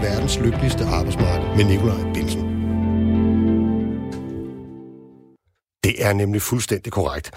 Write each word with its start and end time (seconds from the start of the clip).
til 0.00 0.08
verdens 0.08 0.38
lykkeligste 0.38 0.84
arbejdsmarked 0.84 1.56
med 1.56 1.64
Nikolaj 1.64 2.12
Bilsen. 2.14 2.42
Det 5.84 6.04
er 6.04 6.12
nemlig 6.12 6.42
fuldstændig 6.42 6.92
korrekt. 6.92 7.30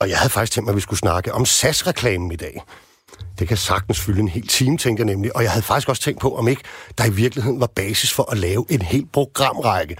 Og 0.00 0.08
jeg 0.08 0.18
havde 0.18 0.30
faktisk 0.30 0.52
tænkt 0.52 0.64
mig, 0.64 0.72
at 0.72 0.76
vi 0.76 0.80
skulle 0.80 0.98
snakke 0.98 1.32
om 1.32 1.46
SAS-reklamen 1.46 2.32
i 2.32 2.36
dag. 2.36 2.62
Det 3.38 3.48
kan 3.48 3.56
sagtens 3.56 4.00
fylde 4.00 4.20
en 4.20 4.28
hel 4.28 4.46
time, 4.46 4.78
tænker 4.78 5.04
jeg 5.04 5.14
nemlig. 5.14 5.36
Og 5.36 5.42
jeg 5.42 5.50
havde 5.50 5.62
faktisk 5.62 5.88
også 5.88 6.02
tænkt 6.02 6.20
på, 6.20 6.36
om 6.36 6.48
ikke 6.48 6.62
der 6.98 7.04
i 7.04 7.10
virkeligheden 7.10 7.60
var 7.60 7.66
basis 7.76 8.12
for 8.12 8.30
at 8.30 8.38
lave 8.38 8.66
en 8.68 8.82
hel 8.82 9.06
programrække 9.12 9.96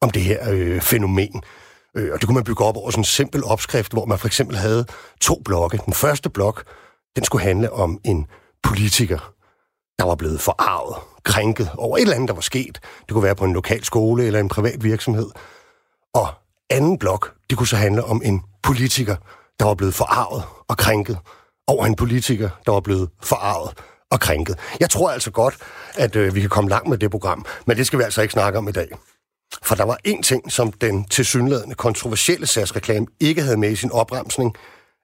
om 0.00 0.10
det 0.10 0.22
her 0.22 0.50
øh, 0.50 0.80
fænomen. 0.80 1.42
Øh, 1.96 2.12
og 2.12 2.20
det 2.20 2.26
kunne 2.26 2.34
man 2.34 2.44
bygge 2.44 2.64
op 2.64 2.76
over 2.76 2.90
sådan 2.90 3.00
en 3.00 3.04
simpel 3.04 3.44
opskrift, 3.44 3.92
hvor 3.92 4.04
man 4.04 4.18
for 4.18 4.26
eksempel 4.26 4.56
havde 4.56 4.86
to 5.20 5.42
blokke. 5.44 5.80
Den 5.84 5.92
første 5.92 6.30
blok, 6.30 6.64
den 7.16 7.24
skulle 7.24 7.44
handle 7.44 7.72
om 7.72 7.98
en 8.04 8.26
politiker, 8.62 9.35
der 9.98 10.04
var 10.04 10.14
blevet 10.14 10.40
forarvet, 10.40 10.96
krænket 11.22 11.70
over 11.78 11.96
et 11.96 12.02
eller 12.02 12.14
andet, 12.14 12.28
der 12.28 12.34
var 12.34 12.40
sket. 12.40 12.78
Det 12.98 13.10
kunne 13.10 13.22
være 13.22 13.34
på 13.34 13.44
en 13.44 13.52
lokal 13.52 13.84
skole 13.84 14.24
eller 14.24 14.40
en 14.40 14.48
privat 14.48 14.84
virksomhed. 14.84 15.30
Og 16.14 16.28
anden 16.70 16.98
blok, 16.98 17.34
det 17.50 17.58
kunne 17.58 17.66
så 17.66 17.76
handle 17.76 18.04
om 18.04 18.22
en 18.24 18.42
politiker, 18.62 19.16
der 19.60 19.66
var 19.66 19.74
blevet 19.74 19.94
forarvet 19.94 20.42
og 20.68 20.76
krænket 20.76 21.18
over 21.66 21.86
en 21.86 21.96
politiker, 21.96 22.50
der 22.66 22.72
var 22.72 22.80
blevet 22.80 23.10
forarvet 23.22 23.78
og 24.10 24.20
krænket. 24.20 24.58
Jeg 24.80 24.90
tror 24.90 25.10
altså 25.10 25.30
godt, 25.30 25.56
at 25.94 26.16
øh, 26.16 26.34
vi 26.34 26.40
kan 26.40 26.50
komme 26.50 26.70
langt 26.70 26.88
med 26.88 26.98
det 26.98 27.10
program, 27.10 27.46
men 27.66 27.76
det 27.76 27.86
skal 27.86 27.98
vi 27.98 28.04
altså 28.04 28.22
ikke 28.22 28.32
snakke 28.32 28.58
om 28.58 28.68
i 28.68 28.72
dag. 28.72 28.88
For 29.62 29.74
der 29.74 29.84
var 29.84 29.98
en 30.04 30.22
ting, 30.22 30.52
som 30.52 30.72
den 30.72 31.04
tilsyneladende 31.04 31.74
kontroversielle 31.74 32.46
SAS-reklame 32.46 33.06
ikke 33.20 33.42
havde 33.42 33.56
med 33.56 33.70
i 33.70 33.76
sin 33.76 33.92
opremsning, 33.92 34.56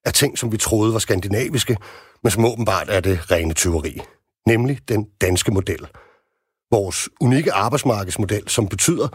af 0.04 0.12
ting, 0.12 0.38
som 0.38 0.52
vi 0.52 0.56
troede 0.56 0.92
var 0.92 0.98
skandinaviske, 0.98 1.76
men 2.22 2.30
som 2.30 2.44
åbenbart 2.44 2.90
er 2.90 3.00
det 3.00 3.30
rene 3.30 3.54
tyveri. 3.54 4.00
Nemlig 4.46 4.78
den 4.88 5.08
danske 5.20 5.52
model. 5.52 5.86
Vores 6.70 7.08
unikke 7.20 7.52
arbejdsmarkedsmodel, 7.52 8.48
som 8.48 8.68
betyder, 8.68 9.08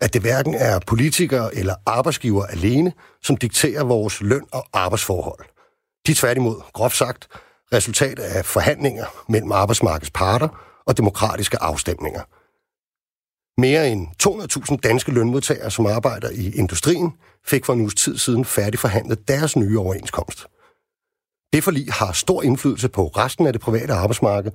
at 0.00 0.12
det 0.12 0.20
hverken 0.20 0.54
er 0.54 0.80
politikere 0.86 1.54
eller 1.54 1.74
arbejdsgiver 1.86 2.46
alene, 2.46 2.92
som 3.22 3.36
dikterer 3.36 3.84
vores 3.84 4.20
løn 4.20 4.46
og 4.52 4.66
arbejdsforhold. 4.72 5.44
De 6.06 6.12
er 6.12 6.16
tværtimod, 6.16 6.62
groft 6.72 6.96
sagt, 6.96 7.28
resultat 7.72 8.18
af 8.18 8.44
forhandlinger 8.44 9.06
mellem 9.28 9.52
arbejdsmarkedets 9.52 10.10
parter 10.10 10.48
og 10.86 10.96
demokratiske 10.96 11.62
afstemninger. 11.62 12.22
Mere 13.60 13.88
end 13.88 14.08
200.000 14.72 14.76
danske 14.76 15.12
lønmodtagere, 15.12 15.70
som 15.70 15.86
arbejder 15.86 16.30
i 16.30 16.50
industrien, 16.54 17.12
fik 17.46 17.64
for 17.64 17.72
en 17.72 17.80
uges 17.80 17.94
tid 17.94 18.18
siden 18.18 18.44
færdigforhandlet 18.44 19.28
deres 19.28 19.56
nye 19.56 19.78
overenskomst. 19.78 20.46
Det 21.52 21.64
forlig 21.64 21.86
har 21.92 22.12
stor 22.12 22.42
indflydelse 22.42 22.88
på 22.88 23.06
resten 23.06 23.46
af 23.46 23.52
det 23.52 23.62
private 23.62 23.92
arbejdsmarked, 23.92 24.50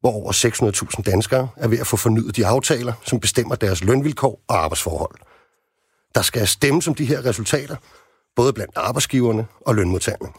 hvor 0.00 0.12
over 0.12 0.32
600.000 0.32 1.02
danskere 1.02 1.48
er 1.56 1.68
ved 1.68 1.78
at 1.78 1.86
få 1.86 1.96
fornyet 1.96 2.36
de 2.36 2.46
aftaler, 2.46 2.92
som 3.04 3.20
bestemmer 3.20 3.54
deres 3.54 3.84
lønvilkår 3.84 4.40
og 4.48 4.64
arbejdsforhold. 4.64 5.14
Der 6.14 6.22
skal 6.22 6.46
stemmes 6.46 6.88
om 6.88 6.94
de 6.94 7.04
her 7.04 7.24
resultater, 7.24 7.76
både 8.36 8.52
blandt 8.52 8.76
arbejdsgiverne 8.76 9.46
og 9.60 9.74
lønmodtagerne. 9.74 10.32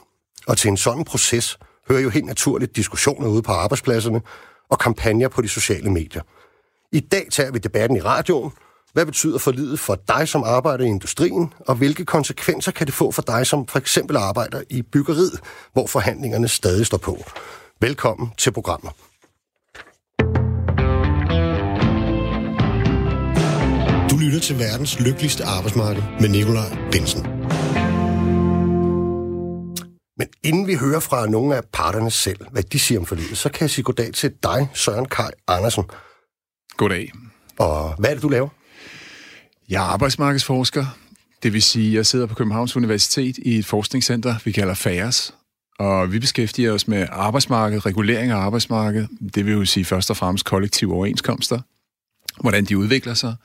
Og 0.47 0.57
til 0.57 0.67
en 0.67 0.77
sådan 0.77 1.03
proces 1.03 1.59
hører 1.89 2.01
jo 2.01 2.09
helt 2.09 2.25
naturligt 2.25 2.75
diskussioner 2.75 3.27
ude 3.27 3.41
på 3.41 3.51
arbejdspladserne 3.51 4.21
og 4.69 4.79
kampagner 4.79 5.27
på 5.27 5.41
de 5.41 5.49
sociale 5.49 5.91
medier. 5.91 6.21
I 6.91 6.99
dag 6.99 7.27
tager 7.31 7.51
vi 7.51 7.59
debatten 7.59 7.97
i 7.97 8.01
radioen. 8.01 8.51
Hvad 8.93 9.05
betyder 9.05 9.37
forlidet 9.37 9.79
for 9.79 9.95
dig, 10.07 10.27
som 10.27 10.43
arbejder 10.43 10.85
i 10.85 10.87
industrien, 10.87 11.53
og 11.59 11.75
hvilke 11.75 12.05
konsekvenser 12.05 12.71
kan 12.71 12.87
det 12.87 12.93
få 12.93 13.11
for 13.11 13.21
dig, 13.21 13.47
som 13.47 13.67
for 13.67 13.79
eksempel 13.79 14.17
arbejder 14.17 14.61
i 14.69 14.81
byggeriet, 14.81 15.39
hvor 15.73 15.87
forhandlingerne 15.87 16.47
stadig 16.47 16.85
står 16.85 16.97
på? 16.97 17.17
Velkommen 17.81 18.31
til 18.37 18.51
programmet. 18.51 18.91
Du 24.09 24.17
lytter 24.17 24.39
til 24.41 24.59
verdens 24.59 24.99
lykkeligste 24.99 25.43
arbejdsmarked 25.43 26.03
med 26.19 26.29
Nikolaj 26.29 26.77
Bensen. 26.91 27.21
Men 30.17 30.27
inden 30.43 30.67
vi 30.67 30.75
hører 30.75 30.99
fra 30.99 31.27
nogle 31.27 31.55
af 31.55 31.63
parterne 31.73 32.11
selv, 32.11 32.39
hvad 32.51 32.63
de 32.63 32.79
siger 32.79 32.99
om 32.99 33.05
forlidet, 33.05 33.37
så 33.37 33.49
kan 33.49 33.61
jeg 33.61 33.69
sige 33.69 33.83
goddag 33.83 34.13
til 34.13 34.33
dig, 34.43 34.69
Søren 34.73 35.05
Kaj 35.05 35.31
Andersen. 35.47 35.83
Goddag. 36.77 37.11
Og 37.59 37.95
hvad 37.99 38.09
er 38.09 38.13
det, 38.13 38.23
du 38.23 38.29
laver? 38.29 38.49
Jeg 39.71 39.77
er 39.77 39.85
arbejdsmarkedsforsker. 39.85 40.85
Det 41.43 41.53
vil 41.53 41.61
sige, 41.61 41.87
at 41.87 41.93
jeg 41.93 42.05
sidder 42.05 42.25
på 42.25 42.35
Københavns 42.35 42.75
Universitet 42.75 43.37
i 43.37 43.57
et 43.57 43.65
forskningscenter, 43.65 44.35
vi 44.45 44.51
kalder 44.51 44.73
FAERS. 44.73 45.33
Og 45.79 46.11
vi 46.11 46.19
beskæftiger 46.19 46.71
os 46.71 46.87
med 46.87 47.07
arbejdsmarked, 47.11 47.85
regulering 47.85 48.31
af 48.31 48.35
arbejdsmarkedet. 48.35 49.09
Det 49.35 49.45
vil 49.45 49.53
jo 49.53 49.65
sige 49.65 49.85
først 49.85 50.09
og 50.09 50.17
fremmest 50.17 50.45
kollektive 50.45 50.93
overenskomster. 50.93 51.59
Hvordan 52.41 52.65
de 52.65 52.77
udvikler 52.77 53.13
sig. 53.13 53.35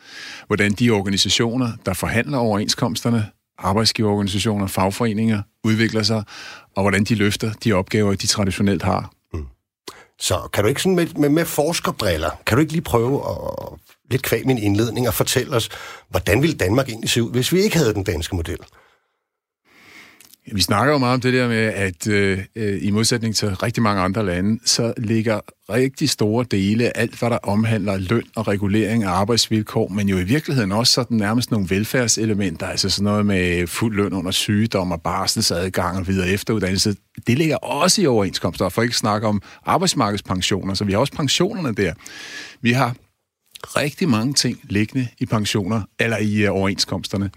Hvordan 0.47 0.73
de 0.73 0.91
organisationer, 0.91 1.73
der 1.87 1.95
forhandler 1.95 2.39
overenskomsterne, 2.39 3.27
arbejdsgiverorganisationer, 3.59 4.67
fagforeninger, 4.67 5.43
udvikler 5.65 6.03
sig. 6.03 6.23
Og 6.77 6.83
hvordan 6.83 7.05
de 7.05 7.15
løfter 7.15 7.53
de 7.53 7.73
opgaver, 7.73 8.15
de 8.15 8.27
traditionelt 8.27 8.83
har. 8.83 9.11
Mm. 9.33 9.47
Så 10.21 10.49
kan 10.53 10.65
du 10.65 10.69
ikke 10.69 10.83
sådan 10.83 10.97
med, 10.97 11.07
med, 11.07 11.29
med 11.29 11.45
forskerbriller, 11.45 12.31
kan 12.47 12.57
du 12.57 12.61
ikke 12.61 12.73
lige 12.73 12.83
prøve 12.83 13.23
at 13.31 13.86
lidt 14.11 14.23
kvæg 14.23 14.47
min 14.47 14.59
indledning 14.59 15.09
og 15.09 15.15
fortælle 15.15 15.57
os, 15.57 15.69
hvordan 16.09 16.43
ville 16.43 16.57
Danmark 16.57 16.89
egentlig 16.89 17.11
se 17.11 17.23
ud, 17.23 17.31
hvis 17.31 17.53
vi 17.53 17.61
ikke 17.61 17.77
havde 17.77 17.95
den 17.95 18.05
danske 18.05 18.37
model? 18.37 18.59
Vi 20.53 20.61
snakker 20.61 20.93
jo 20.93 20.99
meget 20.99 21.15
om 21.15 21.21
det 21.21 21.33
der 21.33 21.49
med, 21.49 21.57
at 21.57 22.07
øh, 22.07 22.39
øh, 22.57 22.79
i 22.83 22.91
modsætning 22.91 23.37
til 23.37 23.49
rigtig 23.49 23.83
mange 23.83 24.03
andre 24.03 24.27
lande, 24.27 24.61
så 24.65 24.95
ligger 24.97 25.41
rigtig 25.71 26.11
store 26.11 26.47
dele 26.51 26.85
af 26.85 26.93
alt, 26.95 27.19
hvad 27.19 27.31
der 27.31 27.39
omhandler 27.39 27.97
løn 27.97 28.23
og 28.37 28.49
regulering 28.49 29.05
af 29.05 29.11
arbejdsvilkår, 29.11 29.89
men 29.89 30.09
jo 30.09 30.19
i 30.19 30.25
virkeligheden 30.25 30.73
også 30.73 30.93
sådan 30.93 31.17
nærmest 31.17 31.51
nogle 31.51 31.67
velfærdselementer, 31.71 32.67
altså 32.67 32.91
sådan 32.91 33.05
noget 33.05 33.27
med 33.27 33.67
fuld 33.67 33.97
løn 33.97 34.13
under 34.13 34.31
sygdom 34.31 34.93
og 34.93 35.03
barselsadgang 35.03 35.99
og 35.99 36.09
videre 36.09 36.29
efteruddannelse. 36.29 36.97
Det 37.27 37.39
ligger 37.39 37.57
også 37.57 38.03
i 38.03 38.07
overenskomster, 38.07 38.69
for 38.69 38.83
ikke 38.83 38.97
snakke 38.97 39.27
om 39.27 39.43
arbejdsmarkedspensioner, 39.65 40.75
så 40.75 40.85
vi 40.85 40.93
har 40.93 40.99
også 40.99 41.13
pensionerne 41.13 41.75
der. 41.75 41.93
Vi 42.61 42.73
har 42.73 42.95
rigtig 43.65 44.09
mange 44.09 44.35
ting 44.35 44.61
liggende 44.63 45.09
i 45.19 45.27
pensioner, 45.27 45.83
eller 45.99 46.19
i 46.19 46.45
øh, 46.45 46.53
overenskomsterne. 46.53 47.31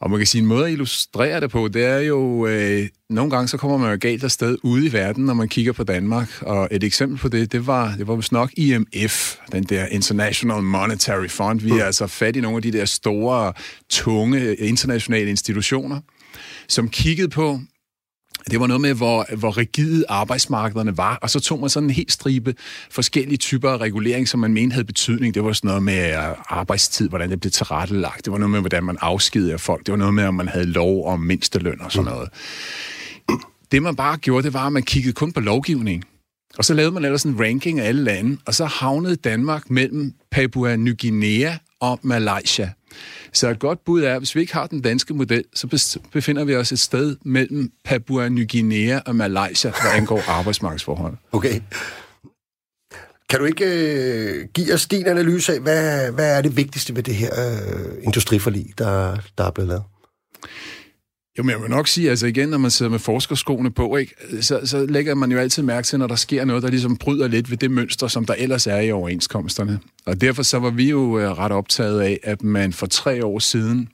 Og 0.00 0.10
man 0.10 0.18
kan 0.18 0.26
sige, 0.26 0.42
en 0.42 0.48
måde 0.48 0.66
at 0.66 0.72
illustrere 0.72 1.40
det 1.40 1.50
på, 1.50 1.68
det 1.68 1.84
er 1.84 1.98
jo, 1.98 2.46
øh, 2.46 2.88
nogle 3.10 3.30
gange 3.30 3.48
så 3.48 3.56
kommer 3.56 3.76
man 3.76 3.90
jo 3.90 3.98
galt 4.00 4.24
afsted 4.24 4.58
ude 4.62 4.86
i 4.86 4.92
verden, 4.92 5.24
når 5.24 5.34
man 5.34 5.48
kigger 5.48 5.72
på 5.72 5.84
Danmark. 5.84 6.42
Og 6.42 6.68
et 6.70 6.84
eksempel 6.84 7.18
på 7.18 7.28
det, 7.28 7.52
det 7.52 7.66
var, 7.66 7.94
det 7.98 8.06
var 8.06 8.14
vist 8.14 8.32
nok 8.32 8.50
IMF, 8.56 9.36
den 9.52 9.64
der 9.64 9.86
International 9.86 10.62
Monetary 10.62 11.28
Fund. 11.28 11.60
Vi 11.60 11.70
er 11.70 11.84
altså 11.84 12.06
fat 12.06 12.36
i 12.36 12.40
nogle 12.40 12.56
af 12.56 12.62
de 12.62 12.72
der 12.72 12.84
store, 12.84 13.52
tunge 13.90 14.56
internationale 14.56 15.30
institutioner, 15.30 16.00
som 16.68 16.88
kiggede 16.88 17.28
på, 17.28 17.60
det 18.50 18.60
var 18.60 18.66
noget 18.66 18.80
med, 18.80 18.94
hvor, 18.94 19.26
hvor 19.36 19.56
rigide 19.56 20.04
arbejdsmarkederne 20.08 20.96
var, 20.96 21.18
og 21.22 21.30
så 21.30 21.40
tog 21.40 21.60
man 21.60 21.70
sådan 21.70 21.88
en 21.88 21.94
helt 21.94 22.12
stribe 22.12 22.54
forskellige 22.90 23.36
typer 23.36 23.70
af 23.70 23.78
regulering, 23.78 24.28
som 24.28 24.40
man 24.40 24.52
mente 24.52 24.72
havde 24.72 24.84
betydning. 24.84 25.34
Det 25.34 25.44
var 25.44 25.52
sådan 25.52 25.68
noget 25.68 25.82
med 25.82 26.08
øh, 26.08 26.36
arbejdstid, 26.48 27.08
hvordan 27.08 27.30
det 27.30 27.40
blev 27.40 27.50
tilrettelagt. 27.50 28.24
Det 28.24 28.32
var 28.32 28.38
noget 28.38 28.50
med, 28.50 28.60
hvordan 28.60 28.84
man 28.84 28.96
afskediger 29.00 29.56
folk. 29.56 29.86
Det 29.86 29.92
var 29.92 29.98
noget 29.98 30.14
med, 30.14 30.24
om 30.24 30.34
man 30.34 30.48
havde 30.48 30.66
lov 30.66 31.06
om 31.06 31.20
mindsteløn 31.20 31.80
og 31.80 31.92
sådan 31.92 32.12
noget. 32.12 32.28
Det 33.72 33.82
man 33.82 33.96
bare 33.96 34.16
gjorde, 34.16 34.42
det 34.42 34.54
var, 34.54 34.66
at 34.66 34.72
man 34.72 34.82
kiggede 34.82 35.12
kun 35.12 35.32
på 35.32 35.40
lovgivning. 35.40 36.04
Og 36.58 36.64
så 36.64 36.74
lavede 36.74 36.92
man 36.92 37.04
ellers 37.04 37.22
en 37.22 37.40
ranking 37.40 37.80
af 37.80 37.88
alle 37.88 38.04
lande, 38.04 38.38
og 38.46 38.54
så 38.54 38.64
havnede 38.64 39.16
Danmark 39.16 39.70
mellem 39.70 40.12
Papua 40.30 40.76
Ny 40.76 41.00
Guinea 41.00 41.56
og 41.80 42.00
Malaysia. 42.02 42.70
Så 43.32 43.48
et 43.48 43.58
godt 43.58 43.84
bud 43.84 44.02
er, 44.02 44.12
at 44.12 44.20
hvis 44.20 44.34
vi 44.34 44.40
ikke 44.40 44.52
har 44.52 44.66
den 44.66 44.80
danske 44.80 45.14
model, 45.14 45.44
så 45.54 45.98
befinder 46.12 46.44
vi 46.44 46.56
os 46.56 46.72
et 46.72 46.80
sted 46.80 47.16
mellem 47.24 47.72
Papua 47.84 48.28
Ny 48.28 48.50
Guinea 48.50 49.00
og 49.06 49.16
Malaysia, 49.16 49.70
hvad 49.70 49.92
angår 49.94 50.22
arbejdsmarkedsforhold. 50.38 51.16
Okay. 51.32 51.60
Kan 53.30 53.38
du 53.38 53.44
ikke 53.44 53.64
øh, 53.64 54.48
give 54.54 54.74
os 54.74 54.86
din 54.86 55.06
analyse 55.06 55.54
af, 55.54 55.60
hvad, 55.60 56.12
hvad 56.12 56.38
er 56.38 56.42
det 56.42 56.56
vigtigste 56.56 56.96
ved 56.96 57.02
det 57.02 57.14
her 57.14 57.30
øh, 57.38 58.02
industriforlig, 58.02 58.66
der, 58.78 59.16
der 59.38 59.44
er 59.44 59.50
blevet 59.50 59.68
lavet? 59.68 59.82
Jo, 61.38 61.42
men 61.42 61.50
jeg 61.50 61.60
vil 61.60 61.70
nok 61.70 61.88
sige, 61.88 62.10
altså 62.10 62.26
igen, 62.26 62.48
når 62.48 62.58
man 62.58 62.70
sidder 62.70 62.90
med 62.90 62.98
forskerskoene 62.98 63.70
på, 63.70 63.96
ikke, 63.96 64.14
så, 64.40 64.60
så 64.64 64.86
lægger 64.86 65.14
man 65.14 65.32
jo 65.32 65.38
altid 65.38 65.62
mærke 65.62 65.86
til, 65.86 65.98
når 65.98 66.06
der 66.06 66.14
sker 66.14 66.44
noget, 66.44 66.62
der 66.62 66.70
ligesom 66.70 66.96
bryder 66.96 67.28
lidt 67.28 67.50
ved 67.50 67.56
det 67.56 67.70
mønster, 67.70 68.08
som 68.08 68.24
der 68.24 68.34
ellers 68.34 68.66
er 68.66 68.80
i 68.80 68.92
overenskomsterne. 68.92 69.80
Og 70.06 70.20
derfor 70.20 70.42
så 70.42 70.58
var 70.58 70.70
vi 70.70 70.90
jo 70.90 71.18
øh, 71.18 71.30
ret 71.30 71.52
optaget 71.52 72.00
af, 72.00 72.20
at 72.22 72.42
man 72.42 72.72
for 72.72 72.86
tre 72.86 73.24
år 73.24 73.38
siden 73.38 73.88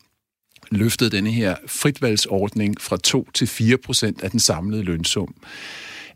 løftede 0.70 1.10
denne 1.10 1.30
her 1.30 1.56
fritvalgsordning 1.66 2.80
fra 2.80 2.96
2 2.96 3.30
til 3.34 3.46
4 3.46 3.76
procent 3.76 4.22
af 4.22 4.30
den 4.30 4.40
samlede 4.40 4.82
lønsum. 4.82 5.34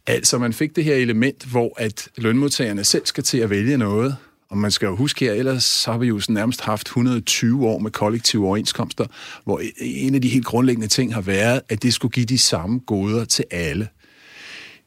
Altså, 0.06 0.38
man 0.38 0.52
fik 0.52 0.76
det 0.76 0.84
her 0.84 0.94
element, 0.94 1.44
hvor 1.44 1.74
at 1.76 2.08
lønmodtagerne 2.16 2.84
selv 2.84 3.06
skal 3.06 3.24
til 3.24 3.38
at 3.38 3.50
vælge 3.50 3.76
noget, 3.76 4.16
og 4.54 4.58
man 4.58 4.70
skal 4.70 4.86
jo 4.86 4.96
huske 4.96 5.24
her, 5.24 5.32
ellers 5.32 5.64
så 5.64 5.90
har 5.90 5.98
vi 5.98 6.06
jo 6.06 6.20
nærmest 6.28 6.60
haft 6.60 6.86
120 6.86 7.66
år 7.66 7.78
med 7.78 7.90
kollektive 7.90 8.46
overenskomster, 8.46 9.06
hvor 9.44 9.62
en 9.80 10.14
af 10.14 10.22
de 10.22 10.28
helt 10.28 10.44
grundlæggende 10.44 10.88
ting 10.88 11.14
har 11.14 11.20
været, 11.20 11.60
at 11.68 11.82
det 11.82 11.94
skulle 11.94 12.12
give 12.12 12.26
de 12.26 12.38
samme 12.38 12.80
goder 12.86 13.24
til 13.24 13.44
alle. 13.50 13.88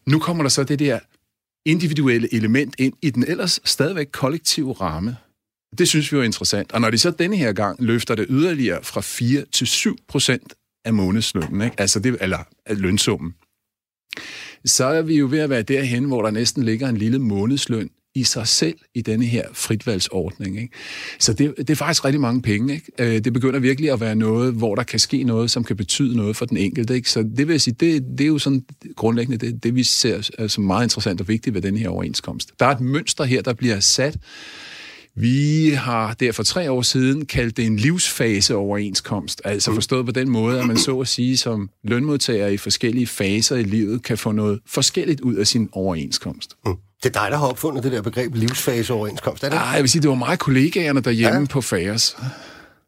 Nu 0.06 0.19
kommer 0.19 0.44
der 0.44 0.50
så 0.50 0.64
det 0.64 0.80
der 0.80 1.00
individuelle 1.66 2.34
element 2.34 2.75
ind 2.80 2.94
i 3.02 3.10
den 3.10 3.25
ellers 3.28 3.60
stadigvæk 3.66 4.08
kollektive 4.12 4.74
ramme. 4.74 5.16
Det 5.78 5.88
synes 5.88 6.12
vi 6.12 6.18
er 6.18 6.24
interessant. 6.24 6.72
Og 6.72 6.81
når 6.81 6.90
de 6.90 6.98
så 6.98 7.12
denne 7.12 7.36
her 7.36 7.54
gang 7.54 7.84
løfter 7.84 8.16
det 8.16 8.25
yderligere 8.30 8.84
fra 8.84 9.02
4 9.02 9.46
til 9.52 9.68
7 9.68 9.98
procent 10.08 10.54
af 10.86 10.94
månedslønnen, 10.94 11.62
ikke? 11.62 11.80
Altså 11.80 12.00
det, 12.00 12.18
eller 12.22 12.40
lønsummen, 12.69 13.34
så 14.66 14.86
er 14.86 15.02
vi 15.02 15.18
jo 15.18 15.28
ved 15.31 15.40
at 15.40 15.50
være 15.50 15.62
derhen, 15.62 16.04
hvor 16.04 16.22
der 16.22 16.31
næsten 16.31 16.64
ligger 16.64 16.90
en 16.90 16.98
lille 16.98 17.19
månedsløn 17.19 17.90
i 18.18 18.24
sig 18.24 18.48
selv 18.48 18.78
i 18.94 19.02
denne 19.02 19.25
her 19.25 19.44
fritvalgsordning. 19.54 20.62
Ikke? 20.62 20.74
Så 21.19 21.34
det, 21.34 21.54
det 21.58 21.69
er 21.69 21.75
faktisk 21.75 22.06
rigtig 22.06 22.22
mange 22.22 22.42
penge. 22.42 22.74
Ikke? 22.74 22.92
Øh, 23.00 23.24
det 23.24 23.34
begynder 23.34 23.60
virkelig 23.60 23.92
at 23.92 24.00
være 24.00 24.16
noget, 24.16 24.54
hvor 24.54 24.75
der 24.75 24.84
kan 24.84 25.00
ske 25.00 25.24
noget, 25.24 25.52
som 25.52 25.64
kan 25.64 25.75
betyde 25.75 26.18
noget 26.18 26.36
for 26.36 26.46
den 26.46 26.58
enkelte. 26.58 26.96
Ikke? 26.96 27.12
Så 27.12 27.24
det 27.24 27.48
vil 27.48 27.54
jeg 27.54 27.62
sige, 27.62 27.75
det, 27.80 28.04
det 28.18 28.24
er 28.24 28.28
jo 28.28 28.38
sådan 28.38 28.64
grundlæggende 28.96 29.46
det, 29.46 29.64
det, 29.64 29.75
vi 29.75 29.84
ser 29.84 30.48
som 30.48 30.64
meget 30.64 30.86
interessant 30.86 31.22
og 31.22 31.28
vigtigt 31.28 31.54
ved 31.54 31.62
den 31.62 31.78
her 31.78 31.90
overenskomst. 31.90 32.52
Der 32.60 32.66
er 32.66 32.72
et 32.72 32.81
mønster 32.81 33.24
her, 33.24 33.42
der 33.42 33.54
bliver 33.54 33.80
sat 33.80 34.18
vi 35.19 35.69
har 35.69 36.14
der 36.14 36.31
for 36.31 36.44
tre 36.44 36.72
år 36.72 36.81
siden 36.81 37.25
kaldt 37.25 37.58
det 37.58 37.66
en 37.66 37.78
livsfaseoverenskomst, 37.78 39.42
altså 39.46 39.74
forstået 39.74 40.06
på 40.06 40.12
den 40.12 40.30
måde, 40.30 40.60
at 40.60 40.68
man 40.68 40.78
så 40.78 41.00
at 41.00 41.08
sige 41.08 41.38
som 41.38 41.69
lønmodtager 41.84 42.48
i 42.48 42.58
forskellige 42.58 43.08
faser 43.08 43.56
i 43.56 43.64
livet 43.64 44.04
kan 44.04 44.18
få 44.18 44.31
noget 44.31 44.60
forskelligt 44.68 45.22
ud 45.22 45.36
af 45.36 45.48
sin 45.48 45.69
overenskomst. 45.72 46.56
Mm. 46.66 46.75
Det 47.04 47.16
er 47.16 47.22
dig, 47.22 47.31
der 47.31 47.38
har 47.38 47.48
opfundet 47.48 47.84
det 47.84 47.92
der 47.92 48.02
begreb 48.02 48.36
livsfaseoverenskomst, 48.36 49.44
er 49.44 49.50
det? 49.50 49.56
Nej, 49.56 49.68
jeg 49.68 49.81
vil 49.81 49.90
sige, 49.90 50.02
det 50.02 50.10
var 50.10 50.16
mig 50.16 50.40
kollegaerne 50.40 51.02
derhjemme 51.02 51.40
ja. 51.40 51.46
på 51.46 51.62
FAS. 51.62 52.18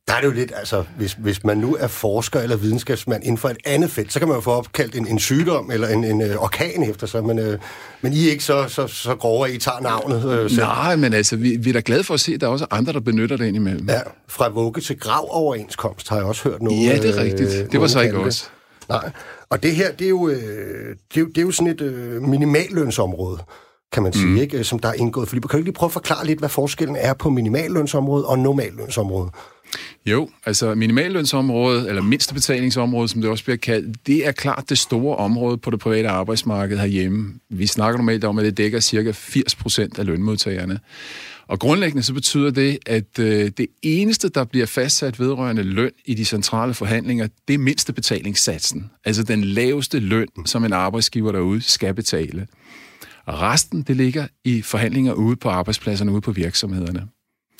Der 0.10 0.16
er 0.16 0.22
det 0.22 0.28
jo 0.28 0.34
lidt, 0.34 0.52
altså, 0.56 0.84
hvis, 0.98 1.14
hvis 1.14 1.44
man 1.44 1.58
nu 1.58 1.78
er 1.80 1.88
forsker 1.88 2.40
eller 2.40 2.56
videnskabsmand 2.56 3.24
inden 3.24 3.38
for 3.38 3.50
et 3.50 3.58
andet 3.66 3.92
felt, 3.92 4.14
så 4.14 4.20
kan 4.20 4.28
man 4.28 4.38
jo 4.38 4.42
få 4.42 4.52
opkaldt 4.52 4.96
en, 4.96 5.08
en 5.08 5.20
sygdom 5.20 5.72
eller 5.72 5.88
en, 5.88 6.04
en 6.04 6.22
uh, 6.22 6.44
orkan 6.44 6.84
efter 6.84 7.08
sig, 7.08 7.24
men, 7.24 7.40
uh, 7.40 7.54
men 8.02 8.14
I 8.14 8.28
er 8.28 8.32
ikke 8.32 8.44
så, 8.44 8.66
så, 8.68 8.88
så 8.88 9.16
grove, 9.16 9.48
at 9.48 9.54
I 9.54 9.58
tager 9.58 9.80
navnet 9.82 10.26
uh, 10.26 10.50
selv. 10.50 10.62
Nej, 10.62 10.96
men 10.96 11.14
altså, 11.14 11.36
vi, 11.36 11.58
vi 11.58 11.70
er 11.70 11.74
da 11.74 11.82
glade 11.86 12.04
for 12.04 12.14
at 12.14 12.20
se, 12.20 12.34
at 12.34 12.42
der 12.42 12.48
er 12.48 12.52
også 12.52 12.66
andre, 12.72 12.94
der 12.94 13.00
benytter 13.00 13.38
det 13.38 13.46
indimellem. 13.46 13.90
Ja, 13.90 14.00
fra 14.28 14.50
vugge 14.50 14.82
til 14.82 15.00
grav 15.00 15.28
overenskomst 15.30 16.10
har 16.10 16.16
jeg 16.16 16.26
også 16.26 16.50
hørt 16.50 16.62
nogen. 16.62 16.86
Ja, 16.86 16.98
det 16.98 17.18
er 17.18 17.24
rigtigt. 17.24 17.50
Uh, 17.50 17.72
det 17.72 17.82
var 17.82 17.88
så 17.88 18.02
ikke 18.02 18.18
os. 18.18 18.52
Nej, 18.90 19.12
og 19.50 19.64
det 19.64 19.76
her, 19.76 19.92
det 19.92 20.06
er 20.06 20.10
jo, 20.10 20.22
uh, 20.22 20.32
det 20.32 20.38
er 21.16 21.20
jo, 21.20 21.28
det 21.28 21.38
er 21.38 21.42
jo 21.42 21.52
sådan 21.52 21.74
et 21.74 21.82
uh, 21.82 22.30
minimallønsområde 22.30 23.40
kan 23.92 24.04
man 24.04 24.14
sige, 24.14 24.26
mm. 24.26 24.38
ikke, 24.38 24.64
som 24.64 24.80
der 24.80 24.90
er 24.90 24.94
indgået. 24.94 25.30
For 25.30 25.40
kan 25.40 25.60
du 25.60 25.64
lige 25.64 25.74
prøve 25.74 25.88
at 25.88 25.94
forklare 25.94 26.26
lidt, 26.26 26.40
hvad 26.40 26.50
forskellen 26.50 26.96
er 27.00 27.14
på 27.14 27.30
minimallønsområdet 27.30 28.26
og 28.26 28.40
normallønsområdet? 28.40 29.32
Jo, 30.06 30.30
altså 30.46 30.76
minimallønsområdet, 30.76 31.90
eller 31.90 32.02
mindstebetalingsområdet, 32.02 33.10
som 33.10 33.22
det 33.22 33.30
også 33.30 33.44
bliver 33.44 33.58
kaldt, 33.58 34.08
det 34.08 34.28
er 34.28 34.32
klart 34.32 34.70
det 34.70 34.78
store 34.78 35.16
område 35.16 35.58
på 35.58 35.70
det 35.70 35.80
private 35.80 36.10
arbejdsmarked 36.10 36.78
herhjemme. 36.78 37.34
Vi 37.50 37.68
snakker 37.68 37.98
normalt 37.98 38.24
om, 38.24 38.40
at 38.40 38.46
det 38.46 38.58
dækker 38.58 38.80
cirka 38.80 39.12
80 39.12 39.56
procent 39.56 40.00
af 40.00 40.06
lønmodtagerne. 40.06 40.80
Og 41.48 41.60
grundlæggende 41.60 42.04
så 42.04 42.14
betyder 42.14 42.52
det, 42.52 42.78
at 42.86 43.20
øh, 43.20 43.52
det 43.58 43.68
eneste, 43.82 44.30
der 44.30 44.44
bliver 44.44 44.66
fastsat 44.66 45.20
vedrørende 45.20 45.64
løn 45.64 45.92
i 46.06 46.14
de 46.14 46.26
centrale 46.26 46.74
forhandlinger, 46.74 47.28
det 47.48 47.54
er 47.54 47.58
mindstebetalingssatsen. 47.58 48.92
Altså 49.06 49.24
den 49.24 49.44
laveste 49.44 50.00
løn, 50.00 50.28
som 50.46 50.66
en 50.66 50.74
arbejdsgiver 50.74 51.32
derude 51.32 51.62
skal 51.62 51.94
betale. 51.94 52.48
Og 53.26 53.42
resten, 53.42 53.82
det 53.82 53.96
ligger 53.96 54.28
i 54.44 54.62
forhandlinger 54.62 55.14
ude 55.14 55.36
på 55.36 55.50
arbejdspladserne, 55.50 56.12
ude 56.12 56.22
på 56.22 56.32
virksomhederne. 56.32 57.08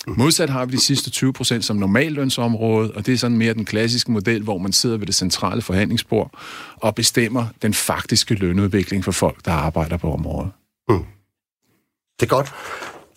Modsat 0.06 0.50
har 0.50 0.66
vi 0.66 0.72
de 0.72 0.80
sidste 0.80 1.10
20 1.10 1.32
procent 1.32 1.64
som 1.64 1.76
normallønsområde, 1.76 2.92
og 2.94 3.06
det 3.06 3.14
er 3.14 3.18
sådan 3.18 3.36
mere 3.36 3.54
den 3.54 3.64
klassiske 3.64 4.12
model, 4.12 4.42
hvor 4.42 4.58
man 4.58 4.72
sidder 4.72 4.96
ved 4.96 5.06
det 5.06 5.14
centrale 5.14 5.62
forhandlingsbord 5.62 6.30
og 6.76 6.94
bestemmer 6.94 7.46
den 7.62 7.74
faktiske 7.74 8.34
lønudvikling 8.34 9.04
for 9.04 9.12
folk, 9.12 9.44
der 9.44 9.52
arbejder 9.52 9.96
på 9.96 10.12
området. 10.12 10.50
Mm. 10.88 11.04
Det 12.20 12.26
er 12.26 12.30
godt. 12.30 12.52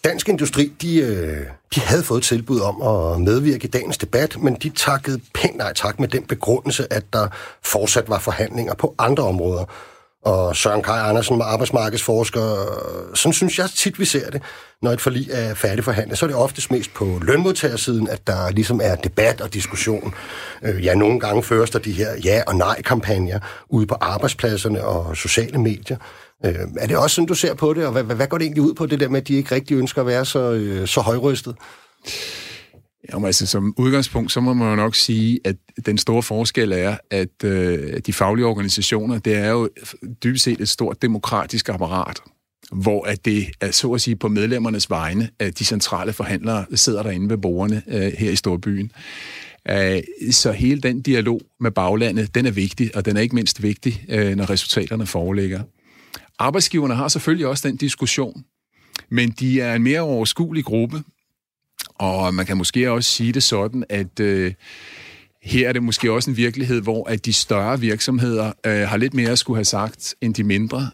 Dansk 0.04 0.30
Industri, 0.30 0.72
de, 0.82 0.98
øh, 0.98 1.46
de 1.76 1.80
havde 1.80 2.04
fået 2.04 2.24
tilbud 2.24 2.60
om 2.60 2.82
at 2.82 3.22
medvirke 3.22 3.64
i 3.64 3.70
dagens 3.70 3.98
debat, 3.98 4.42
men 4.42 4.56
de 4.56 4.70
takkede 4.70 5.22
pænt 5.34 5.58
nej 5.58 5.74
tak 5.74 6.00
med 6.00 6.08
den 6.08 6.24
begrundelse, 6.24 6.94
at 6.94 7.14
der 7.14 7.28
fortsat 7.64 8.10
var 8.10 8.20
forhandlinger 8.20 8.74
på 8.74 8.96
andre 9.00 9.24
områder 9.24 9.66
og 10.26 10.56
Søren 10.56 10.82
Kaj 10.82 11.00
Andersen, 11.00 11.42
arbejdsmarkedsforsker. 11.42 12.56
Sådan 13.16 13.34
synes 13.34 13.60
jeg 13.60 13.70
tit, 13.76 14.00
vi 14.00 14.06
ser 14.06 14.30
det. 14.30 14.42
Når 14.82 14.92
et 14.92 15.02
forlig 15.02 15.28
er 15.32 15.54
færdigforhandlet, 15.54 16.18
så 16.18 16.26
er 16.26 16.28
det 16.28 16.38
oftest 16.38 16.72
mest 16.72 16.94
på 16.94 17.20
lønmodtagersiden, 17.22 18.10
at 18.10 18.28
der 18.28 18.50
ligesom 18.52 18.82
er 18.84 18.96
debat 18.96 19.42
og 19.42 19.54
diskussion. 19.54 20.14
Øh, 20.64 20.86
ja, 20.86 20.96
nogle 20.96 21.20
gange 21.20 21.44
føres 21.44 21.70
der 21.70 21.80
de 21.80 21.92
her 21.92 22.10
ja- 22.24 22.44
og 22.48 22.56
nej-kampagner 22.56 23.40
ude 23.70 23.86
på 23.86 23.96
arbejdspladserne 24.02 24.84
og 24.84 25.18
sociale 25.18 25.58
medier. 25.58 25.98
Øh, 26.46 26.56
er 26.78 26.88
det 26.88 26.98
også 26.98 27.16
sådan, 27.16 27.28
du 27.28 27.36
ser 27.36 27.54
på 27.54 27.74
det, 27.74 27.86
og 27.86 27.92
hvad, 27.92 28.04
hvad 28.04 28.28
går 28.28 28.38
det 28.38 28.46
egentlig 28.46 28.64
ud 28.64 28.74
på, 28.74 28.86
det 28.86 29.00
der 29.00 29.10
med, 29.10 29.22
at 29.22 29.28
de 29.28 29.34
ikke 29.34 29.56
rigtig 29.56 29.78
ønsker 29.78 30.02
at 30.02 30.08
være 30.08 30.26
så, 30.26 30.52
øh, 30.52 30.88
så 30.88 31.02
højrystet? 31.02 31.56
Jamen, 33.12 33.26
altså, 33.26 33.46
som 33.46 33.74
udgangspunkt, 33.78 34.32
så 34.32 34.42
må 34.42 34.54
man 34.54 34.70
jo 34.70 34.76
nok 34.76 34.96
sige, 34.96 35.40
at 35.46 35.56
den 35.86 35.98
store 35.98 36.24
forskel 36.24 36.72
er, 36.72 36.98
at 37.12 37.44
øh, 37.44 38.00
de 38.06 38.14
faglige 38.14 38.46
organisationer, 38.46 39.20
det 39.20 39.36
er 39.36 39.50
jo 39.50 39.70
dybest 40.24 40.44
set 40.44 40.62
et 40.62 40.70
stort 40.70 41.02
demokratisk 41.02 41.70
apparat, 41.70 42.20
hvor 42.72 43.06
at 43.06 43.26
det 43.26 43.48
er 43.62 43.72
så 43.72 43.92
at 43.92 44.02
sige 44.02 44.16
på 44.16 44.28
medlemmernes 44.28 44.90
vegne, 44.90 45.30
at 45.40 45.60
de 45.60 45.66
centrale 45.66 46.14
forhandlere 46.14 46.66
sidder 46.76 47.04
derinde 47.04 47.30
ved 47.30 47.38
borgerne 47.38 47.84
øh, 47.88 48.14
her 48.18 48.32
i 48.32 48.36
Storbyen. 48.36 48.92
Øh, 49.70 50.02
så 50.32 50.52
hele 50.52 50.82
den 50.82 51.02
dialog 51.02 51.42
med 51.60 51.72
baglandet, 51.72 52.36
den 52.36 52.46
er 52.46 52.52
vigtig, 52.52 52.96
og 52.96 53.06
den 53.06 53.18
er 53.18 53.22
ikke 53.22 53.36
mindst 53.36 53.64
vigtig, 53.64 54.06
øh, 54.10 54.36
når 54.36 54.50
resultaterne 54.50 55.06
foreligger. 55.06 55.62
Arbejdsgiverne 56.40 56.96
har 56.96 57.08
selvfølgelig 57.08 57.48
også 57.48 57.68
den 57.68 57.78
diskussion, 57.78 58.44
men 59.10 59.30
de 59.30 59.62
er 59.62 59.76
en 59.76 59.84
mere 59.84 60.02
overskuelig 60.02 60.66
gruppe, 60.66 61.04
og 61.96 62.34
man 62.34 62.46
kan 62.46 62.58
måske 62.58 62.92
også 62.92 63.12
sige 63.12 63.32
det 63.32 63.44
sådan, 63.44 63.84
at 63.90 64.20
øh, 64.20 64.54
her 65.44 65.70
er 65.70 65.74
det 65.74 65.84
måske 65.84 66.12
også 66.12 66.30
en 66.30 66.38
virkelighed, 66.38 66.82
hvor 66.82 67.10
at 67.10 67.26
de 67.26 67.34
større 67.34 67.80
virksomheder 67.80 68.52
øh, 68.66 68.88
har 68.88 68.98
lidt 68.98 69.14
mere 69.14 69.30
at 69.30 69.40
skulle 69.40 69.58
have 69.58 69.66
sagt 69.66 70.16
end 70.22 70.34
de 70.34 70.44
mindre. 70.44 70.90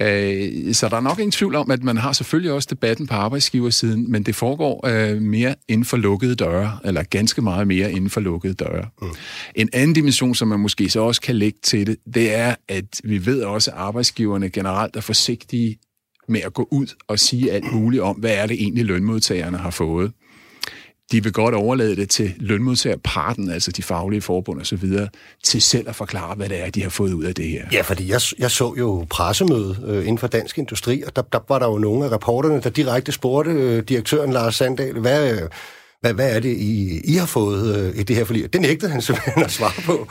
Øh, 0.00 0.74
så 0.74 0.88
der 0.88 0.96
er 0.96 1.00
nok 1.00 1.18
ingen 1.18 1.32
tvivl 1.32 1.54
om, 1.54 1.70
at 1.70 1.82
man 1.82 1.96
har 1.96 2.12
selvfølgelig 2.12 2.52
også 2.52 2.68
debatten 2.70 3.06
på 3.06 3.14
arbejdsgiversiden, 3.14 4.10
men 4.10 4.22
det 4.22 4.34
foregår 4.34 4.86
øh, 4.86 5.22
mere 5.22 5.54
inden 5.68 5.84
for 5.84 5.96
lukkede 5.96 6.34
døre, 6.34 6.78
eller 6.84 7.02
ganske 7.02 7.42
meget 7.42 7.66
mere 7.66 7.92
inden 7.92 8.10
for 8.10 8.20
lukkede 8.20 8.54
døre. 8.54 8.86
Mm. 9.02 9.08
En 9.54 9.68
anden 9.72 9.94
dimension, 9.94 10.34
som 10.34 10.48
man 10.48 10.60
måske 10.60 10.90
så 10.90 11.00
også 11.00 11.20
kan 11.20 11.36
lægge 11.36 11.58
til 11.62 11.86
det, 11.86 11.96
det 12.14 12.34
er, 12.34 12.54
at 12.68 13.00
vi 13.04 13.26
ved 13.26 13.42
også, 13.42 13.70
at 13.70 13.76
arbejdsgiverne 13.76 14.50
generelt 14.50 14.96
er 14.96 15.00
forsigtige 15.00 15.78
med 16.30 16.40
at 16.40 16.54
gå 16.54 16.68
ud 16.70 16.86
og 17.08 17.18
sige 17.18 17.52
alt 17.52 17.72
muligt 17.72 18.02
om, 18.02 18.16
hvad 18.16 18.34
er 18.34 18.46
det 18.46 18.62
egentlig 18.62 18.84
lønmodtagerne 18.84 19.58
har 19.58 19.70
fået 19.70 20.12
de 21.12 21.22
vil 21.22 21.32
godt 21.32 21.54
overlade 21.54 21.96
det 21.96 22.10
til 22.10 22.34
lønmodtagerparten, 22.36 23.50
altså 23.50 23.72
de 23.72 23.82
faglige 23.82 24.20
forbund 24.20 24.60
og 24.60 24.66
så 24.66 24.76
videre, 24.76 25.08
til 25.44 25.62
selv 25.62 25.88
at 25.88 25.96
forklare, 25.96 26.34
hvad 26.34 26.48
det 26.48 26.66
er, 26.66 26.70
de 26.70 26.82
har 26.82 26.90
fået 26.90 27.12
ud 27.12 27.24
af 27.24 27.34
det 27.34 27.48
her. 27.48 27.66
Ja, 27.72 27.80
fordi 27.80 28.08
jeg, 28.08 28.20
jeg 28.38 28.50
så 28.50 28.74
jo 28.78 29.06
pressemøde 29.10 29.76
øh, 29.86 29.98
inden 29.98 30.18
for 30.18 30.26
dansk 30.26 30.58
industri, 30.58 31.02
og 31.06 31.16
der, 31.16 31.22
der 31.22 31.38
var 31.48 31.58
der 31.58 31.66
jo 31.66 31.78
nogle 31.78 32.04
af 32.04 32.10
rapporterne, 32.10 32.60
der 32.60 32.70
direkte 32.70 33.12
spurgte 33.12 33.50
øh, 33.50 33.82
direktøren 33.82 34.32
Lars 34.32 34.54
Sandal, 34.54 34.98
hvad, 34.98 35.32
øh, 35.32 35.48
hvad, 36.00 36.12
hvad 36.12 36.36
er 36.36 36.40
det, 36.40 36.56
I, 36.56 37.00
I 37.04 37.14
har 37.14 37.26
fået 37.26 37.76
øh, 37.76 38.00
i 38.00 38.02
det 38.02 38.16
her 38.16 38.24
forlig? 38.24 38.52
Det 38.52 38.60
nægtede 38.60 38.90
han 38.90 39.02
simpelthen 39.06 39.44
at 39.44 39.50
svare 39.50 39.82
på. 39.84 40.08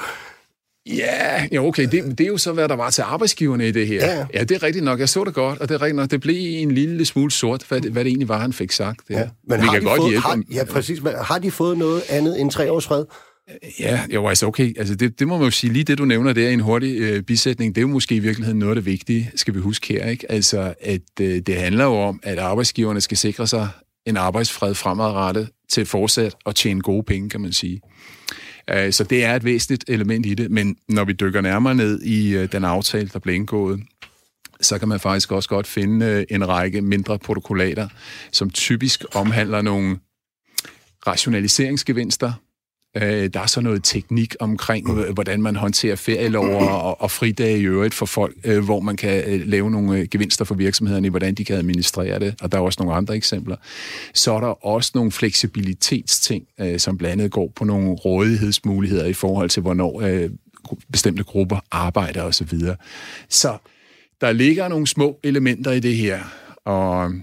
Ja, 0.97 1.47
ja 1.51 1.59
okay. 1.59 1.87
Det, 1.91 2.17
det 2.17 2.21
er 2.21 2.27
jo 2.27 2.37
så, 2.37 2.53
hvad 2.53 2.69
der 2.69 2.75
var 2.75 2.89
til 2.89 3.01
arbejdsgiverne 3.01 3.67
i 3.67 3.71
det 3.71 3.87
her. 3.87 4.05
Ja, 4.05 4.17
ja. 4.17 4.25
ja 4.33 4.43
det 4.43 4.51
er 4.51 4.63
rigtigt 4.63 4.85
nok. 4.85 4.99
Jeg 4.99 5.09
så 5.09 5.23
det 5.23 5.33
godt, 5.33 5.59
og 5.59 5.69
det 5.69 5.75
er 5.75 5.81
rigtigt 5.81 5.95
nok. 5.95 6.11
Det 6.11 6.21
blev 6.21 6.35
en 6.61 6.71
lille 6.71 7.05
smule 7.05 7.31
sort, 7.31 7.65
hvad 7.69 7.81
det, 7.81 7.91
hvad 7.91 8.03
det 8.03 8.09
egentlig 8.09 8.29
var, 8.29 8.39
han 8.39 8.53
fik 8.53 8.71
sagt. 8.71 9.01
Ja. 9.09 9.19
Ja. 9.19 9.27
Men 9.47 9.61
Vi 9.61 9.65
har 9.65 9.73
kan 9.73 9.83
godt 9.83 9.97
fået, 9.97 10.09
hjælpe 10.09 10.27
har, 10.27 10.43
Ja, 10.53 10.63
præcis. 10.63 10.99
Har 11.21 11.39
de 11.39 11.51
fået 11.51 11.77
noget 11.77 12.01
andet 12.09 12.41
end 12.41 12.51
tre 12.51 12.71
års 12.71 12.87
fred? 12.87 13.05
Ja, 13.79 14.01
jo, 14.13 14.27
altså 14.27 14.45
okay. 14.45 14.79
Altså 14.79 14.95
det, 14.95 15.19
det 15.19 15.27
må 15.27 15.37
man 15.37 15.45
jo 15.45 15.51
sige, 15.51 15.73
lige 15.73 15.83
det 15.83 15.97
du 15.97 16.05
nævner 16.05 16.33
der 16.33 16.49
i 16.49 16.53
en 16.53 16.59
hurtig 16.59 16.99
øh, 16.99 17.23
bisætning, 17.23 17.75
det 17.75 17.81
er 17.81 17.83
jo 17.83 17.87
måske 17.87 18.15
i 18.15 18.19
virkeligheden 18.19 18.59
noget 18.59 18.71
af 18.71 18.75
det 18.75 18.85
vigtige, 18.85 19.31
skal 19.35 19.53
vi 19.53 19.59
huske 19.59 19.93
her, 19.93 20.05
ikke? 20.05 20.31
Altså, 20.31 20.73
at 20.81 21.01
øh, 21.21 21.39
det 21.39 21.55
handler 21.55 21.83
jo 21.83 21.95
om, 21.95 22.19
at 22.23 22.37
arbejdsgiverne 22.39 23.01
skal 23.01 23.17
sikre 23.17 23.47
sig 23.47 23.69
en 24.05 24.17
arbejdsfred 24.17 24.75
fremadrettet 24.75 25.49
til 25.69 25.85
fortsat 25.85 26.35
at 26.45 26.55
tjene 26.55 26.81
gode 26.81 27.03
penge, 27.03 27.29
kan 27.29 27.41
man 27.41 27.53
sige. 27.53 27.81
Øh, 28.69 28.93
så 28.93 29.03
det 29.03 29.25
er 29.25 29.35
et 29.35 29.43
væsentligt 29.43 29.85
element 29.87 30.25
i 30.25 30.33
det, 30.33 30.51
men 30.51 30.75
når 30.87 31.03
vi 31.03 31.13
dykker 31.13 31.41
nærmere 31.41 31.75
ned 31.75 32.01
i 32.01 32.35
øh, 32.35 32.51
den 32.51 32.63
aftale, 32.63 33.09
der 33.13 33.19
blev 33.19 33.35
indgået, 33.35 33.79
så 34.61 34.79
kan 34.79 34.87
man 34.87 34.99
faktisk 34.99 35.31
også 35.31 35.49
godt 35.49 35.67
finde 35.67 36.05
øh, 36.05 36.25
en 36.29 36.47
række 36.47 36.81
mindre 36.81 37.19
protokollater, 37.19 37.87
som 38.31 38.49
typisk 38.49 39.05
omhandler 39.15 39.61
nogle 39.61 39.99
rationaliseringsgevinster, 41.07 42.33
Øh, 42.97 43.29
der 43.33 43.39
er 43.39 43.45
så 43.45 43.61
noget 43.61 43.83
teknik 43.83 44.35
omkring, 44.39 44.89
øh, 44.89 45.13
hvordan 45.13 45.41
man 45.41 45.55
håndterer 45.55 45.95
ferielover 45.95 46.69
og, 46.69 47.01
og 47.01 47.11
fridage 47.11 47.59
i 47.59 47.63
øvrigt 47.63 47.93
for 47.93 48.05
folk, 48.05 48.35
øh, 48.43 48.63
hvor 48.63 48.79
man 48.79 48.95
kan 48.95 49.23
øh, 49.27 49.47
lave 49.47 49.71
nogle 49.71 49.99
øh, 49.99 50.07
gevinster 50.11 50.45
for 50.45 50.55
virksomhederne 50.55 51.07
i, 51.07 51.09
hvordan 51.09 51.35
de 51.35 51.45
kan 51.45 51.55
administrere 51.55 52.19
det. 52.19 52.35
Og 52.41 52.51
der 52.51 52.57
er 52.57 52.61
også 52.61 52.77
nogle 52.79 52.95
andre 52.95 53.15
eksempler. 53.15 53.55
Så 54.13 54.33
er 54.33 54.39
der 54.39 54.65
også 54.65 54.91
nogle 54.95 55.11
fleksibilitetsting, 55.11 56.43
øh, 56.59 56.79
som 56.79 56.97
blandt 56.97 57.11
andet 57.11 57.31
går 57.31 57.51
på 57.55 57.65
nogle 57.65 57.91
rådighedsmuligheder 57.91 59.05
i 59.05 59.13
forhold 59.13 59.49
til, 59.49 59.61
hvornår 59.61 60.01
øh, 60.01 60.29
bestemte 60.91 61.23
grupper 61.23 61.59
arbejder 61.71 62.23
osv. 62.23 62.59
Så, 62.59 62.75
så 63.29 63.57
der 64.21 64.31
ligger 64.31 64.67
nogle 64.67 64.87
små 64.87 65.19
elementer 65.23 65.71
i 65.71 65.79
det 65.79 65.95
her, 65.95 66.19
og 66.65 67.13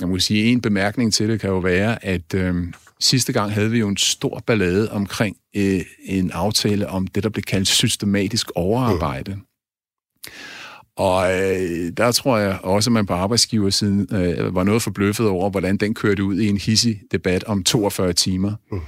jeg 0.00 0.08
må 0.08 0.18
sige, 0.18 0.44
en 0.44 0.60
bemærkning 0.60 1.12
til 1.12 1.28
det 1.28 1.40
kan 1.40 1.50
jo 1.50 1.58
være, 1.58 2.04
at 2.04 2.34
øh, 2.34 2.54
sidste 3.02 3.32
gang 3.32 3.52
havde 3.52 3.70
vi 3.70 3.78
jo 3.78 3.88
en 3.88 3.96
stor 3.96 4.42
ballade 4.46 4.92
omkring 4.92 5.36
øh, 5.56 5.80
en 6.04 6.30
aftale 6.30 6.88
om 6.88 7.06
det, 7.06 7.22
der 7.22 7.28
blev 7.28 7.42
kaldt 7.42 7.68
systematisk 7.68 8.50
overarbejde. 8.54 9.34
Mm. 9.34 9.42
Og 10.96 11.40
øh, 11.40 11.92
der 11.96 12.12
tror 12.12 12.38
jeg 12.38 12.58
også, 12.62 12.90
at 12.90 12.92
man 12.92 13.06
på 13.06 13.14
arbejdsgiversiden 13.14 14.08
øh, 14.12 14.54
var 14.54 14.64
noget 14.64 14.82
forbløffet 14.82 15.28
over, 15.28 15.50
hvordan 15.50 15.76
den 15.76 15.94
kørte 15.94 16.24
ud 16.24 16.38
i 16.38 16.48
en 16.48 16.56
hissig 16.56 17.00
debat 17.12 17.44
om 17.44 17.64
42 17.64 18.12
timer. 18.12 18.54
Mm 18.72 18.80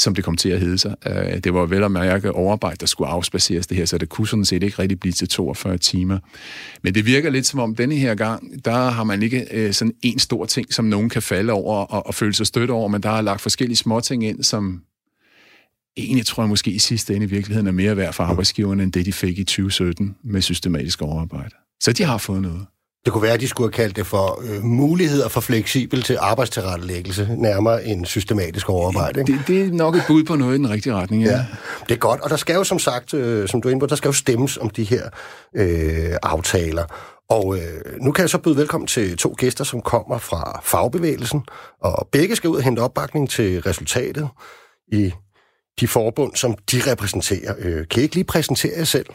som 0.00 0.14
det 0.14 0.24
kom 0.24 0.36
til 0.36 0.48
at 0.48 0.60
hedde 0.60 0.78
sig. 0.78 0.94
Øh, 1.06 1.38
det 1.44 1.54
var 1.54 1.66
vel 1.66 1.84
at 1.84 1.90
mærke 1.90 2.32
overarbejde, 2.32 2.76
der 2.76 2.86
skulle 2.86 3.10
afspaceres 3.10 3.66
det 3.66 3.76
her, 3.76 3.84
så 3.84 3.98
det 3.98 4.08
kunne 4.08 4.28
sådan 4.28 4.44
set 4.44 4.62
ikke 4.62 4.78
rigtig 4.78 5.00
blive 5.00 5.12
til 5.12 5.28
42 5.28 5.78
timer. 5.78 6.18
Men 6.82 6.94
det 6.94 7.06
virker 7.06 7.30
lidt 7.30 7.46
som 7.46 7.60
om 7.60 7.74
denne 7.74 7.94
her 7.94 8.14
gang, 8.14 8.64
der 8.64 8.90
har 8.90 9.04
man 9.04 9.22
ikke 9.22 9.46
øh, 9.50 9.72
sådan 9.72 9.94
en 10.02 10.18
stor 10.18 10.44
ting, 10.44 10.72
som 10.72 10.84
nogen 10.84 11.08
kan 11.08 11.22
falde 11.22 11.52
over 11.52 11.76
og, 11.76 12.06
og 12.06 12.14
føle 12.14 12.34
sig 12.34 12.46
stødt 12.46 12.70
over, 12.70 12.88
men 12.88 13.02
der 13.02 13.10
er 13.10 13.20
lagt 13.20 13.40
forskellige 13.40 13.76
små 13.76 14.00
ting 14.00 14.24
ind, 14.24 14.42
som 14.42 14.82
egentlig 15.96 16.26
tror 16.26 16.42
jeg 16.42 16.48
måske 16.48 16.70
i 16.70 16.78
sidste 16.78 17.14
ende 17.14 17.26
i 17.26 17.30
virkeligheden 17.30 17.66
er 17.66 17.72
mere 17.72 17.96
værd 17.96 18.12
for 18.12 18.24
arbejdsgiverne, 18.24 18.82
end 18.82 18.92
det 18.92 19.06
de 19.06 19.12
fik 19.12 19.38
i 19.38 19.44
2017 19.44 20.16
med 20.24 20.42
systematisk 20.42 21.02
overarbejde. 21.02 21.54
Så 21.80 21.92
de 21.92 22.02
har 22.02 22.18
fået 22.18 22.42
noget. 22.42 22.66
Det 23.04 23.12
kunne 23.12 23.22
være, 23.22 23.32
at 23.32 23.40
de 23.40 23.48
skulle 23.48 23.66
have 23.66 23.84
kaldt 23.84 23.96
det 23.96 24.06
for 24.06 24.42
øh, 24.44 24.64
muligheder 24.64 25.28
for 25.28 25.40
fleksibel 25.40 26.02
til 26.02 26.16
arbejdstilrettelæggelse, 26.20 27.28
nærmere 27.38 27.84
en 27.84 28.04
systematisk 28.04 28.68
overarbejde. 28.68 29.20
Ikke? 29.20 29.32
Det, 29.32 29.40
det 29.46 29.62
er 29.62 29.72
nok 29.72 29.96
et 29.96 30.02
bud 30.06 30.24
på 30.24 30.36
noget 30.36 30.54
i 30.54 30.58
den 30.58 30.70
rigtige 30.70 30.94
retning, 30.94 31.22
ja. 31.22 31.30
ja. 31.30 31.44
Det 31.88 31.94
er 31.94 31.98
godt, 31.98 32.20
og 32.20 32.30
der 32.30 32.36
skal 32.36 32.54
jo 32.54 32.64
som 32.64 32.78
sagt, 32.78 33.14
øh, 33.14 33.48
som 33.48 33.62
du 33.62 33.68
er 33.68 33.70
inde 33.70 33.80
på, 33.80 33.86
der 33.86 33.96
skal 33.96 34.08
jo 34.08 34.12
stemmes 34.12 34.56
om 34.56 34.70
de 34.70 34.84
her 34.84 35.08
øh, 35.56 36.16
aftaler. 36.22 36.84
Og 37.30 37.56
øh, 37.56 38.00
nu 38.00 38.12
kan 38.12 38.22
jeg 38.22 38.30
så 38.30 38.38
byde 38.38 38.56
velkommen 38.56 38.86
til 38.86 39.16
to 39.16 39.34
gæster, 39.38 39.64
som 39.64 39.80
kommer 39.80 40.18
fra 40.18 40.60
fagbevægelsen, 40.64 41.42
og 41.82 42.08
begge 42.12 42.36
skal 42.36 42.50
ud 42.50 42.56
og 42.56 42.62
hente 42.62 42.80
opbakning 42.80 43.30
til 43.30 43.60
resultatet 43.60 44.28
i 44.92 45.12
de 45.80 45.88
forbund, 45.88 46.36
som 46.36 46.54
de 46.72 46.90
repræsenterer. 46.90 47.54
Øh, 47.58 47.88
kan 47.88 48.00
I 48.00 48.02
ikke 48.02 48.14
lige 48.14 48.24
præsentere 48.24 48.72
jer 48.78 48.84
selv? 48.84 49.06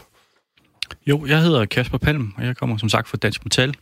Jo, 1.07 1.25
jeg 1.25 1.41
hedder 1.41 1.65
Kasper 1.65 1.97
Palm, 1.97 2.33
og 2.37 2.45
jeg 2.45 2.57
kommer 2.57 2.77
som 2.77 2.89
sagt 2.89 3.07
fra 3.07 3.17
Dansk 3.17 3.45
Metal. 3.45 3.73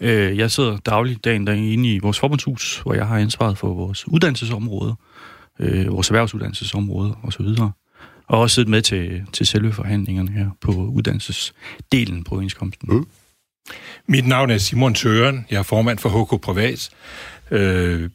Øh, 0.00 0.38
jeg 0.38 0.50
sidder 0.50 0.76
dagligdagen 0.76 1.46
derinde 1.46 1.94
i 1.94 1.98
vores 1.98 2.18
forbundshus, 2.18 2.78
hvor 2.78 2.94
jeg 2.94 3.06
har 3.06 3.18
ansvaret 3.18 3.58
for 3.58 3.74
vores 3.74 4.08
uddannelsesområde, 4.08 4.94
øh, 5.58 5.92
vores 5.92 6.08
erhvervsuddannelsesområde 6.08 7.16
osv. 7.22 7.46
Og 8.26 8.40
også 8.40 8.54
siddet 8.54 8.70
med 8.70 8.82
til, 8.82 9.22
til 9.32 9.46
selve 9.46 9.72
forhandlingerne 9.72 10.30
her 10.30 10.50
på 10.60 10.70
uddannelsesdelen 10.72 12.24
på 12.24 12.34
overenskomsten. 12.34 12.88
Mm. 12.92 13.06
Mit 14.06 14.26
navn 14.26 14.50
er 14.50 14.58
Simon 14.58 14.94
Tøren. 14.94 15.46
Jeg 15.50 15.58
er 15.58 15.62
formand 15.62 15.98
for 15.98 16.24
HK 16.24 16.40
Privat. 16.40 16.90
Øh, 17.50 18.10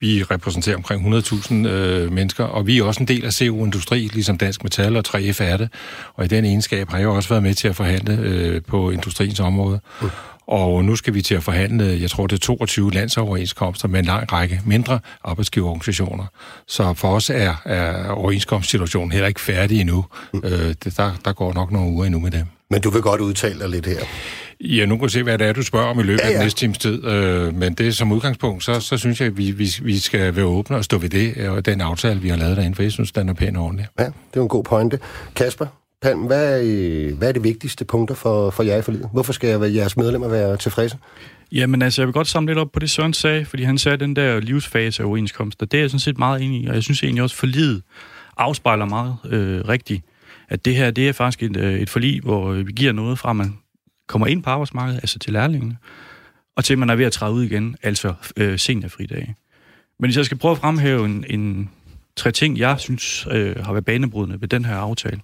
vi 0.00 0.22
repræsenterer 0.22 0.76
omkring 0.76 1.16
100.000 1.16 1.54
øh, 1.54 2.12
mennesker, 2.12 2.44
og 2.44 2.66
vi 2.66 2.78
er 2.78 2.84
også 2.84 3.00
en 3.00 3.08
del 3.08 3.24
af 3.24 3.32
CO 3.32 3.64
Industri, 3.64 4.10
ligesom 4.12 4.38
Dansk 4.38 4.64
Metal 4.64 4.96
og 4.96 5.04
3F 5.08 5.42
er 5.42 5.56
det. 5.56 5.68
Og 6.14 6.24
i 6.24 6.28
den 6.28 6.44
egenskab 6.44 6.90
har 6.90 6.98
jeg 6.98 7.08
også 7.08 7.28
været 7.28 7.42
med 7.42 7.54
til 7.54 7.68
at 7.68 7.76
forhandle 7.76 8.18
øh, 8.22 8.62
på 8.62 8.90
industriens 8.90 9.40
område. 9.40 9.80
Mm. 10.02 10.08
Og 10.48 10.84
nu 10.84 10.96
skal 10.96 11.14
vi 11.14 11.22
til 11.22 11.34
at 11.34 11.42
forhandle, 11.42 11.98
jeg 12.00 12.10
tror 12.10 12.26
det 12.26 12.36
er 12.36 12.40
22 12.40 12.90
landsoverenskomster 12.90 13.88
med 13.88 14.00
en 14.00 14.06
lang 14.06 14.32
række 14.32 14.60
mindre 14.66 15.00
arbejdsgiverorganisationer. 15.24 16.24
Så 16.66 16.94
for 16.94 17.08
os 17.08 17.30
er, 17.30 17.54
er 17.64 18.08
overenskomstsituationen 18.08 19.12
heller 19.12 19.28
ikke 19.28 19.40
færdig 19.40 19.80
endnu. 19.80 20.04
Mm. 20.34 20.40
Øh, 20.44 20.74
der, 20.96 21.12
der 21.24 21.32
går 21.32 21.54
nok 21.54 21.72
nogle 21.72 21.90
uger 21.90 22.04
endnu 22.04 22.20
med 22.20 22.30
dem. 22.30 22.44
Men 22.70 22.80
du 22.80 22.90
vil 22.90 23.02
godt 23.02 23.20
udtale 23.20 23.58
dig 23.58 23.68
lidt 23.68 23.86
her. 23.86 24.00
Ja, 24.60 24.86
nu 24.86 24.96
kan 24.96 25.04
vi 25.04 25.10
se, 25.10 25.22
hvad 25.22 25.38
det 25.38 25.46
er, 25.46 25.52
du 25.52 25.62
spørger 25.62 25.86
om 25.86 26.00
i 26.00 26.02
løbet 26.02 26.20
ja, 26.20 26.28
ja. 26.28 26.34
af 26.34 26.40
næste 26.44 26.60
times 26.60 26.78
tid. 26.78 27.04
Øh, 27.04 27.54
men 27.54 27.74
det 27.74 27.96
som 27.96 28.12
udgangspunkt, 28.12 28.64
så, 28.64 28.80
så 28.80 28.96
synes 28.96 29.20
jeg, 29.20 29.26
at 29.26 29.36
vi, 29.38 29.50
vi, 29.50 29.68
vi 29.82 29.98
skal 29.98 30.36
være 30.36 30.44
åbne 30.44 30.76
og 30.76 30.84
stå 30.84 30.98
ved 30.98 31.08
det, 31.08 31.48
og 31.48 31.66
den 31.66 31.80
aftale, 31.80 32.20
vi 32.20 32.28
har 32.28 32.36
lavet 32.36 32.56
derinde, 32.56 32.74
for 32.74 32.82
jeg 32.82 32.92
synes, 32.92 33.12
den 33.12 33.28
er 33.28 33.34
pæn 33.34 33.56
og 33.56 33.64
ordentlig. 33.64 33.86
Ja, 33.98 34.04
det 34.04 34.36
er 34.36 34.40
en 34.40 34.48
god 34.48 34.64
pointe. 34.64 34.98
Kasper, 35.36 35.66
Palm, 36.02 36.20
hvad 36.20 36.62
er, 36.62 37.14
hvad 37.14 37.28
er 37.28 37.32
det 37.32 37.44
vigtigste 37.44 37.84
punkter 37.84 38.14
for, 38.14 38.50
for 38.50 38.62
jer 38.62 38.76
i 38.76 38.82
forliget? 38.82 39.08
Hvorfor 39.12 39.32
skal 39.32 39.72
jeres 39.72 39.96
medlemmer 39.96 40.28
være 40.28 40.56
tilfredse? 40.56 40.98
Jamen 41.52 41.82
altså, 41.82 42.02
jeg 42.02 42.06
vil 42.06 42.12
godt 42.12 42.28
samle 42.28 42.50
lidt 42.50 42.58
op 42.58 42.72
på 42.72 42.78
det, 42.78 42.90
Søren 42.90 43.12
sagde, 43.12 43.44
fordi 43.44 43.62
han 43.62 43.78
sagde, 43.78 43.94
at 43.94 44.00
den 44.00 44.16
der 44.16 44.40
livsfase 44.40 45.02
af 45.02 45.06
overenskomster, 45.06 45.66
det 45.66 45.78
er 45.78 45.82
jeg 45.82 45.90
sådan 45.90 46.00
set 46.00 46.18
meget 46.18 46.42
enig 46.42 46.62
i, 46.62 46.66
og 46.66 46.74
jeg 46.74 46.82
synes 46.82 47.02
egentlig 47.02 47.22
også, 47.22 47.34
at 47.34 47.38
forliget 47.38 47.82
afspejler 48.36 48.84
meget 48.84 49.16
øh, 49.30 49.68
rigtigt, 49.68 50.04
at 50.48 50.64
det 50.64 50.74
her, 50.74 50.90
det 50.90 51.08
er 51.08 51.12
faktisk 51.12 51.42
et, 51.42 51.56
øh, 51.56 51.80
et 51.80 51.90
forlig, 51.90 52.20
hvor 52.20 52.52
vi 52.52 52.72
giver 52.72 52.92
noget 52.92 53.18
fra, 53.18 53.32
man 53.32 53.54
kommer 54.08 54.26
ind 54.26 54.42
på 54.42 54.50
arbejdsmarkedet, 54.50 55.00
altså 55.00 55.18
til 55.18 55.32
lærlingene, 55.32 55.76
og 56.56 56.64
til 56.64 56.78
man 56.78 56.90
er 56.90 56.96
ved 56.96 57.04
at 57.04 57.12
træde 57.12 57.32
ud 57.34 57.42
igen, 57.42 57.76
altså 57.82 58.14
øh, 58.36 58.58
seniorfridage. 58.58 59.36
Men 59.98 60.08
hvis 60.08 60.16
jeg 60.16 60.24
skal 60.24 60.38
prøve 60.38 60.52
at 60.52 60.58
fremhæve 60.58 61.04
en, 61.04 61.24
en 61.28 61.70
tre 62.16 62.30
ting, 62.30 62.58
jeg 62.58 62.80
synes 62.80 63.26
øh, 63.30 63.56
har 63.56 63.72
været 63.72 63.84
banebrydende 63.84 64.40
ved 64.40 64.48
den 64.48 64.64
her 64.64 64.76
aftale, 64.76 65.20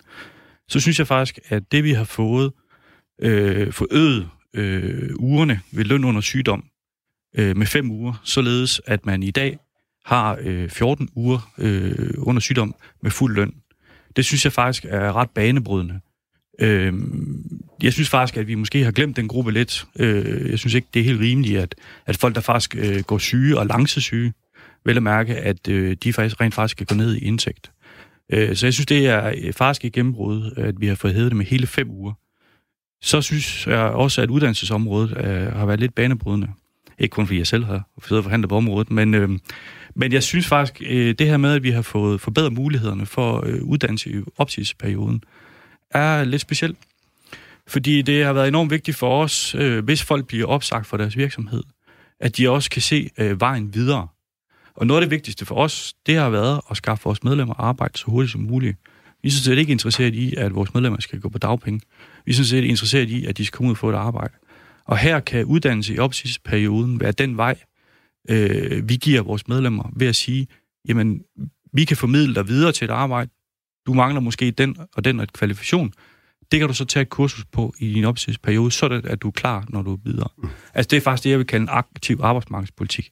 så 0.68 0.80
synes 0.80 0.98
jeg 0.98 1.06
faktisk, 1.06 1.38
at 1.48 1.72
det 1.72 1.84
vi 1.84 1.92
har 1.92 2.04
fået 2.04 2.52
øh, 3.20 3.72
forøget 3.72 4.28
øh, 4.54 5.10
ugerne 5.16 5.60
ved 5.72 5.84
løn 5.84 6.04
under 6.04 6.20
sygdom 6.20 6.64
øh, 7.36 7.56
med 7.56 7.66
fem 7.66 7.90
uger, 7.90 8.20
således 8.24 8.80
at 8.86 9.06
man 9.06 9.22
i 9.22 9.30
dag 9.30 9.58
har 10.04 10.38
øh, 10.40 10.70
14 10.70 11.08
uger 11.14 11.52
øh, 11.58 12.14
under 12.18 12.40
sygdom 12.40 12.74
med 13.02 13.10
fuld 13.10 13.34
løn. 13.34 13.54
Det 14.16 14.24
synes 14.24 14.44
jeg 14.44 14.52
faktisk 14.52 14.84
er 14.88 15.12
ret 15.12 15.30
banebrydende. 15.30 16.00
Øh, 16.58 16.92
jeg 17.82 17.92
synes 17.92 18.08
faktisk, 18.08 18.36
at 18.36 18.46
vi 18.46 18.54
måske 18.54 18.84
har 18.84 18.92
glemt 18.92 19.16
den 19.16 19.28
gruppe 19.28 19.52
lidt. 19.52 19.86
Øh, 19.98 20.50
jeg 20.50 20.58
synes 20.58 20.74
ikke, 20.74 20.88
det 20.94 21.00
er 21.00 21.04
helt 21.04 21.20
rimeligt, 21.20 21.60
at, 21.60 21.74
at 22.06 22.16
folk, 22.16 22.34
der 22.34 22.40
faktisk 22.40 22.76
øh, 22.76 23.00
går 23.00 23.18
syge 23.18 23.58
og 23.58 23.66
langsesyge, 23.66 24.32
vel 24.84 24.96
at 24.96 25.02
mærke, 25.02 25.36
at 25.36 25.68
øh, 25.68 25.96
de 26.04 26.12
faktisk 26.12 26.40
rent 26.40 26.54
faktisk 26.54 26.76
kan 26.76 26.86
gå 26.86 26.94
ned 26.94 27.14
i 27.14 27.24
indtægt. 27.24 27.70
Øh, 28.32 28.56
så 28.56 28.66
jeg 28.66 28.72
synes, 28.72 28.86
det 28.86 29.06
er 29.06 29.32
øh, 29.44 29.52
faktisk 29.52 29.84
et 29.84 29.92
gennembrud, 29.92 30.52
at 30.56 30.80
vi 30.80 30.86
har 30.86 30.94
fået 30.94 31.14
hævet 31.14 31.30
det 31.30 31.36
med 31.36 31.46
hele 31.46 31.66
fem 31.66 31.90
uger. 31.90 32.12
Så 33.02 33.22
synes 33.22 33.66
jeg 33.66 33.78
også, 33.78 34.22
at 34.22 34.30
uddannelsesområdet 34.30 35.16
øh, 35.16 35.52
har 35.52 35.66
været 35.66 35.80
lidt 35.80 35.94
banebrydende. 35.94 36.48
Ikke 36.98 37.12
kun 37.12 37.26
fordi 37.26 37.38
jeg 37.38 37.46
selv 37.46 37.64
har 37.64 37.88
siddet 38.02 38.18
og 38.18 38.24
forhandlet 38.24 38.48
på 38.48 38.56
området, 38.56 38.90
men, 38.90 39.14
øh, 39.14 39.28
men 39.94 40.12
jeg 40.12 40.22
synes 40.22 40.46
faktisk, 40.46 40.82
øh, 40.86 41.14
det 41.18 41.26
her 41.26 41.36
med, 41.36 41.54
at 41.54 41.62
vi 41.62 41.70
har 41.70 41.82
fået 41.82 42.20
forbedret 42.20 42.52
mulighederne 42.52 43.06
for 43.06 43.46
øh, 43.46 43.62
uddannelse 43.62 44.10
i 44.10 44.22
opsigelsesperioden, 44.36 45.22
er 45.94 46.24
lidt 46.24 46.42
specielt. 46.42 46.78
Fordi 47.66 48.02
det 48.02 48.24
har 48.24 48.32
været 48.32 48.48
enormt 48.48 48.70
vigtigt 48.70 48.96
for 48.96 49.22
os, 49.22 49.54
øh, 49.54 49.84
hvis 49.84 50.02
folk 50.02 50.26
bliver 50.26 50.46
opsagt 50.46 50.86
for 50.86 50.96
deres 50.96 51.16
virksomhed, 51.16 51.62
at 52.20 52.36
de 52.36 52.50
også 52.50 52.70
kan 52.70 52.82
se 52.82 53.10
øh, 53.18 53.40
vejen 53.40 53.74
videre. 53.74 54.08
Og 54.74 54.86
noget 54.86 55.00
af 55.00 55.06
det 55.06 55.10
vigtigste 55.10 55.46
for 55.46 55.54
os, 55.54 55.94
det 56.06 56.16
har 56.16 56.30
været 56.30 56.60
at 56.70 56.76
skaffe 56.76 57.04
vores 57.04 57.24
medlemmer 57.24 57.54
arbejde 57.58 57.98
så 57.98 58.04
hurtigt 58.06 58.32
som 58.32 58.40
muligt. 58.40 58.78
Vi 59.22 59.28
er 59.28 59.32
sådan 59.32 59.44
set 59.44 59.58
ikke 59.58 59.72
interesseret 59.72 60.14
i, 60.14 60.34
at 60.36 60.54
vores 60.54 60.74
medlemmer 60.74 61.00
skal 61.00 61.20
gå 61.20 61.28
på 61.28 61.38
dagpenge. 61.38 61.80
Vi 62.24 62.32
er 62.32 62.34
sådan 62.34 62.46
set 62.46 62.64
interesseret 62.64 63.10
i, 63.10 63.26
at 63.26 63.38
de 63.38 63.46
skal 63.46 63.56
komme 63.56 63.68
ud 63.68 63.74
og 63.74 63.78
få 63.78 63.90
et 63.90 63.94
arbejde. 63.94 64.34
Og 64.84 64.98
her 64.98 65.20
kan 65.20 65.44
uddannelse 65.44 65.94
i 65.94 65.98
opsigelsesperioden 65.98 67.00
være 67.00 67.12
den 67.12 67.36
vej, 67.36 67.56
øh, 68.30 68.88
vi 68.88 68.96
giver 68.96 69.22
vores 69.22 69.48
medlemmer 69.48 69.90
ved 69.96 70.06
at 70.06 70.16
sige, 70.16 70.46
jamen, 70.88 71.22
vi 71.72 71.84
kan 71.84 71.96
formidle 71.96 72.34
dig 72.34 72.48
videre 72.48 72.72
til 72.72 72.84
et 72.84 72.90
arbejde. 72.90 73.30
Du 73.86 73.92
mangler 73.92 74.20
måske 74.20 74.50
den 74.50 74.76
og 74.96 75.04
den 75.04 75.18
og 75.18 75.24
et 75.24 75.32
kvalifikation. 75.32 75.92
Det 76.52 76.60
kan 76.60 76.68
du 76.68 76.74
så 76.74 76.84
tage 76.84 77.02
et 77.02 77.08
kursus 77.08 77.44
på 77.44 77.74
i 77.78 77.92
din 77.92 78.04
opsigelsesperiode, 78.04 78.70
så 78.70 79.00
at 79.04 79.22
du 79.22 79.28
er 79.28 79.32
klar, 79.32 79.64
når 79.68 79.82
du 79.82 79.92
er 79.92 79.98
videre. 80.04 80.28
Mm. 80.38 80.48
Altså, 80.74 80.88
det 80.90 80.96
er 80.96 81.00
faktisk 81.00 81.24
det, 81.24 81.30
jeg 81.30 81.38
vil 81.38 81.46
kalde 81.46 81.62
en 81.62 81.68
aktiv 81.72 82.20
arbejdsmarkedspolitik. 82.22 83.10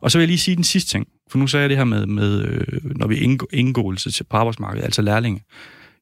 Og 0.00 0.10
så 0.10 0.18
vil 0.18 0.22
jeg 0.22 0.28
lige 0.28 0.38
sige 0.38 0.56
den 0.56 0.64
sidste 0.64 0.90
ting, 0.90 1.06
for 1.30 1.38
nu 1.38 1.46
sagde 1.46 1.62
jeg 1.62 1.70
det 1.70 1.76
her 1.76 1.84
med, 1.84 2.06
med 2.06 2.44
øh, 2.44 2.96
når 2.96 3.06
vi 3.06 3.16
indgåelse 3.52 4.10
til, 4.10 4.24
på 4.24 4.36
arbejdsmarkedet, 4.36 4.84
altså 4.84 5.02
lærlinge. 5.02 5.44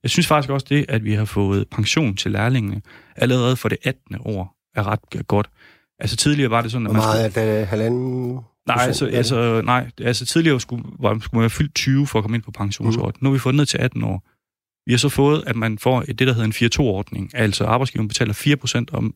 Jeg 0.03 0.11
synes 0.11 0.27
faktisk 0.27 0.51
også 0.51 0.67
det, 0.69 0.87
at 0.89 1.05
vi 1.05 1.15
har 1.15 1.25
fået 1.25 1.69
pension 1.69 2.17
til 2.17 2.31
lærlingene 2.31 2.83
allerede 3.17 3.57
for 3.57 3.69
det 3.69 3.79
18. 3.85 4.17
år, 4.21 4.57
er 4.75 4.87
ret 4.87 5.27
godt. 5.27 5.51
Altså 5.99 6.17
tidligere 6.17 6.51
var 6.51 6.63
det 6.63 6.71
sådan, 6.71 6.87
at 6.87 6.93
man 6.93 7.03
Hvor 7.03 7.13
meget 7.13 7.33
skulle... 7.33 7.47
er 7.47 7.59
det? 7.59 7.67
Halvanden 7.67 8.41
Nej, 8.67 8.77
altså, 8.81 9.07
altså, 9.07 9.63
nej, 9.65 9.91
altså 10.01 10.27
tidligere 10.27 10.61
skulle, 10.61 10.85
var, 10.99 11.19
skulle 11.19 11.39
man 11.39 11.41
være 11.41 11.51
fyldt 11.51 11.75
20 11.75 12.07
for 12.07 12.19
at 12.19 12.23
komme 12.23 12.35
ind 12.37 12.43
på 12.43 12.51
pensionsåret. 12.51 13.15
Mm. 13.15 13.25
Nu 13.25 13.31
har 13.31 13.33
vi 13.33 13.39
fået 13.39 13.55
ned 13.55 13.67
til 13.67 13.79
18 13.79 14.05
år. 14.05 14.29
Vi 14.87 14.93
har 14.93 14.99
så 14.99 15.09
fået, 15.09 15.45
at 15.47 15.57
man 15.57 15.79
får 15.79 16.01
det, 16.01 16.19
der 16.19 16.33
hedder 16.33 16.45
en 16.45 16.71
4-2-ordning. 16.71 17.31
Altså 17.35 17.65
arbejdsgiveren 17.65 18.09
betaler 18.09 18.87
4% 18.93 18.97
om, 18.97 19.15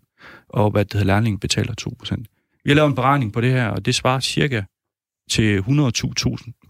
og 0.49 0.71
hvad 0.71 0.85
det 0.85 0.93
hedder, 0.93 1.07
lærlingen 1.07 1.39
betaler 1.39 1.75
2%. 1.81 2.61
Vi 2.65 2.71
har 2.71 2.75
lavet 2.75 2.89
en 2.89 2.95
beregning 2.95 3.33
på 3.33 3.41
det 3.41 3.51
her, 3.51 3.69
og 3.69 3.87
det 3.87 3.95
svarer 3.95 4.21
cirka 4.21 4.63
til 5.31 5.59
102.000 5.59 5.65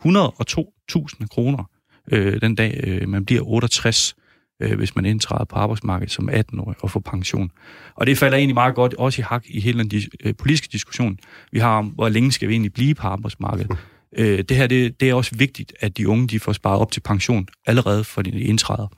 102.000 0.04 1.26
kroner 1.26 1.71
øh, 2.12 2.40
den 2.40 2.54
dag, 2.54 2.80
øh, 2.85 3.09
man 3.09 3.25
bliver 3.25 3.42
68, 3.42 4.16
øh, 4.62 4.78
hvis 4.78 4.96
man 4.96 5.04
indtræder 5.04 5.44
på 5.44 5.56
arbejdsmarkedet 5.56 6.12
som 6.12 6.28
18-årig 6.28 6.76
og 6.80 6.90
får 6.90 7.00
pension. 7.00 7.50
Og 7.94 8.06
det 8.06 8.18
falder 8.18 8.38
egentlig 8.38 8.54
meget 8.54 8.75
godt 8.75 8.94
også 8.94 9.22
i 9.22 9.25
hak 9.28 9.44
i 9.46 9.60
hele 9.60 9.84
den 9.84 10.02
øh, 10.25 10.34
politiske 10.34 10.68
diskussion, 10.72 11.18
vi 11.52 11.58
har 11.58 11.78
om, 11.78 11.86
hvor 11.86 12.08
længe 12.08 12.32
skal 12.32 12.48
vi 12.48 12.52
egentlig 12.52 12.72
blive 12.72 12.94
på 12.94 13.06
arbejdsmarkedet. 13.06 13.76
Øh, 14.16 14.44
det 14.48 14.56
her, 14.56 14.66
det, 14.66 15.00
det 15.00 15.10
er 15.10 15.14
også 15.14 15.34
vigtigt, 15.34 15.72
at 15.80 15.96
de 15.96 16.08
unge 16.08 16.28
de 16.28 16.40
får 16.40 16.52
sparet 16.52 16.80
op 16.80 16.92
til 16.92 17.00
pension 17.00 17.48
allerede 17.66 18.04
for 18.04 18.22
de 18.22 18.30
indtræder. 18.40 18.88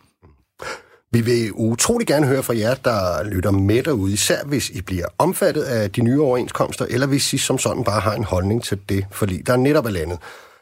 Vi 1.12 1.20
vil 1.20 1.52
utrolig 1.52 2.06
gerne 2.06 2.26
høre 2.26 2.42
fra 2.42 2.56
jer, 2.56 2.74
der 2.74 3.24
lytter 3.30 3.50
med 3.50 3.82
derude, 3.82 4.12
især 4.12 4.44
hvis 4.44 4.70
I 4.70 4.82
bliver 4.82 5.06
omfattet 5.18 5.62
af 5.62 5.90
de 5.90 6.00
nye 6.00 6.20
overenskomster, 6.20 6.86
eller 6.90 7.06
hvis 7.06 7.32
I 7.32 7.38
som 7.38 7.58
sådan 7.58 7.84
bare 7.84 8.00
har 8.00 8.14
en 8.14 8.24
holdning 8.24 8.64
til 8.64 8.78
det 8.88 9.06
forlig, 9.10 9.46
der 9.46 9.52
er 9.52 9.56
netop 9.56 9.86
er 9.86 9.90
landet. 9.90 10.18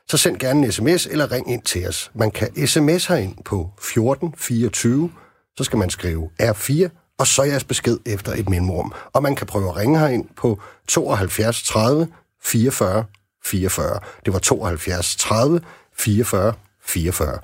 Så 0.09 0.17
send 0.17 0.39
gerne 0.39 0.67
en 0.67 0.73
sms 0.73 1.07
eller 1.07 1.33
ring 1.33 1.53
ind 1.53 1.63
til 1.63 1.89
os. 1.89 2.11
Man 2.15 2.31
kan 2.31 2.67
sms 2.67 3.07
herind 3.07 3.37
på 3.45 3.71
1424, 3.79 5.11
så 5.57 5.65
skal 5.65 5.79
man 5.79 5.91
skrive 5.91 6.31
R4, 6.43 6.89
og 7.19 7.27
så 7.27 7.43
jeres 7.43 7.65
besked 7.65 7.99
efter 8.07 8.33
et 8.33 8.49
mellemrum. 8.49 8.93
Og 9.13 9.23
man 9.23 9.37
kan 9.37 9.47
prøve 9.47 9.69
at 9.69 9.77
ringe 9.77 9.99
herind 9.99 10.29
på 10.37 10.61
72 10.89 11.63
30 11.63 12.09
44 12.43 13.05
44. 13.45 13.99
Det 14.25 14.33
var 14.33 14.39
72 14.39 15.17
30 15.17 15.61
44 15.97 16.53
44. 16.85 17.39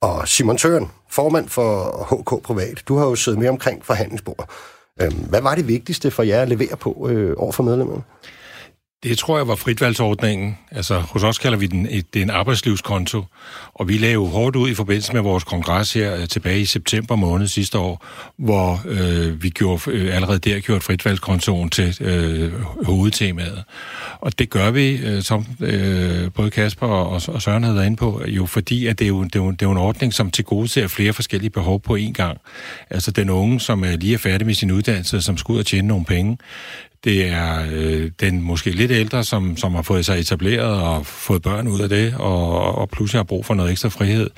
Og 0.00 0.28
Simon 0.28 0.56
Tøren, 0.56 0.90
formand 1.10 1.48
for 1.48 1.90
HK 2.10 2.42
Privat, 2.42 2.82
du 2.88 2.96
har 2.96 3.06
jo 3.06 3.14
siddet 3.14 3.40
med 3.40 3.48
omkring 3.48 3.84
forhandlingsbordet. 3.84 4.44
Øhm, 5.02 5.14
hvad 5.14 5.40
var 5.40 5.54
det 5.54 5.68
vigtigste 5.68 6.10
for 6.10 6.22
jer 6.22 6.42
at 6.42 6.48
levere 6.48 6.76
på 6.76 7.08
øh, 7.10 7.34
over 7.36 7.52
for 7.52 7.62
medlemmerne? 7.62 8.02
Det 9.02 9.18
tror 9.18 9.36
jeg 9.36 9.48
var 9.48 9.54
fritvalgsordningen. 9.54 10.58
Altså, 10.70 10.98
hos 10.98 11.22
os 11.22 11.38
kalder 11.38 11.58
vi 11.58 11.66
den 11.66 11.86
et, 11.90 12.14
det 12.14 12.20
er 12.20 12.24
en 12.24 12.30
arbejdslivskonto, 12.30 13.24
og 13.74 13.88
vi 13.88 13.98
lavede 13.98 14.30
hårdt 14.30 14.56
ud 14.56 14.70
i 14.70 14.74
forbindelse 14.74 15.12
med 15.12 15.20
vores 15.20 15.44
kongres 15.44 15.92
her 15.92 16.16
øh, 16.16 16.28
tilbage 16.28 16.60
i 16.60 16.64
september 16.64 17.16
måned 17.16 17.46
sidste 17.46 17.78
år, 17.78 18.06
hvor 18.36 18.82
øh, 18.84 19.42
vi 19.42 19.48
gjorde, 19.50 19.90
øh, 19.90 20.14
allerede 20.16 20.38
der 20.38 20.60
gjorde 20.60 20.80
fritvalgskontoen 20.80 21.70
til 21.70 21.96
øh, 22.00 22.52
hovedtemaet. 22.84 23.64
Og 24.20 24.38
det 24.38 24.50
gør 24.50 24.70
vi, 24.70 24.96
øh, 24.96 25.22
som 25.22 25.46
øh, 25.60 26.32
både 26.32 26.50
Kasper 26.50 26.86
og, 26.86 27.22
og 27.28 27.42
Søren 27.42 27.62
havde 27.62 27.76
været 27.76 27.86
inde 27.86 27.96
på, 27.96 28.22
jo 28.26 28.46
fordi, 28.46 28.86
at 28.86 28.98
det 28.98 29.04
er 29.04 29.08
jo, 29.08 29.24
det 29.24 29.36
er 29.36 29.40
jo, 29.40 29.50
det 29.50 29.62
er 29.62 29.66
jo 29.66 29.72
en 29.72 29.78
ordning, 29.78 30.14
som 30.14 30.30
til 30.30 30.44
gode 30.44 30.68
ser 30.68 30.86
flere 30.86 31.12
forskellige 31.12 31.50
behov 31.50 31.80
på 31.80 31.96
én 31.96 32.12
gang. 32.12 32.38
Altså 32.90 33.10
den 33.10 33.30
unge, 33.30 33.60
som 33.60 33.84
er 33.84 33.96
lige 33.96 34.14
er 34.14 34.18
færdig 34.18 34.46
med 34.46 34.54
sin 34.54 34.70
uddannelse, 34.70 35.22
som 35.22 35.36
skal 35.36 35.52
ud 35.52 35.58
og 35.58 35.66
tjene 35.66 35.88
nogle 35.88 36.04
penge, 36.04 36.38
det 37.04 37.28
er 37.28 37.66
øh, 37.72 38.10
den 38.20 38.42
måske 38.42 38.70
lidt 38.70 38.90
ældre, 38.90 39.24
som, 39.24 39.56
som 39.56 39.74
har 39.74 39.82
fået 39.82 40.06
sig 40.06 40.18
etableret 40.18 40.82
og 40.82 41.06
fået 41.06 41.42
børn 41.42 41.68
ud 41.68 41.80
af 41.80 41.88
det, 41.88 42.14
og, 42.18 42.74
og 42.74 42.88
pludselig 42.88 43.18
har 43.18 43.24
brug 43.24 43.46
for 43.46 43.54
noget 43.54 43.72
ekstra 43.72 43.88
frihed. 43.88 44.30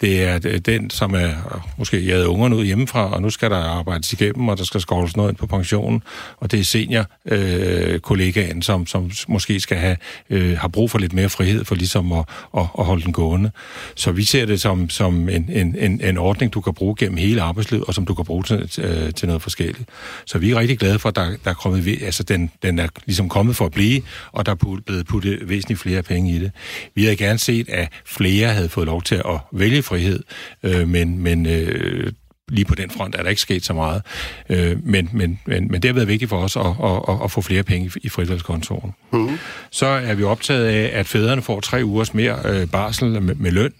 Det 0.00 0.22
er 0.22 0.40
øh, 0.44 0.58
den, 0.58 0.90
som 0.90 1.14
er 1.14 1.62
måske 1.78 2.00
jaget 2.00 2.24
ungerne 2.24 2.56
ud 2.56 2.64
hjemmefra, 2.64 3.14
og 3.14 3.22
nu 3.22 3.30
skal 3.30 3.50
der 3.50 3.56
arbejdes 3.56 4.12
igennem, 4.12 4.48
og 4.48 4.58
der 4.58 4.64
skal 4.64 4.80
skovles 4.80 5.16
noget 5.16 5.30
ind 5.30 5.36
på 5.36 5.46
pensionen. 5.46 6.02
Og 6.36 6.50
det 6.50 6.60
er 6.60 6.64
senior 6.64 7.06
øh, 7.24 8.00
kollegaen, 8.00 8.62
som, 8.62 8.86
som 8.86 9.10
måske 9.28 9.60
skal 9.60 9.76
have 9.76 9.96
øh, 10.30 10.58
har 10.58 10.68
brug 10.68 10.90
for 10.90 10.98
lidt 10.98 11.12
mere 11.12 11.28
frihed 11.28 11.64
for 11.64 11.74
ligesom 11.74 12.12
at, 12.12 12.24
at, 12.56 12.64
at 12.78 12.84
holde 12.84 13.04
den 13.04 13.12
gående. 13.12 13.50
Så 13.94 14.12
vi 14.12 14.24
ser 14.24 14.46
det 14.46 14.60
som, 14.60 14.90
som 14.90 15.28
en, 15.28 15.50
en, 15.52 15.76
en, 15.78 16.00
en 16.04 16.18
ordning, 16.18 16.54
du 16.54 16.60
kan 16.60 16.74
bruge 16.74 16.94
gennem 16.98 17.16
hele 17.16 17.42
arbejdslivet, 17.42 17.84
og 17.84 17.94
som 17.94 18.06
du 18.06 18.14
kan 18.14 18.24
bruge 18.24 18.44
til, 18.44 18.70
øh, 18.78 19.12
til 19.14 19.26
noget 19.28 19.42
forskelligt. 19.42 19.88
Så 20.24 20.38
vi 20.38 20.50
er 20.50 20.58
rigtig 20.58 20.78
glade 20.78 20.98
for, 20.98 21.08
at 21.08 21.16
der, 21.16 21.30
der 21.44 21.50
er 21.50 21.54
kommet 21.54 21.84
altså 22.02 22.22
den, 22.22 22.50
den 22.62 22.78
er 22.78 22.88
ligesom 23.06 23.28
kommet 23.28 23.56
for 23.56 23.66
at 23.66 23.72
blive, 23.72 24.02
og 24.32 24.46
der 24.46 24.52
er 24.52 24.80
blevet 24.86 25.06
puttet 25.06 25.48
væsentligt 25.48 25.80
flere 25.80 26.02
penge 26.02 26.32
i 26.32 26.38
det. 26.38 26.50
Vi 26.94 27.02
havde 27.04 27.16
gerne 27.16 27.38
set, 27.38 27.68
at 27.68 27.88
flere 28.04 28.48
havde 28.48 28.68
fået 28.68 28.86
lov 28.86 29.02
til 29.02 29.14
at 29.14 29.40
vælge 29.52 29.82
frihed, 29.82 30.22
øh, 30.62 30.88
men, 30.88 31.18
men 31.18 31.46
øh, 31.46 32.12
lige 32.48 32.64
på 32.64 32.74
den 32.74 32.90
front 32.90 33.14
er 33.14 33.22
der 33.22 33.30
ikke 33.30 33.42
sket 33.42 33.64
så 33.64 33.72
meget. 33.72 34.02
Øh, 34.48 34.86
men, 34.86 35.08
men, 35.12 35.40
men, 35.46 35.68
men 35.70 35.82
det 35.82 35.88
har 35.88 35.94
været 35.94 36.08
vigtigt 36.08 36.28
for 36.28 36.38
os 36.38 36.56
at, 36.56 36.66
at, 36.66 37.02
at, 37.08 37.24
at 37.24 37.30
få 37.30 37.40
flere 37.40 37.62
penge 37.62 37.90
i 38.02 38.08
fritvalgskontoren. 38.08 38.92
Mm. 39.12 39.38
Så 39.70 39.86
er 39.86 40.14
vi 40.14 40.22
optaget 40.22 40.66
af, 40.66 40.98
at 40.98 41.06
fædrene 41.06 41.42
får 41.42 41.60
tre 41.60 41.84
ugers 41.84 42.14
mere 42.14 42.38
øh, 42.44 42.68
barsel 42.68 43.22
med, 43.22 43.34
med 43.34 43.50
løn. 43.50 43.72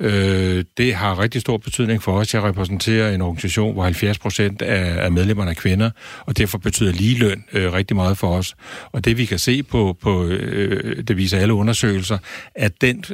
Øh, 0.00 0.64
det 0.76 0.94
har 0.94 1.18
rigtig 1.18 1.40
stor 1.40 1.56
betydning 1.56 2.02
for 2.02 2.12
os. 2.12 2.34
Jeg 2.34 2.42
repræsenterer 2.42 3.14
en 3.14 3.20
organisation, 3.20 3.72
hvor 3.72 3.82
70 3.82 4.18
procent 4.18 4.62
af, 4.62 5.04
af 5.04 5.12
medlemmerne 5.12 5.50
er 5.50 5.54
kvinder, 5.54 5.90
og 6.26 6.38
derfor 6.38 6.58
betyder 6.58 6.92
ligeløn 6.92 7.44
øh, 7.52 7.72
rigtig 7.72 7.96
meget 7.96 8.18
for 8.18 8.36
os. 8.36 8.56
Og 8.92 9.04
det 9.04 9.18
vi 9.18 9.24
kan 9.24 9.38
se 9.38 9.62
på, 9.62 9.96
på 10.02 10.26
øh, 10.26 11.04
det 11.08 11.16
viser 11.16 11.38
alle 11.38 11.54
undersøgelser, 11.54 12.18
at 12.54 12.80
den 12.80 13.04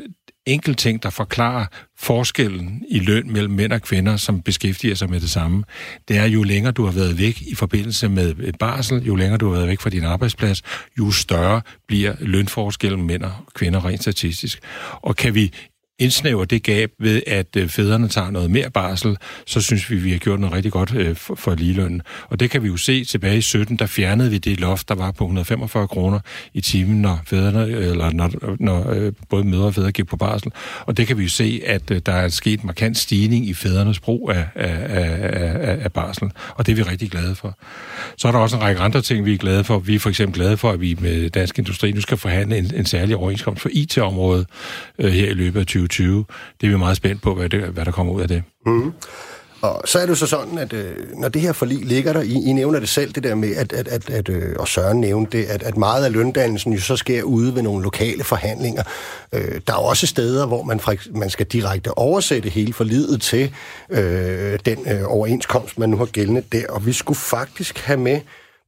enkelt 0.47 0.79
ting, 0.79 1.03
der 1.03 1.11
forklarer 1.11 1.67
forskellen 1.99 2.85
i 2.89 2.99
løn 2.99 3.33
mellem 3.33 3.55
mænd 3.55 3.73
og 3.73 3.83
kvinder, 3.83 4.17
som 4.17 4.43
beskæftiger 4.43 4.95
sig 4.95 5.11
med 5.11 5.21
det 5.21 5.31
samme, 5.31 5.65
det 6.09 6.17
er, 6.17 6.25
jo 6.25 6.43
længere 6.43 6.73
du 6.73 6.85
har 6.85 6.93
været 6.93 7.19
væk 7.19 7.43
i 7.43 7.55
forbindelse 7.55 8.09
med 8.09 8.35
et 8.39 8.59
barsel, 8.59 9.03
jo 9.03 9.15
længere 9.15 9.39
du 9.39 9.47
har 9.47 9.53
været 9.53 9.69
væk 9.69 9.81
fra 9.81 9.91
din 9.91 10.05
arbejdsplads, 10.05 10.63
jo 10.99 11.11
større 11.11 11.63
bliver 11.89 12.15
lønforskellen 12.21 13.07
mænd 13.07 13.23
og 13.23 13.33
kvinder 13.55 13.85
rent 13.85 14.03
statistisk. 14.03 14.61
Og 14.93 15.17
kan 15.17 15.35
vi 15.35 15.53
indsnæver 15.99 16.45
det 16.45 16.63
gab 16.63 16.91
ved, 16.99 17.23
at 17.27 17.57
øh, 17.57 17.69
fædrene 17.69 18.09
tager 18.09 18.31
noget 18.31 18.51
mere 18.51 18.71
barsel, 18.71 19.17
så 19.47 19.61
synes 19.61 19.91
vi, 19.91 19.97
vi 19.97 20.11
har 20.11 20.19
gjort 20.19 20.41
noget 20.41 20.55
rigtig 20.55 20.73
godt 20.73 20.95
øh, 20.95 21.17
for, 21.17 21.35
for 21.35 21.55
ligelønnen. 21.55 22.03
Og 22.29 22.41
det 22.41 22.51
kan 22.51 22.63
vi 22.63 22.69
jo 22.69 22.77
se 22.77 23.05
tilbage 23.05 23.39
i 23.39 23.41
17, 23.41 23.77
der 23.77 23.87
fjernede 23.87 24.31
vi 24.31 24.39
det 24.39 24.61
loft, 24.61 24.89
der 24.89 24.95
var 24.95 25.11
på 25.11 25.25
145 25.25 25.89
kroner 25.89 26.21
i 26.55 26.61
timen, 26.61 27.03
når 27.03 27.21
fædrene, 27.27 27.67
eller 27.67 28.11
når, 28.11 28.57
når 28.61 28.91
øh, 28.91 29.13
både 29.29 29.45
mødre 29.45 29.67
og 29.67 29.75
fædre 29.75 29.93
gik 29.93 30.07
på 30.07 30.17
barsel. 30.17 30.53
Og 30.81 30.97
det 30.97 31.07
kan 31.07 31.19
vi 31.19 31.23
jo 31.23 31.29
se, 31.29 31.63
at 31.67 31.89
der 32.07 32.13
er 32.13 32.29
sket 32.29 32.65
markant 32.65 32.99
stigning 32.99 33.49
i 33.49 33.55
fædrenes 33.55 34.01
brug 34.01 34.31
af, 34.31 34.47
af, 34.55 34.77
af, 34.89 35.79
af 35.85 35.93
barsel. 35.93 36.31
Og 36.55 36.67
det 36.67 36.73
er 36.73 36.77
vi 36.77 36.83
rigtig 36.83 37.11
glade 37.11 37.35
for. 37.35 37.59
Så 38.17 38.29
er 38.29 38.33
der 38.33 38.39
også 38.39 38.57
en 38.57 38.63
række 38.63 38.81
andre 38.81 39.03
ting, 39.03 39.25
vi 39.25 39.35
er 39.35 39.39
glade 39.39 39.65
for. 39.65 39.79
Vi 39.79 39.95
er 39.95 39.99
for 39.99 40.09
eksempel 40.09 40.41
glade 40.41 40.57
for, 40.57 40.71
at 40.71 40.81
vi 40.81 40.97
med 41.01 41.31
Dansk 41.31 41.59
Industri 41.59 41.93
nu 41.93 42.01
skal 42.01 42.17
forhandle 42.17 42.59
en, 42.59 42.75
en 42.75 42.87
særlig 42.87 43.17
overenskomst 43.17 43.63
for 43.63 43.69
IT-området 43.73 44.47
øh, 44.99 45.13
her 45.13 45.31
i 45.31 45.35
løbet 45.35 45.61
af 45.61 45.67
20 45.67 45.86
2020. 45.89 46.25
Det 46.61 46.67
er 46.67 46.71
vi 46.71 46.77
meget 46.77 46.97
spændt 46.97 47.23
på, 47.23 47.35
hvad, 47.35 47.49
det, 47.49 47.61
hvad 47.63 47.85
der 47.85 47.91
kommer 47.91 48.13
ud 48.13 48.23
af 48.23 48.29
det. 48.29 48.43
Mm. 48.67 48.93
Og 49.63 49.83
så 49.85 49.99
er 49.99 50.03
det 50.03 50.11
jo 50.11 50.15
så 50.15 50.27
sådan, 50.27 50.59
at 50.59 50.73
øh, 50.73 50.97
når 51.15 51.29
det 51.29 51.43
her 51.43 51.53
forlig 51.53 51.85
ligger 51.85 52.13
der, 52.13 52.23
I, 52.23 52.33
I 52.33 52.53
nævner 52.53 52.81
det 52.81 52.89
selv, 52.89 53.13
det 53.13 53.23
der 53.23 53.35
med, 53.35 53.57
at, 53.57 53.73
at, 53.73 53.89
at, 53.89 54.11
at 54.11 54.29
øh, 54.29 54.57
og 54.59 54.69
Søren 54.69 55.01
nævnte 55.01 55.39
det, 55.39 55.45
at, 55.45 55.63
at 55.63 55.77
meget 55.77 56.05
af 56.05 56.13
løndannelsen 56.13 56.73
jo 56.73 56.81
så 56.81 56.97
sker 56.97 57.23
ude 57.23 57.55
ved 57.55 57.63
nogle 57.63 57.83
lokale 57.83 58.25
forhandlinger. 58.25 58.83
Øh, 59.33 59.61
der 59.67 59.73
er 59.73 59.79
også 59.79 60.07
steder, 60.07 60.47
hvor 60.47 60.63
man, 60.63 60.81
man 61.11 61.31
skal 61.31 61.47
direkte 61.47 61.99
oversætte 61.99 62.49
hele 62.49 62.73
forliget 62.73 63.23
til 63.23 63.55
øh, 63.91 64.59
den 64.67 64.79
øh, 64.89 65.03
overenskomst, 65.07 65.79
man 65.79 65.89
nu 65.91 65.97
har 65.97 66.07
gældende 66.07 66.43
der. 66.53 66.67
Og 66.69 66.87
vi 66.87 66.93
skulle 66.93 67.19
faktisk 67.19 67.79
have 67.79 68.01
med 68.01 68.21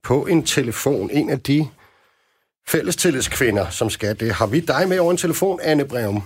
på 0.05 0.27
en 0.27 0.43
telefon 0.43 1.11
en 1.13 1.31
af 1.31 1.41
de 1.41 1.69
fællestillidskvinder, 2.69 3.71
som 3.71 3.91
skal 3.91 4.21
det. 4.21 4.33
Har 4.33 4.47
vi 4.47 4.61
dig 4.61 4.89
med 4.89 4.99
over 4.99 5.11
en 5.11 5.17
telefon, 5.17 5.61
Anne 5.63 5.85
Breum? 5.85 6.23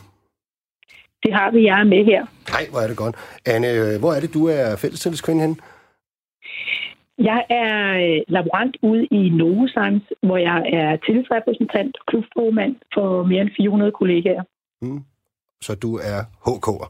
Det 1.22 1.32
har 1.34 1.50
vi, 1.50 1.64
jeg 1.64 1.80
er 1.80 1.84
med 1.84 2.04
her. 2.04 2.26
Nej, 2.54 2.64
hvor 2.70 2.80
er 2.80 2.88
det 2.88 2.96
godt. 2.96 3.16
Anne, 3.46 3.68
øh, 3.80 4.00
hvor 4.00 4.12
er 4.12 4.20
det, 4.20 4.34
du 4.34 4.42
er 4.46 4.76
fællestilskvinde 4.76 5.40
henne? 5.40 5.56
Jeg 7.18 7.40
er 7.50 7.72
øh, 8.04 8.20
laborant 8.28 8.76
ude 8.82 9.04
i 9.06 9.30
Novozymes, 9.30 10.02
hvor 10.22 10.36
jeg 10.36 10.58
er 10.72 10.96
tillidsrepræsentant 11.06 11.96
og 12.00 12.06
klubformand 12.06 12.76
for 12.94 13.22
mere 13.24 13.40
end 13.40 13.50
400 13.56 13.92
kollegaer. 13.92 14.42
Mm. 14.82 15.00
Så 15.60 15.74
du 15.74 15.96
er 15.96 16.18
HK'er? 16.46 16.88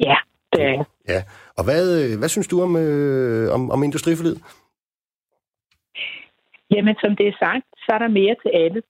Ja, 0.00 0.16
det 0.52 0.62
er 0.64 0.84
Ja, 1.08 1.22
og 1.58 1.64
hvad, 1.64 1.84
øh, 2.00 2.18
hvad 2.18 2.28
synes 2.28 2.48
du 2.48 2.62
om, 2.62 2.76
øh, 2.76 3.54
om, 3.54 3.70
om 3.70 3.82
industriforlidet? 3.82 4.40
Jamen, 6.70 6.96
som 7.02 7.16
det 7.16 7.26
er 7.28 7.36
sagt, 7.44 7.66
så 7.84 7.88
er 7.94 7.98
der 7.98 8.08
mere 8.08 8.36
til 8.42 8.50
alle. 8.64 8.82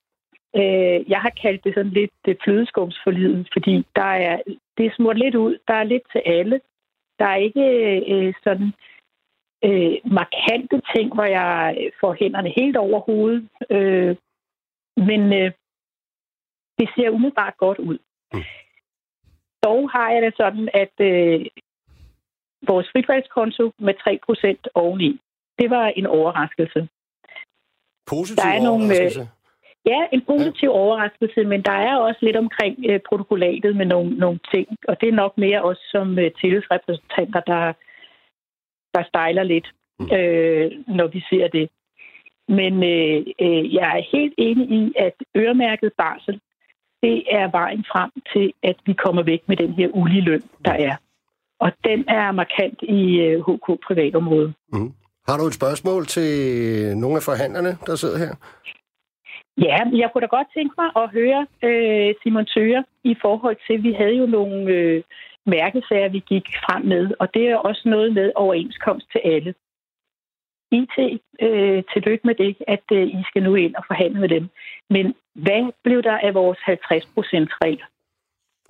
Øh, 0.56 1.10
jeg 1.10 1.20
har 1.20 1.32
kaldt 1.42 1.64
det 1.64 1.74
sådan 1.74 1.92
lidt 1.92 2.10
det 2.24 2.38
flødeskumsforlidet, 2.44 3.48
fordi 3.52 3.86
der 3.96 4.12
er, 4.26 4.42
det 4.76 4.86
er 4.86 4.94
smurt 4.96 5.18
lidt 5.18 5.34
ud. 5.34 5.58
Der 5.68 5.74
er 5.74 5.84
lidt 5.84 6.02
til 6.12 6.22
alle. 6.26 6.60
Der 7.18 7.26
er 7.26 7.36
ikke 7.36 7.66
øh, 8.12 8.34
sådan 8.44 8.72
øh, 9.64 9.96
markante 10.04 10.82
ting, 10.94 11.14
hvor 11.14 11.24
jeg 11.24 11.76
får 12.00 12.16
hænderne 12.20 12.52
helt 12.56 12.76
over 12.76 13.00
hovedet. 13.00 13.48
Øh, 13.70 14.16
men 14.96 15.32
øh, 15.32 15.52
det 16.78 16.88
ser 16.96 17.10
umiddelbart 17.10 17.56
godt 17.56 17.78
ud. 17.78 17.98
Mm. 18.32 18.42
Dog 19.62 19.90
har 19.90 20.10
jeg 20.10 20.22
det 20.22 20.34
sådan, 20.36 20.68
at 20.74 20.94
øh, 21.00 21.46
vores 22.66 22.88
fritvalgskonto 22.92 23.72
med 23.78 23.94
3% 24.64 24.70
oveni, 24.74 25.20
det 25.58 25.70
var 25.70 25.86
en 25.86 26.06
overraskelse. 26.06 26.88
Positiv 28.06 28.36
der 28.36 28.48
er 28.48 28.68
overraskelse? 28.68 29.18
Nogle, 29.18 29.30
Ja, 29.86 30.00
en 30.12 30.22
positiv 30.26 30.68
ja. 30.68 30.78
overraskelse, 30.82 31.44
men 31.44 31.62
der 31.62 31.72
er 31.72 31.96
også 31.96 32.18
lidt 32.22 32.36
omkring 32.36 32.76
øh, 32.88 33.00
protokollatet 33.08 33.76
med 33.76 33.86
nogle, 33.86 34.10
nogle 34.10 34.40
ting, 34.54 34.68
og 34.88 35.00
det 35.00 35.08
er 35.08 35.12
nok 35.12 35.38
mere 35.38 35.62
også 35.62 35.82
som 35.90 36.18
øh, 36.18 36.30
tillidsrepræsentanter, 36.40 37.40
der, 37.40 37.72
der 38.94 39.02
stejler 39.08 39.42
lidt, 39.42 39.68
mm. 40.00 40.08
øh, 40.16 40.70
når 40.88 41.06
vi 41.06 41.20
ser 41.30 41.48
det. 41.48 41.68
Men 42.48 42.74
øh, 42.92 43.18
øh, 43.44 43.74
jeg 43.74 43.98
er 43.98 44.16
helt 44.16 44.34
enig 44.38 44.70
i, 44.70 44.92
at 44.96 45.14
øremærket 45.36 45.92
barsel, 45.98 46.40
det 47.02 47.24
er 47.30 47.50
vejen 47.50 47.84
frem 47.92 48.10
til, 48.32 48.52
at 48.62 48.76
vi 48.86 48.92
kommer 48.92 49.22
væk 49.22 49.42
med 49.48 49.56
den 49.56 49.72
her 49.72 49.88
ulige 49.92 50.20
løn, 50.20 50.42
der 50.64 50.72
er. 50.72 50.96
Og 51.60 51.72
den 51.84 52.04
er 52.08 52.32
markant 52.32 52.78
i 52.82 53.20
øh, 53.20 53.40
HK 53.40 53.66
privatområdet. 53.86 54.54
Mm. 54.72 54.92
Har 55.28 55.36
du 55.38 55.46
et 55.46 55.54
spørgsmål 55.54 56.06
til 56.06 56.30
nogle 56.96 57.16
af 57.16 57.22
forhandlerne, 57.22 57.78
der 57.86 57.96
sidder 57.96 58.18
her? 58.18 58.34
Ja, 59.66 59.78
jeg 59.92 60.10
kunne 60.10 60.22
da 60.22 60.26
godt 60.26 60.46
tænke 60.54 60.74
mig 60.78 60.90
at 60.96 61.10
høre 61.10 61.46
øh, 61.62 62.14
Simon 62.22 62.46
Tøger 62.46 62.82
i 63.04 63.14
forhold 63.22 63.56
til, 63.66 63.82
vi 63.82 63.92
havde 63.92 64.16
jo 64.16 64.26
nogle, 64.26 64.72
øh, 64.72 65.02
mærkesager, 65.46 66.08
vi 66.08 66.22
gik 66.32 66.46
frem 66.64 66.82
med, 66.84 67.04
og 67.20 67.34
det 67.34 67.48
er 67.48 67.56
også 67.56 67.82
noget 67.84 68.12
med 68.12 68.32
overenskomst 68.34 69.06
til 69.12 69.20
alle. 69.24 69.54
IT, 70.72 71.20
øh, 71.40 71.82
tillykke 71.92 72.26
med 72.26 72.34
det, 72.34 72.56
at 72.68 72.86
øh, 72.92 73.06
I 73.06 73.22
skal 73.28 73.42
nu 73.42 73.54
ind 73.54 73.74
og 73.74 73.84
forhandle 73.86 74.20
med 74.20 74.28
dem. 74.28 74.48
Men 74.90 75.14
hvad 75.34 75.72
blev 75.82 76.02
der 76.02 76.18
af 76.18 76.34
vores 76.34 76.58
50%-regel? 76.58 77.82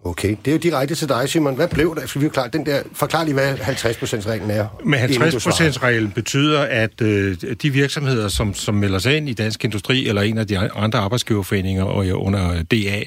Okay, 0.04 0.36
det 0.44 0.50
er 0.50 0.52
jo 0.52 0.58
direkte 0.58 0.94
til 0.94 1.08
dig, 1.08 1.28
Simon. 1.28 1.54
Hvad 1.54 1.68
blev 1.68 1.96
der? 1.96 2.18
Vi 2.18 2.24
jo 2.24 2.30
klare 2.30 2.48
den 2.52 2.66
der... 2.66 2.82
Forklar 2.92 3.24
lige, 3.24 3.34
hvad 3.34 3.54
50%-reglen 3.54 4.50
er. 4.50 4.80
Men 4.84 5.00
50%-reglen 5.00 6.10
betyder, 6.10 6.60
at 6.60 7.00
øh, 7.02 7.36
de 7.62 7.70
virksomheder, 7.70 8.28
som, 8.28 8.54
som 8.54 8.74
melder 8.74 8.98
sig 8.98 9.16
ind 9.16 9.28
i 9.28 9.32
Dansk 9.32 9.64
Industri 9.64 10.08
eller 10.08 10.22
en 10.22 10.38
af 10.38 10.46
de 10.46 10.58
andre 10.58 10.98
arbejdsgiverforeninger 10.98 11.84
og 11.84 12.06
under 12.06 12.62
DA, 12.62 13.02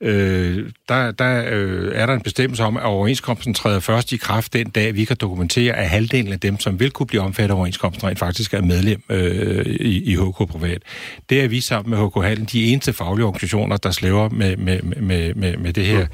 øh, 0.00 0.70
der, 0.88 1.10
der 1.10 1.44
øh, 1.50 1.92
er 1.94 2.06
der 2.06 2.14
en 2.14 2.20
bestemmelse 2.20 2.64
om, 2.64 2.76
at 2.76 2.82
overenskomsten 2.82 3.54
træder 3.54 3.80
først 3.80 4.12
i 4.12 4.16
kraft 4.16 4.52
den 4.52 4.70
dag, 4.70 4.94
vi 4.94 5.04
kan 5.04 5.16
dokumentere, 5.20 5.74
at 5.74 5.88
halvdelen 5.88 6.32
af 6.32 6.40
dem, 6.40 6.60
som 6.60 6.80
vil 6.80 6.90
kunne 6.90 7.06
blive 7.06 7.22
omfattet 7.22 7.54
af 7.54 7.56
overenskomsten, 7.56 8.08
rent 8.08 8.18
faktisk 8.18 8.54
er 8.54 8.62
medlem 8.62 9.02
øh, 9.08 9.66
i, 9.66 10.12
i 10.12 10.14
HK 10.14 10.48
Privat. 10.48 10.82
Det 11.30 11.44
er 11.44 11.48
vi 11.48 11.60
sammen 11.60 11.90
med 11.90 12.08
HK 12.08 12.24
Hallen 12.24 12.48
de 12.52 12.64
eneste 12.64 12.92
faglige 12.92 13.26
organisationer, 13.26 13.76
der 13.76 13.90
slæver 13.90 14.28
med, 14.28 14.56
med, 14.56 14.82
med, 14.82 15.34
med, 15.34 15.56
med 15.56 15.72
det 15.72 15.86
her 15.86 16.06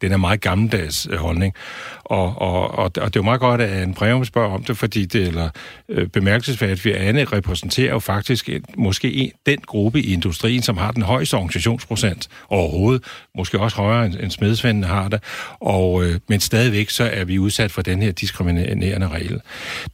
den 0.00 0.12
er 0.12 0.16
meget 0.16 0.40
gammeldags 0.40 1.08
øh, 1.10 1.18
holdning. 1.18 1.54
Og, 2.04 2.42
og, 2.42 2.70
og, 2.70 2.84
og 2.84 2.90
det 2.94 3.02
er 3.06 3.10
jo 3.16 3.22
meget 3.22 3.40
godt, 3.40 3.60
at 3.60 3.82
en 3.82 3.94
brev 3.94 4.24
spørger 4.24 4.54
om 4.54 4.64
det, 4.64 4.76
fordi 4.76 5.04
det 5.04 5.36
er 5.36 5.50
øh, 5.88 6.08
bemærkelsesværdigt, 6.08 6.96
at 6.96 7.08
Anne 7.08 7.24
repræsenterer 7.24 7.92
jo 7.92 7.98
faktisk 7.98 8.48
en, 8.48 8.64
måske 8.76 9.12
en, 9.12 9.30
den 9.46 9.58
gruppe 9.66 10.00
i 10.00 10.12
industrien, 10.12 10.62
som 10.62 10.76
har 10.76 10.90
den 10.90 11.02
højeste 11.02 11.34
organisationsprocent 11.34 12.28
overhovedet, 12.48 13.04
måske 13.36 13.58
også 13.58 13.76
højere 13.76 14.06
end, 14.06 14.14
end 14.20 14.30
smedsvendene 14.30 14.86
har 14.86 15.08
det, 15.08 15.22
og, 15.60 16.04
øh, 16.04 16.20
men 16.28 16.40
stadigvæk 16.40 16.90
så 16.90 17.04
er 17.04 17.24
vi 17.24 17.38
udsat 17.38 17.70
for 17.70 17.82
den 17.82 18.02
her 18.02 18.12
diskriminerende 18.12 19.08
regel. 19.08 19.40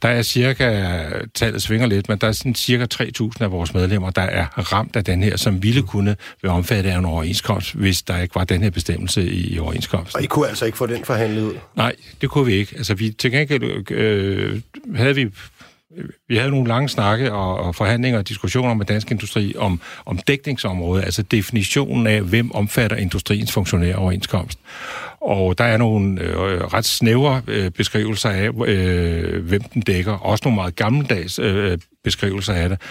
Der 0.01 0.09
er 0.09 0.21
cirka, 0.21 0.95
tallet 1.33 1.61
svinger 1.61 1.87
lidt, 1.87 2.09
men 2.09 2.17
der 2.17 2.27
er 2.27 2.31
sådan 2.31 2.55
cirka 2.55 2.85
3.000 2.93 3.31
af 3.39 3.51
vores 3.51 3.73
medlemmer, 3.73 4.09
der 4.09 4.21
er 4.21 4.45
ramt 4.73 4.95
af 4.95 5.03
den 5.03 5.23
her, 5.23 5.37
som 5.37 5.63
ville 5.63 5.81
kunne 5.81 6.15
være 6.43 6.51
omfattet 6.51 6.91
af 6.91 6.97
en 6.97 7.05
overenskomst, 7.05 7.73
hvis 7.73 8.01
der 8.01 8.17
ikke 8.17 8.35
var 8.35 8.43
den 8.43 8.63
her 8.63 8.69
bestemmelse 8.69 9.31
i, 9.31 9.53
i 9.53 9.59
overenskomsten. 9.59 9.94
Og 10.15 10.23
I 10.23 10.25
kunne 10.25 10.47
altså 10.47 10.65
ikke 10.65 10.77
få 10.77 10.85
den 10.85 11.05
forhandlet 11.05 11.41
ud? 11.41 11.53
Nej, 11.75 11.95
det 12.21 12.29
kunne 12.29 12.45
vi 12.45 12.53
ikke. 12.53 12.75
Altså, 12.77 12.93
vi, 12.93 13.11
til 13.11 13.31
gengæld 13.31 13.91
øh, 13.91 14.61
havde 14.95 15.15
vi 15.15 15.31
vi 16.27 16.37
havde 16.37 16.51
nogle 16.51 16.67
lange 16.67 16.89
snakke 16.89 17.33
og, 17.33 17.57
og 17.57 17.75
forhandlinger 17.75 18.19
og 18.19 18.27
diskussioner 18.27 18.73
med 18.73 18.85
Dansk 18.85 19.11
Industri 19.11 19.55
om, 19.57 19.81
om 20.05 20.17
dækningsområdet, 20.17 21.03
altså 21.03 21.21
definitionen 21.21 22.07
af, 22.07 22.21
hvem 22.21 22.51
omfatter 22.51 22.97
industriens 22.97 23.51
funktionære 23.51 23.95
overenskomst. 23.95 24.59
Og 25.25 25.57
der 25.57 25.63
er 25.63 25.77
nogle 25.77 26.21
øh, 26.21 26.61
ret 26.61 26.85
snævre 26.85 27.41
øh, 27.47 27.71
beskrivelser 27.71 28.29
af, 28.29 28.49
øh, 28.67 29.45
hvem 29.45 29.61
den 29.61 29.81
dækker. 29.81 30.13
Også 30.13 30.41
nogle 30.45 30.55
meget 30.55 30.75
gammeldags 30.75 31.39
øh, 31.39 31.71
øh, 31.71 31.77
beskrivelser 32.05 32.53
af 32.53 32.69
det. 32.69 32.81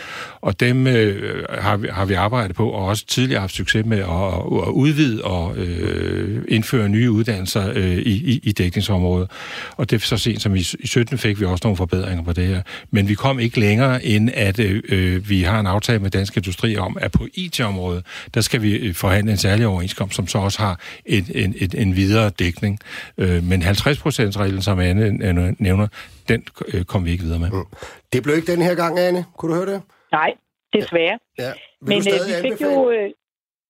Og 0.40 0.61
dem 0.61 0.87
øh, 0.87 1.44
har, 1.51 1.77
vi, 1.77 1.88
har 1.92 2.05
vi 2.05 2.14
arbejdet 2.14 2.57
på, 2.57 2.70
og 2.70 2.87
også 2.87 3.07
tidligere 3.07 3.40
haft 3.40 3.55
succes 3.55 3.87
med 3.87 3.99
at, 3.99 4.66
at 4.66 4.73
udvide 4.73 5.25
og 5.25 5.57
øh, 5.57 6.44
indføre 6.49 6.88
nye 6.88 7.11
uddannelser 7.11 7.73
øh, 7.75 7.99
i, 7.99 8.40
i, 8.42 8.53
dækningsområdet. 8.53 9.31
Og 9.77 9.90
det 9.90 10.03
så 10.03 10.16
sent 10.16 10.42
som 10.42 10.57
i, 10.57 10.64
i 10.79 10.87
17 10.87 11.18
fik 11.18 11.40
vi 11.40 11.44
også 11.44 11.61
nogle 11.64 11.77
forbedringer 11.77 12.25
på 12.25 12.33
det 12.33 12.47
her. 12.47 12.62
Men 12.90 13.09
vi 13.09 13.14
kom 13.14 13.38
ikke 13.38 13.61
længere, 13.61 14.05
end 14.05 14.31
at 14.35 14.59
øh, 14.59 14.83
øh 14.88 15.29
vi 15.29 15.42
har 15.42 15.61
en 15.61 15.66
aftale 15.66 15.99
med 15.99 16.11
Dansk 16.11 16.37
Industri 16.37 16.77
om, 16.77 16.97
at 17.01 17.12
på 17.12 17.27
IT-området, 17.35 18.07
der 18.35 18.40
skal 18.40 18.62
vi 18.62 18.73
øh, 18.73 18.94
forhandle 18.94 19.33
en 19.33 19.38
særlig 19.38 19.66
overenskomst, 19.66 20.16
som 20.16 20.29
så 20.29 20.38
også 20.38 20.59
har 20.59 20.81
en, 21.07 21.27
en, 21.35 21.55
en, 21.61 21.70
en 21.75 21.97
videre 21.97 22.23
dækning. 22.30 22.78
Øh, 23.18 23.42
men 23.42 23.62
50%-reglen, 23.62 24.62
som 24.62 24.80
Anne 24.80 25.56
nævner, 25.58 25.88
den 26.28 26.44
øh, 26.74 26.84
kom 26.84 27.04
vi 27.04 27.10
ikke 27.10 27.24
videre 27.24 27.38
med. 27.38 27.50
Mm. 27.50 27.64
Det 28.12 28.22
blev 28.22 28.37
ikke 28.37 28.52
den 28.52 28.62
her 28.62 28.74
gang, 28.74 28.98
Anne. 28.98 29.24
Kunne 29.37 29.52
du 29.52 29.56
høre 29.56 29.74
det? 29.74 29.82
Nej, 30.12 30.34
desværre. 30.72 31.18
Ja. 31.38 31.52
Vil 31.80 31.88
Men 31.88 32.02
du 32.02 32.10
øh, 32.10 32.42
vi 32.44 32.48
fik 32.48 32.60
jo... 32.60 32.90
Øh, 32.90 33.10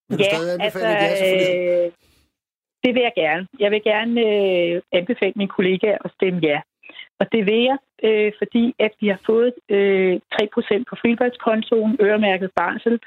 vil 0.09 0.19
ja, 0.19 0.63
altså, 0.63 0.79
ja, 0.79 1.89
det 2.83 2.91
vil 2.95 3.01
jeg 3.09 3.15
gerne. 3.15 3.47
Jeg 3.59 3.71
vil 3.71 3.81
gerne 3.83 4.21
øh, 4.21 4.81
anbefale 4.91 5.33
mine 5.35 5.49
kollegaer 5.57 5.97
at 6.05 6.11
stemme 6.15 6.39
ja. 6.43 6.59
Og 7.19 7.25
det 7.31 7.45
vil 7.45 7.61
jeg, 7.69 7.77
øh, 8.03 8.31
fordi 8.37 8.75
at 8.79 8.93
vi 9.01 9.07
har 9.07 9.19
fået 9.25 9.53
øh, 9.69 10.15
3% 10.15 10.83
på 10.89 10.95
frivalgskontoen, 11.01 11.97
øremærket 12.01 12.49
barsel, 12.55 12.99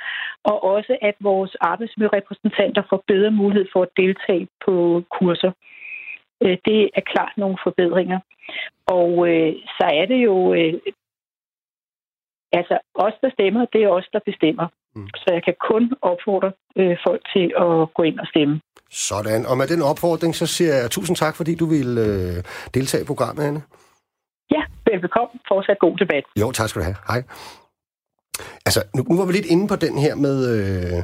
og 0.44 0.64
også 0.64 0.98
at 1.02 1.14
vores 1.20 1.56
arbejdsmiljørepræsentanter 1.60 2.82
får 2.90 3.04
bedre 3.06 3.30
mulighed 3.30 3.66
for 3.72 3.82
at 3.82 3.96
deltage 3.96 4.48
på 4.64 5.02
kurser. 5.18 5.52
Øh, 6.42 6.56
det 6.64 6.90
er 6.98 7.04
klart 7.12 7.32
nogle 7.36 7.58
forbedringer. 7.66 8.20
Og 8.86 9.28
øh, 9.30 9.52
så 9.78 9.86
er 10.00 10.06
det 10.06 10.20
jo... 10.28 10.54
Øh, 10.54 10.74
altså, 12.52 12.78
os, 12.94 13.16
der 13.22 13.30
stemmer, 13.30 13.64
det 13.72 13.82
er 13.82 13.88
os, 13.88 14.08
der 14.12 14.20
bestemmer. 14.26 14.66
Mm. 14.94 15.08
Så 15.16 15.28
jeg 15.32 15.42
kan 15.44 15.54
kun 15.70 15.92
opfordre 16.02 16.52
øh, 16.76 16.96
folk 17.06 17.22
til 17.34 17.46
at 17.56 17.94
gå 17.94 18.02
ind 18.02 18.18
og 18.18 18.26
stemme. 18.26 18.60
Sådan. 18.90 19.46
Og 19.46 19.56
med 19.56 19.66
den 19.66 19.82
opfordring, 19.82 20.34
så 20.34 20.46
siger 20.46 20.74
jeg 20.74 20.90
tusind 20.90 21.16
tak, 21.16 21.36
fordi 21.36 21.54
du 21.54 21.66
vil 21.66 21.98
øh, 21.98 22.36
deltage 22.74 23.02
i 23.02 23.06
programmet, 23.06 23.42
Anne. 23.44 23.62
Ja, 24.50 24.62
velbekomme. 24.90 25.32
Fortsat 25.48 25.78
god 25.80 25.96
debat. 25.96 26.24
Jo, 26.40 26.52
tak 26.52 26.68
skal 26.68 26.80
du 26.80 26.84
have. 26.84 26.96
Hej. 27.08 27.22
Altså, 28.66 28.82
nu, 28.94 29.02
nu 29.08 29.16
var 29.16 29.24
vi 29.24 29.32
lidt 29.32 29.46
inde 29.46 29.68
på 29.68 29.76
den 29.76 29.98
her 29.98 30.14
med... 30.14 30.36
Øh, 30.54 31.02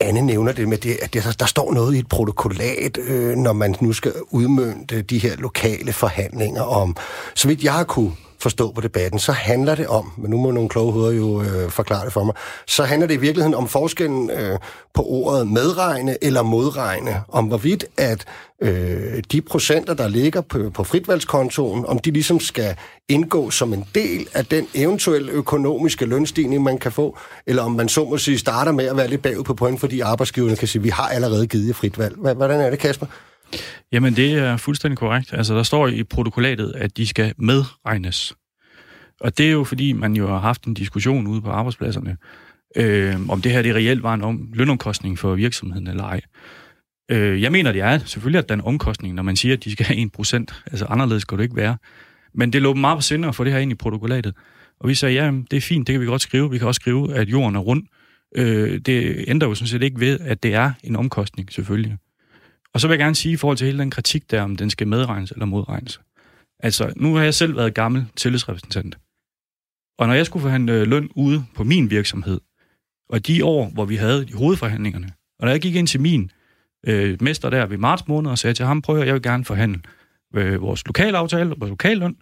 Anne 0.00 0.22
nævner 0.22 0.52
det 0.52 0.68
med, 0.68 0.78
det, 0.78 0.96
at 1.02 1.14
der, 1.14 1.36
der 1.38 1.46
står 1.46 1.72
noget 1.72 1.94
i 1.94 1.98
et 1.98 2.08
protokollat, 2.08 2.98
øh, 2.98 3.36
når 3.36 3.52
man 3.52 3.74
nu 3.80 3.92
skal 3.92 4.12
udmønte 4.30 5.02
de 5.02 5.18
her 5.18 5.36
lokale 5.36 5.92
forhandlinger 5.92 6.62
om. 6.62 6.96
Så 7.34 7.48
vidt 7.48 7.64
jeg 7.64 7.72
har 7.72 7.84
kunne 7.84 8.12
forstå 8.38 8.72
på 8.72 8.80
debatten, 8.80 9.18
så 9.18 9.32
handler 9.32 9.74
det 9.74 9.86
om, 9.86 10.12
men 10.18 10.30
nu 10.30 10.36
må 10.36 10.50
nogle 10.50 10.68
kloge 10.68 10.92
hoveder 10.92 11.12
jo 11.12 11.42
øh, 11.42 11.70
forklare 11.70 12.04
det 12.04 12.12
for 12.12 12.24
mig, 12.24 12.34
så 12.66 12.84
handler 12.84 13.06
det 13.06 13.14
i 13.14 13.20
virkeligheden 13.20 13.54
om 13.54 13.68
forskellen 13.68 14.30
øh, 14.30 14.58
på 14.94 15.02
ordet 15.02 15.48
medregne 15.48 16.24
eller 16.24 16.42
modregne, 16.42 17.22
om 17.28 17.44
hvorvidt 17.44 17.84
at 17.96 18.24
øh, 18.62 19.22
de 19.32 19.40
procenter, 19.40 19.94
der 19.94 20.08
ligger 20.08 20.40
på, 20.40 20.70
på 20.74 20.84
fritvalgskontoen, 20.84 21.86
om 21.86 21.98
de 21.98 22.10
ligesom 22.10 22.40
skal 22.40 22.76
indgå 23.08 23.50
som 23.50 23.72
en 23.72 23.84
del 23.94 24.28
af 24.34 24.46
den 24.46 24.66
eventuelle 24.74 25.32
økonomiske 25.32 26.06
lønstigning, 26.06 26.62
man 26.62 26.78
kan 26.78 26.92
få, 26.92 27.18
eller 27.46 27.62
om 27.62 27.72
man 27.72 27.88
så 27.88 28.04
må 28.04 28.18
sige 28.18 28.38
starter 28.38 28.72
med 28.72 28.84
at 28.84 28.96
være 28.96 29.08
lidt 29.08 29.22
bagud 29.22 29.44
på 29.44 29.54
point, 29.54 29.80
fordi 29.80 30.00
arbejdsgiverne 30.00 30.56
kan 30.56 30.68
sige, 30.68 30.82
vi 30.82 30.88
har 30.88 31.08
allerede 31.08 31.46
givet 31.46 31.76
fritvalg. 31.76 32.16
Hvordan 32.16 32.60
er 32.60 32.70
det, 32.70 32.78
Kasper? 32.78 33.06
Jamen, 33.92 34.16
det 34.16 34.32
er 34.32 34.56
fuldstændig 34.56 34.98
korrekt. 34.98 35.32
Altså, 35.32 35.54
der 35.54 35.62
står 35.62 35.88
i 35.88 36.02
protokollatet, 36.02 36.72
at 36.76 36.96
de 36.96 37.06
skal 37.06 37.34
medregnes. 37.38 38.34
Og 39.20 39.38
det 39.38 39.46
er 39.46 39.50
jo, 39.50 39.64
fordi 39.64 39.92
man 39.92 40.16
jo 40.16 40.26
har 40.26 40.38
haft 40.38 40.64
en 40.64 40.74
diskussion 40.74 41.26
ude 41.26 41.42
på 41.42 41.50
arbejdspladserne, 41.50 42.16
øh, 42.76 43.28
om 43.28 43.42
det 43.42 43.52
her 43.52 43.62
det 43.62 43.74
reelt 43.74 44.02
var 44.02 44.14
en 44.14 44.22
om, 44.22 44.48
lønomkostning 44.52 45.18
for 45.18 45.34
virksomheden 45.34 45.86
eller 45.86 46.04
ej. 46.04 46.20
Øh, 47.10 47.42
jeg 47.42 47.52
mener, 47.52 47.72
det 47.72 47.80
er 47.80 47.98
selvfølgelig, 47.98 48.38
at 48.38 48.48
der 48.48 48.54
er 48.54 48.58
en 48.58 48.64
omkostning, 48.64 49.14
når 49.14 49.22
man 49.22 49.36
siger, 49.36 49.52
at 49.52 49.64
de 49.64 49.72
skal 49.72 49.86
have 49.86 49.98
1%. 49.98 50.64
Altså, 50.66 50.86
anderledes 50.88 51.24
kan 51.24 51.38
det 51.38 51.44
ikke 51.44 51.56
være. 51.56 51.76
Men 52.34 52.52
det 52.52 52.62
lå 52.62 52.72
dem 52.72 52.80
meget 52.80 52.98
på 52.98 53.02
sinde 53.02 53.28
at 53.28 53.34
få 53.34 53.44
det 53.44 53.52
her 53.52 53.58
ind 53.58 53.72
i 53.72 53.74
protokollatet. 53.74 54.34
Og 54.80 54.88
vi 54.88 54.94
sagde, 54.94 55.14
ja, 55.14 55.32
det 55.50 55.56
er 55.56 55.60
fint, 55.60 55.86
det 55.86 55.92
kan 55.92 56.00
vi 56.00 56.06
godt 56.06 56.22
skrive. 56.22 56.50
Vi 56.50 56.58
kan 56.58 56.66
også 56.66 56.78
skrive, 56.78 57.14
at 57.14 57.28
jorden 57.28 57.56
er 57.56 57.60
rund. 57.60 57.82
Øh, 58.36 58.78
det 58.78 59.24
ændrer 59.28 59.48
jo 59.48 59.54
sådan 59.54 59.68
set 59.68 59.82
ikke 59.82 60.00
ved, 60.00 60.20
at 60.20 60.42
det 60.42 60.54
er 60.54 60.72
en 60.84 60.96
omkostning, 60.96 61.52
selvfølgelig. 61.52 61.96
Og 62.76 62.80
så 62.80 62.88
vil 62.88 62.94
jeg 62.94 62.98
gerne 62.98 63.14
sige 63.14 63.32
i 63.32 63.36
forhold 63.36 63.56
til 63.56 63.64
hele 63.64 63.78
den 63.78 63.90
kritik 63.90 64.30
der, 64.30 64.42
om 64.42 64.56
den 64.56 64.70
skal 64.70 64.88
medregnes 64.88 65.30
eller 65.30 65.46
modregnes. 65.46 66.00
Altså, 66.60 66.92
nu 66.96 67.14
har 67.14 67.22
jeg 67.22 67.34
selv 67.34 67.56
været 67.56 67.74
gammel 67.74 68.06
tillidsrepræsentant. 68.16 68.98
Og 69.98 70.06
når 70.06 70.14
jeg 70.14 70.26
skulle 70.26 70.42
forhandle 70.42 70.84
løn 70.84 71.08
ude 71.14 71.44
på 71.54 71.64
min 71.64 71.90
virksomhed, 71.90 72.40
og 73.08 73.26
de 73.26 73.44
år, 73.44 73.68
hvor 73.68 73.84
vi 73.84 73.96
havde 73.96 74.24
de 74.24 74.34
hovedforhandlingerne, 74.34 75.06
og 75.38 75.44
når 75.44 75.50
jeg 75.50 75.60
gik 75.60 75.74
ind 75.74 75.86
til 75.86 76.00
min 76.00 76.30
øh, 76.86 77.18
mester 77.20 77.50
der 77.50 77.66
ved 77.66 77.78
marts 77.78 78.08
måned 78.08 78.30
og 78.30 78.38
sagde 78.38 78.54
til 78.54 78.64
ham, 78.64 78.82
prøv 78.82 78.98
at 78.98 79.06
jeg 79.06 79.14
vil 79.14 79.22
gerne 79.22 79.44
forhandle 79.44 79.80
øh, 80.34 80.62
vores 80.62 80.86
lokalaftale 80.86 81.50
og 81.50 81.60
vores 81.60 81.70
lokalløn, 81.70 82.16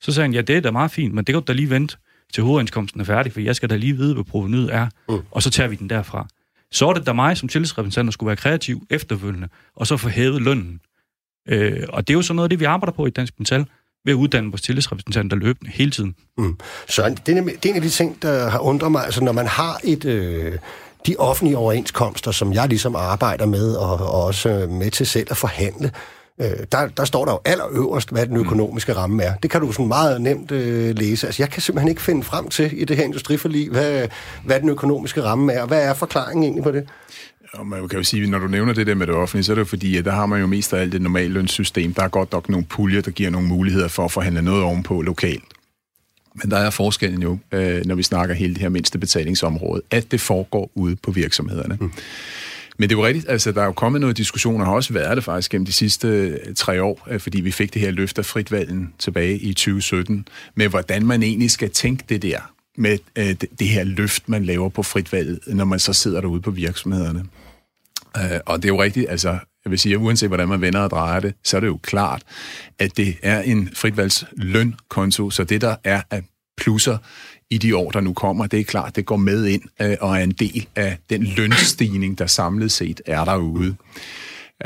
så 0.00 0.12
sagde 0.12 0.24
han, 0.24 0.34
ja, 0.34 0.40
det 0.40 0.56
er 0.56 0.60
da 0.60 0.70
meget 0.70 0.90
fint, 0.90 1.14
men 1.14 1.24
det 1.24 1.32
kan 1.32 1.42
du 1.42 1.46
da 1.46 1.52
lige 1.52 1.70
vente 1.70 1.96
til 2.32 2.42
hovedindkomsten 2.42 3.00
er 3.00 3.04
færdig, 3.04 3.32
for 3.32 3.40
jeg 3.40 3.56
skal 3.56 3.70
da 3.70 3.76
lige 3.76 3.96
vide, 3.96 4.14
hvad 4.14 4.24
provenyet 4.24 4.74
er, 4.74 4.88
mm. 5.08 5.18
og 5.30 5.42
så 5.42 5.50
tager 5.50 5.68
vi 5.68 5.76
den 5.76 5.90
derfra. 5.90 6.28
Så 6.72 6.88
er 6.88 6.92
det 6.92 7.06
da 7.06 7.12
mig 7.12 7.36
som 7.36 7.48
tillidsrepræsentant, 7.48 8.06
der 8.06 8.12
skulle 8.12 8.28
være 8.28 8.36
kreativ 8.36 8.86
efterfølgende, 8.90 9.48
og 9.76 9.86
så 9.86 9.96
få 9.96 10.08
hævet 10.08 10.42
lønnen. 10.42 10.80
Øh, 11.48 11.86
og 11.88 12.08
det 12.08 12.14
er 12.14 12.16
jo 12.16 12.22
sådan 12.22 12.36
noget 12.36 12.44
af 12.44 12.50
det, 12.50 12.60
vi 12.60 12.64
arbejder 12.64 12.92
på 12.92 13.06
i 13.06 13.10
Dansk 13.10 13.34
Metal, 13.38 13.66
ved 14.04 14.12
at 14.12 14.16
uddanne 14.16 14.50
vores 14.50 14.62
tillidsrepræsentanter 14.62 15.36
løbende 15.36 15.70
hele 15.70 15.90
tiden. 15.90 16.14
Mm. 16.38 16.58
Så 16.88 17.02
det 17.26 17.38
er, 17.38 17.42
det 17.42 17.66
er 17.66 17.68
en 17.68 17.76
af 17.76 17.82
de 17.82 17.88
ting, 17.88 18.22
der 18.22 18.50
har 18.50 18.58
undret 18.58 18.92
mig. 18.92 19.04
Altså, 19.04 19.24
når 19.24 19.32
man 19.32 19.46
har 19.46 19.80
et... 19.84 20.04
Øh 20.04 20.58
de 21.06 21.16
offentlige 21.18 21.58
overenskomster, 21.58 22.30
som 22.30 22.52
jeg 22.52 22.68
ligesom 22.68 22.96
arbejder 22.96 23.46
med, 23.46 23.74
og, 23.74 23.92
og 23.92 24.24
også 24.24 24.66
med 24.70 24.90
til 24.90 25.06
selv 25.06 25.26
at 25.30 25.36
forhandle, 25.36 25.90
øh, 26.42 26.66
der, 26.72 26.88
der 26.88 27.04
står 27.04 27.24
der 27.24 27.32
jo 27.32 27.40
allerøverst, 27.44 28.10
hvad 28.10 28.26
den 28.26 28.36
økonomiske 28.36 28.92
ramme 28.92 29.22
er. 29.22 29.34
Det 29.42 29.50
kan 29.50 29.60
du 29.60 29.72
sådan 29.72 29.88
meget 29.88 30.20
nemt 30.20 30.50
øh, 30.50 30.98
læse. 30.98 31.26
Altså, 31.26 31.42
jeg 31.42 31.50
kan 31.50 31.62
simpelthen 31.62 31.88
ikke 31.88 32.02
finde 32.02 32.22
frem 32.22 32.48
til 32.48 32.80
i 32.80 32.84
det 32.84 32.96
her 32.96 33.04
industriforlig, 33.04 33.70
hvad, 33.70 34.08
hvad 34.44 34.60
den 34.60 34.68
økonomiske 34.68 35.22
ramme 35.22 35.52
er. 35.52 35.66
Hvad 35.66 35.82
er 35.82 35.94
forklaringen 35.94 36.44
egentlig 36.44 36.64
på 36.64 36.70
det? 36.70 36.88
Og 37.52 37.66
man 37.66 37.88
kan 37.88 37.98
jo 37.98 38.04
sige, 38.04 38.30
når 38.30 38.38
du 38.38 38.46
nævner 38.46 38.72
det 38.72 38.86
der 38.86 38.94
med 38.94 39.06
det 39.06 39.14
offentlige, 39.14 39.44
så 39.44 39.52
er 39.52 39.54
det 39.54 39.60
jo 39.60 39.64
fordi, 39.64 39.96
at 39.96 40.04
der 40.04 40.10
har 40.10 40.26
man 40.26 40.40
jo 40.40 40.46
mest 40.46 40.72
af 40.72 40.80
alt 40.80 40.92
det 40.92 41.02
normale 41.02 41.28
lønssystem. 41.28 41.94
Der 41.94 42.02
er 42.02 42.08
godt 42.08 42.32
nok 42.32 42.48
nogle 42.48 42.66
puljer, 42.66 43.00
der 43.00 43.10
giver 43.10 43.30
nogle 43.30 43.48
muligheder 43.48 43.88
for 43.88 44.04
at 44.04 44.12
forhandle 44.12 44.42
noget 44.42 44.62
ovenpå 44.62 45.02
lokalt. 45.02 45.44
Men 46.34 46.50
der 46.50 46.56
er 46.56 46.70
forskellen 46.70 47.22
jo, 47.22 47.38
øh, 47.52 47.84
når 47.84 47.94
vi 47.94 48.02
snakker 48.02 48.34
hele 48.34 48.54
det 48.54 48.62
her 48.62 48.68
mindste 48.68 48.98
betalingsområde, 48.98 49.82
at 49.90 50.10
det 50.10 50.20
foregår 50.20 50.70
ude 50.74 50.96
på 50.96 51.10
virksomhederne. 51.10 51.78
Mm. 51.80 51.92
Men 52.82 52.88
det 52.88 52.94
er 52.94 52.98
jo 52.98 53.06
rigtigt, 53.06 53.28
altså 53.28 53.52
der 53.52 53.60
er 53.60 53.66
jo 53.66 53.72
kommet 53.72 54.00
noget 54.00 54.16
diskussion, 54.16 54.60
og 54.60 54.66
har 54.66 54.74
også 54.74 54.92
været 54.92 55.16
det 55.16 55.24
faktisk 55.24 55.50
gennem 55.50 55.66
de 55.66 55.72
sidste 55.72 56.08
øh, 56.08 56.54
tre 56.54 56.82
år, 56.82 57.06
øh, 57.10 57.20
fordi 57.20 57.40
vi 57.40 57.50
fik 57.50 57.74
det 57.74 57.82
her 57.82 57.90
løft 57.90 58.18
af 58.18 58.24
fritvalgen 58.24 58.94
tilbage 58.98 59.38
i 59.38 59.54
2017, 59.54 60.28
med 60.54 60.68
hvordan 60.68 61.06
man 61.06 61.22
egentlig 61.22 61.50
skal 61.50 61.70
tænke 61.70 62.04
det 62.08 62.22
der, 62.22 62.52
med 62.76 62.98
øh, 63.18 63.34
det 63.58 63.68
her 63.68 63.84
løft, 63.84 64.28
man 64.28 64.44
laver 64.44 64.68
på 64.68 64.82
fritvalget, 64.82 65.40
når 65.46 65.64
man 65.64 65.78
så 65.78 65.92
sidder 65.92 66.20
derude 66.20 66.40
på 66.40 66.50
virksomhederne. 66.50 67.24
Øh, 68.16 68.40
og 68.46 68.62
det 68.62 68.64
er 68.64 68.74
jo 68.74 68.82
rigtigt, 68.82 69.10
altså 69.10 69.28
jeg 69.64 69.70
vil 69.70 69.78
sige, 69.78 69.94
at 69.94 70.00
uanset 70.00 70.28
hvordan 70.28 70.48
man 70.48 70.60
vender 70.60 70.80
og 70.80 70.90
drejer 70.90 71.20
det, 71.20 71.34
så 71.44 71.56
er 71.56 71.60
det 71.60 71.66
jo 71.66 71.78
klart, 71.82 72.22
at 72.78 72.96
det 72.96 73.16
er 73.22 73.40
en 73.40 73.70
fritvalgslønkonto, 73.74 75.30
så 75.30 75.44
det 75.44 75.60
der 75.60 75.76
er 75.84 76.02
af 76.10 76.22
plusser 76.56 76.98
i 77.52 77.58
de 77.58 77.76
år, 77.76 77.90
der 77.90 78.00
nu 78.00 78.12
kommer, 78.12 78.46
det 78.46 78.60
er 78.60 78.64
klart, 78.64 78.96
det 78.96 79.06
går 79.06 79.16
med 79.16 79.46
ind 79.46 79.62
øh, 79.82 79.96
og 80.00 80.18
er 80.18 80.22
en 80.22 80.32
del 80.32 80.66
af 80.76 80.96
den 81.10 81.22
lønstigning, 81.22 82.18
der 82.18 82.26
samlet 82.26 82.72
set 82.72 83.00
er 83.06 83.24
derude. 83.24 83.74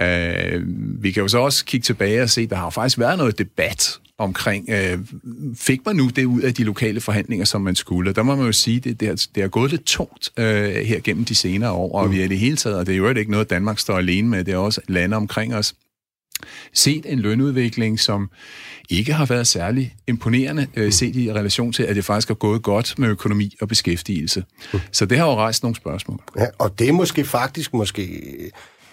Øh, 0.01 0.62
vi 1.03 1.11
kan 1.11 1.22
jo 1.22 1.29
så 1.29 1.38
også 1.38 1.64
kigge 1.64 1.85
tilbage 1.85 2.22
og 2.22 2.31
se, 2.31 2.40
at 2.40 2.51
der 2.51 2.57
har 2.57 2.70
faktisk 2.70 2.99
været 2.99 3.18
noget 3.18 3.38
debat 3.38 3.99
omkring, 4.18 4.70
øh, 4.70 4.99
fik 5.55 5.81
man 5.87 5.96
nu 5.96 6.09
det 6.09 6.25
ud 6.25 6.40
af 6.40 6.55
de 6.55 6.64
lokale 6.64 7.01
forhandlinger, 7.01 7.44
som 7.44 7.61
man 7.61 7.75
skulle? 7.75 8.12
Der 8.12 8.22
må 8.22 8.35
man 8.35 8.46
jo 8.46 8.53
sige, 8.53 8.81
det, 8.81 9.01
det, 9.01 9.09
er, 9.09 9.27
det 9.35 9.42
er 9.42 9.49
gået 9.49 9.70
lidt 9.70 9.85
tungt 9.85 10.31
øh, 10.37 10.75
her 10.75 11.01
gennem 11.01 11.25
de 11.25 11.35
senere 11.35 11.70
år, 11.70 11.99
og 12.01 12.12
vi 12.12 12.20
er 12.20 12.25
i 12.25 12.29
det 12.29 12.38
hele 12.38 12.57
taget, 12.57 12.79
og 12.79 12.87
det 12.87 12.92
er 12.92 12.96
jo 12.96 13.09
ikke 13.09 13.31
noget, 13.31 13.51
Danmark 13.51 13.79
står 13.79 13.99
alene 13.99 14.29
med, 14.29 14.44
det 14.44 14.55
er 14.55 14.59
også 14.59 14.81
lande 14.88 15.16
omkring 15.16 15.55
os, 15.55 15.75
set 16.72 17.07
en 17.07 17.18
lønudvikling, 17.18 18.01
som 18.01 18.31
ikke 18.90 19.12
har 19.12 19.27
været 19.27 19.46
særlig 19.46 19.94
imponerende, 20.07 20.66
øh, 20.77 20.92
set 20.92 21.16
i 21.16 21.33
relation 21.33 21.72
til, 21.72 21.83
at 21.83 21.96
det 21.96 22.05
faktisk 22.05 22.31
er 22.31 22.35
gået 22.35 22.62
godt 22.62 22.99
med 22.99 23.09
økonomi 23.09 23.57
og 23.61 23.68
beskæftigelse. 23.68 24.44
Så 24.92 25.07
det 25.07 25.18
har 25.18 25.27
jo 25.27 25.35
rejst 25.35 25.62
nogle 25.62 25.77
spørgsmål. 25.77 26.20
Ja, 26.38 26.46
og 26.59 26.79
det 26.79 26.88
er 26.88 26.92
måske 26.92 27.25
faktisk 27.25 27.75
måske 27.75 28.22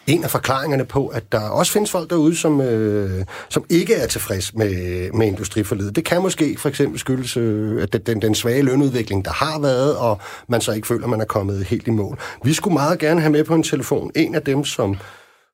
en 0.07 0.23
af 0.23 0.31
forklaringerne 0.31 0.85
på, 0.85 1.07
at 1.07 1.31
der 1.31 1.39
også 1.39 1.71
findes 1.71 1.91
folk 1.91 2.09
derude, 2.09 2.35
som, 2.35 2.61
øh, 2.61 3.25
som 3.49 3.65
ikke 3.69 3.93
er 3.93 4.07
tilfreds 4.07 4.53
med, 4.53 5.11
med 5.11 5.27
industriforledet. 5.27 5.95
Det 5.95 6.05
kan 6.05 6.21
måske 6.21 6.55
for 6.57 6.69
eksempel 6.69 6.99
skyldes 6.99 7.37
øh, 7.37 7.81
at 7.81 8.07
den, 8.07 8.21
den 8.21 8.35
svage 8.35 8.61
lønudvikling, 8.61 9.25
der 9.25 9.31
har 9.31 9.59
været, 9.59 9.97
og 9.97 10.19
man 10.47 10.61
så 10.61 10.71
ikke 10.71 10.87
føler, 10.87 11.03
at 11.03 11.09
man 11.09 11.21
er 11.21 11.25
kommet 11.25 11.65
helt 11.65 11.87
i 11.87 11.91
mål. 11.91 12.19
Vi 12.43 12.53
skulle 12.53 12.73
meget 12.73 12.99
gerne 12.99 13.21
have 13.21 13.31
med 13.31 13.43
på 13.43 13.55
en 13.55 13.63
telefon 13.63 14.11
en 14.15 14.35
af 14.35 14.41
dem, 14.41 14.65
som 14.65 14.97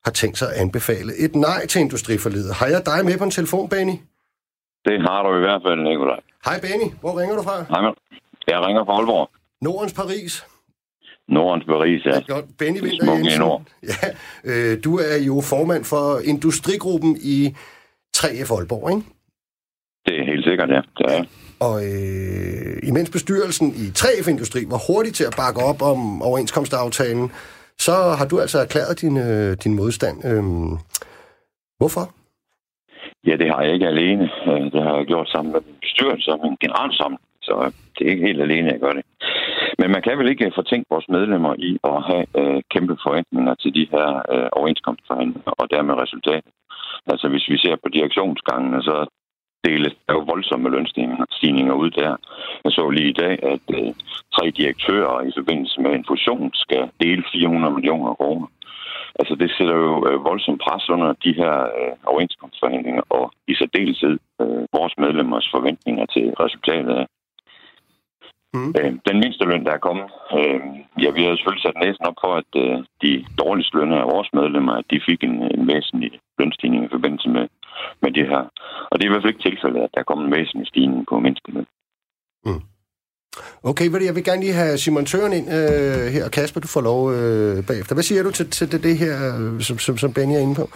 har 0.05 0.11
tænkt 0.11 0.37
sig 0.37 0.47
at 0.49 0.61
anbefale 0.61 1.11
et 1.25 1.35
nej 1.35 1.65
til 1.67 1.81
industriforledet. 1.81 2.55
Har 2.55 2.67
jeg 2.67 2.81
dig 2.85 3.05
med 3.05 3.17
på 3.17 3.23
en 3.23 3.31
telefon, 3.31 3.69
Benny? 3.69 3.93
Det 4.85 5.01
har 5.01 5.23
du 5.23 5.37
i 5.37 5.39
hvert 5.39 5.61
fald, 5.67 5.79
Nikolaj. 5.83 6.19
Hej 6.45 6.59
Benny, 6.61 6.89
hvor 7.01 7.19
ringer 7.19 7.35
du 7.35 7.43
fra? 7.43 7.55
Hej, 7.69 7.93
jeg 8.47 8.65
ringer 8.67 8.85
fra 8.85 8.93
Aalborg. 8.93 9.29
Nordens 9.61 9.93
Paris. 9.93 10.45
Nordens 11.27 11.65
Paris, 11.65 12.05
ja. 12.05 12.33
Godt. 12.33 12.45
Benny 12.57 12.81
Winter 12.81 13.13
Jensen. 13.13 13.39
Nord. 13.39 13.61
Ja, 13.83 14.07
øh, 14.43 14.83
du 14.83 14.97
er 14.97 15.17
jo 15.27 15.41
formand 15.41 15.83
for 15.85 16.19
industrigruppen 16.23 17.17
i 17.21 17.55
3F 18.17 18.53
Aalborg, 18.55 18.89
ikke? 18.89 19.03
Det 20.05 20.19
er 20.19 20.25
helt 20.25 20.43
sikkert, 20.45 20.69
ja. 20.69 20.81
Det 20.97 21.05
er 21.17 21.23
Og 21.59 21.75
øh, 21.85 22.79
imens 22.83 23.09
bestyrelsen 23.09 23.67
i 23.75 23.85
3F 23.99 24.29
Industri 24.29 24.65
var 24.67 24.81
hurtig 24.87 25.13
til 25.13 25.23
at 25.23 25.33
bakke 25.37 25.59
op 25.61 25.81
om 25.81 26.21
overenskomstaftalen, 26.21 27.31
så 27.85 27.93
har 28.19 28.27
du 28.31 28.39
altså 28.39 28.57
erklæret 28.59 29.01
din, 29.01 29.17
øh, 29.17 29.57
din 29.63 29.75
modstand. 29.75 30.17
Øhm, 30.29 30.71
hvorfor? 31.79 32.05
Ja, 33.27 33.35
det 33.41 33.47
har 33.51 33.61
jeg 33.61 33.73
ikke 33.73 33.87
alene. 33.87 34.25
Øh, 34.49 34.65
det 34.73 34.83
har 34.83 34.93
jeg 34.97 35.05
gjort 35.05 35.29
sammen 35.29 35.51
med 35.53 35.61
bestyrelsen 35.81 36.33
og 36.33 36.39
min 36.43 36.57
generalsamling. 36.63 37.21
Så 37.41 37.53
øh, 37.63 37.71
det 37.95 38.01
er 38.07 38.11
ikke 38.11 38.27
helt 38.27 38.41
alene, 38.41 38.71
jeg 38.71 38.79
gør 38.79 38.93
det. 38.97 39.05
Men 39.79 39.91
man 39.91 40.01
kan 40.01 40.17
vel 40.19 40.29
ikke 40.29 40.45
øh, 40.45 40.51
fortænke 40.59 40.87
vores 40.93 41.09
medlemmer 41.15 41.53
i 41.69 41.71
at 41.91 41.99
have 42.09 42.25
øh, 42.39 42.61
kæmpe 42.73 42.95
forventninger 43.05 43.55
til 43.55 43.71
de 43.77 43.85
her 43.93 44.07
øh, 44.33 44.49
overenskomstforhandlinger 44.57 45.51
og 45.61 45.65
dermed 45.75 45.93
resultatet. 46.03 46.51
Altså 47.11 47.27
hvis 47.27 47.49
vi 47.51 47.57
ser 47.57 47.75
på 47.83 47.89
direktionsgangene, 47.97 48.79
så 48.83 48.95
deles 49.67 49.93
der 50.05 50.13
jo 50.13 50.23
voldsomme 50.31 50.69
lønstigninger 50.69 51.73
ud 51.73 51.91
der. 51.91 52.15
Jeg 52.63 52.71
så 52.71 52.89
lige 52.89 53.09
i 53.09 53.19
dag, 53.23 53.33
at 53.53 53.65
øh, 53.77 53.93
tre 54.35 54.45
direktører 54.59 55.21
i 55.29 55.31
forbindelse 55.37 55.81
med 55.81 55.91
en 55.91 56.05
fusion 56.07 56.51
skal 56.53 56.89
dele 57.03 57.23
400 57.31 57.73
millioner 57.73 58.13
kroner. 58.13 58.47
Altså 59.19 59.35
det 59.35 59.49
sætter 59.57 59.75
jo 59.75 60.07
øh, 60.09 60.23
voldsomt 60.29 60.61
pres 60.65 60.89
under 60.89 61.13
de 61.25 61.33
her 61.33 61.55
øh, 61.79 61.93
overenskomstforhandlinger, 62.11 63.03
og 63.09 63.31
i 63.47 63.53
særdeleshed 63.55 64.17
øh, 64.41 64.63
vores 64.77 64.93
medlemmers 64.97 65.47
forventninger 65.55 66.05
til 66.05 66.25
resultatet 66.43 66.93
af. 67.01 67.05
Mm. 68.53 68.69
Øh, 68.79 68.91
den 69.09 69.17
mindste 69.23 69.45
løn, 69.45 69.65
der 69.65 69.73
er 69.73 69.85
kommet, 69.87 70.07
øh, 70.39 70.59
ja, 71.03 71.09
vi 71.17 71.21
har 71.23 71.35
selvfølgelig 71.35 71.65
sat 71.65 71.81
næsen 71.83 72.05
op 72.09 72.17
for, 72.23 72.33
at 72.41 72.51
øh, 72.63 72.77
de 73.03 73.11
dårligst 73.41 73.73
lønne 73.73 73.97
af 74.03 74.07
vores 74.13 74.29
medlemmer, 74.33 74.73
at 74.73 74.85
de 74.91 75.05
fik 75.09 75.23
en, 75.23 75.35
en 75.55 75.67
væsentlig 75.67 76.11
lønstigning 76.39 76.81
i 76.85 76.93
forbindelse 76.95 77.29
med, 77.29 77.45
med 78.01 78.11
det 78.17 78.25
her. 78.31 78.43
Og 78.89 78.93
det 78.95 79.03
er 79.03 79.09
i 79.09 79.13
hvert 79.13 79.23
fald 79.23 79.33
ikke 79.33 79.47
tilfældet, 79.49 79.81
at 79.85 79.89
der 79.93 79.99
er 79.99 80.09
kommet 80.09 80.25
en 80.25 80.35
væsentlig 80.37 80.67
stigning 80.67 81.01
på 81.09 81.19
mindsteløn. 81.19 81.67
Mm. 82.45 82.61
Okay, 83.63 83.85
jeg 84.09 84.15
vil 84.15 84.23
gerne 84.23 84.41
lige 84.41 84.53
have 84.53 84.77
Simon 84.77 85.05
Tøren 85.05 85.33
ind 85.33 85.47
øh, 85.53 86.07
her, 86.13 86.25
og 86.25 86.31
Kasper, 86.31 86.59
du 86.61 86.67
får 86.67 86.81
lov 86.81 87.13
øh, 87.13 87.65
bagefter. 87.67 87.95
Hvad 87.95 88.03
siger 88.03 88.23
du 88.23 88.31
til, 88.31 88.49
til 88.49 88.71
det, 88.71 88.83
det 88.83 88.97
her, 88.97 89.13
som, 89.59 89.77
som, 89.79 89.97
som 89.97 90.13
Benny 90.13 90.33
er 90.33 90.39
inde 90.39 90.55
på? 90.55 90.69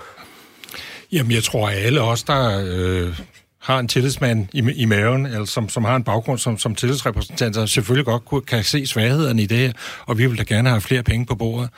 Jamen, 1.12 1.32
jeg 1.32 1.44
tror, 1.44 1.68
at 1.70 1.78
alle 1.78 2.02
os, 2.02 2.24
der 2.24 2.44
øh, 2.74 3.20
har 3.62 3.80
en 3.80 3.88
tillidsmand 3.88 4.48
i, 4.54 4.82
i 4.82 4.86
maven, 4.86 5.26
eller 5.26 5.46
som, 5.46 5.70
som 5.70 5.84
har 5.84 5.96
en 5.96 6.04
baggrund 6.04 6.40
som, 6.40 6.58
som 6.58 6.76
tillidsrepræsentanter, 6.76 7.66
selvfølgelig 7.66 8.06
godt 8.06 8.46
kan 8.46 8.64
se 8.64 8.86
svaghederne 8.86 9.42
i 9.42 9.46
det 9.46 9.58
her, 9.58 9.74
og 10.08 10.18
vi 10.18 10.28
vil 10.28 10.38
da 10.38 10.44
gerne 10.44 10.70
have 10.70 10.82
flere 10.82 11.04
penge 11.04 11.26
på 11.26 11.36
bordet. 11.36 11.70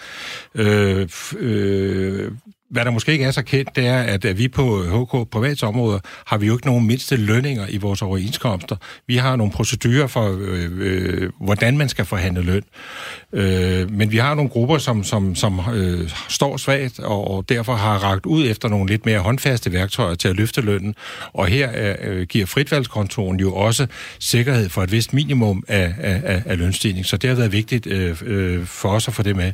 Øh, 0.55 1.09
øh, 1.37 2.31
hvad 2.75 2.85
der 2.85 2.91
måske 2.91 3.11
ikke 3.11 3.25
er 3.25 3.31
så 3.31 3.41
kendt, 3.41 3.75
det 3.75 3.87
er, 3.87 3.99
at 3.99 4.25
øh, 4.25 4.37
vi 4.37 4.47
på 4.47 4.83
øh, 4.83 5.01
HK 5.01 5.29
privatsområder 5.29 5.99
har 6.25 6.37
vi 6.37 6.47
jo 6.47 6.53
ikke 6.53 6.67
nogen 6.67 6.87
mindste 6.87 7.15
lønninger 7.15 7.65
i 7.69 7.77
vores 7.77 8.01
overenskomster. 8.01 8.75
Vi 9.07 9.15
har 9.15 9.35
nogle 9.35 9.51
procedurer 9.51 10.07
for, 10.07 10.37
øh, 10.39 10.71
øh, 10.77 11.29
hvordan 11.41 11.77
man 11.77 11.89
skal 11.89 12.05
forhandle 12.05 12.41
løn. 12.41 12.61
Øh, 13.33 13.91
men 13.91 14.11
vi 14.11 14.17
har 14.17 14.35
nogle 14.35 14.49
grupper, 14.49 14.77
som, 14.77 15.03
som, 15.03 15.35
som 15.35 15.61
øh, 15.73 16.09
står 16.29 16.57
svagt, 16.57 16.99
og, 16.99 17.31
og 17.31 17.49
derfor 17.49 17.75
har 17.75 17.97
ragt 17.97 18.25
ud 18.25 18.49
efter 18.49 18.69
nogle 18.69 18.87
lidt 18.87 19.05
mere 19.05 19.19
håndfaste 19.19 19.71
værktøjer 19.73 20.15
til 20.15 20.27
at 20.27 20.35
løfte 20.35 20.61
lønnen. 20.61 20.95
Og 21.33 21.47
her 21.47 21.69
øh, 21.75 22.17
øh 22.17 22.27
giver 22.27 22.45
fritvalgskontoren 22.45 23.39
jo 23.39 23.55
også 23.55 23.87
sikkerhed 24.19 24.69
for 24.69 24.83
et 24.83 24.91
vist 24.91 25.13
minimum 25.13 25.63
af, 25.67 25.93
af, 25.99 26.43
af 26.45 26.57
lønstigning. 26.57 27.05
Så 27.05 27.17
det 27.17 27.29
har 27.29 27.37
været 27.37 27.51
vigtigt 27.51 27.87
øh, 27.87 28.17
øh, 28.25 28.65
for 28.65 28.89
os 28.89 29.07
at 29.07 29.13
få 29.13 29.23
det 29.23 29.35
med. 29.35 29.51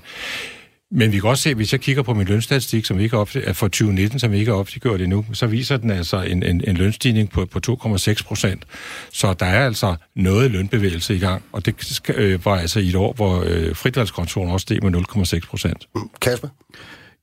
Men 0.94 1.12
vi 1.12 1.20
kan 1.20 1.30
også 1.30 1.44
se, 1.44 1.54
hvis 1.54 1.72
jeg 1.72 1.82
kigger 1.82 2.04
på 2.04 2.14
min 2.14 2.28
lønstatistik, 2.28 2.86
som 2.86 2.98
vi 2.98 3.04
ikke 3.04 3.18
er 3.18 3.54
for 3.54 3.68
2019, 3.68 4.20
som 4.20 4.32
vi 4.32 4.40
ikke 4.40 4.52
har 4.52 4.60
opgjort 4.60 5.02
endnu, 5.02 5.26
så 5.34 5.48
viser 5.48 5.78
den 5.78 5.92
altså 5.92 6.22
en, 6.22 6.44
en, 6.44 6.62
en 6.68 6.78
lønstigning 6.78 7.30
på, 7.30 7.46
på 7.46 7.60
2,6 7.68 8.24
procent. 8.24 8.64
Så 9.12 9.34
der 9.34 9.46
er 9.46 9.66
altså 9.66 9.96
noget 10.16 10.52
lønbevægelse 10.52 11.16
i 11.16 11.20
gang, 11.20 11.44
og 11.52 11.66
det 11.66 12.02
øh, 12.16 12.46
var 12.46 12.58
altså 12.58 12.80
i 12.80 12.88
et 12.88 12.96
år, 12.96 13.14
hvor 13.14 13.44
øh, 13.48 13.76
fritvalgskontoren 13.76 14.50
også 14.50 14.64
steg 14.64 14.84
med 14.84 14.96
0,6 14.96 15.48
procent. 15.48 15.88
Kasper? 16.22 16.48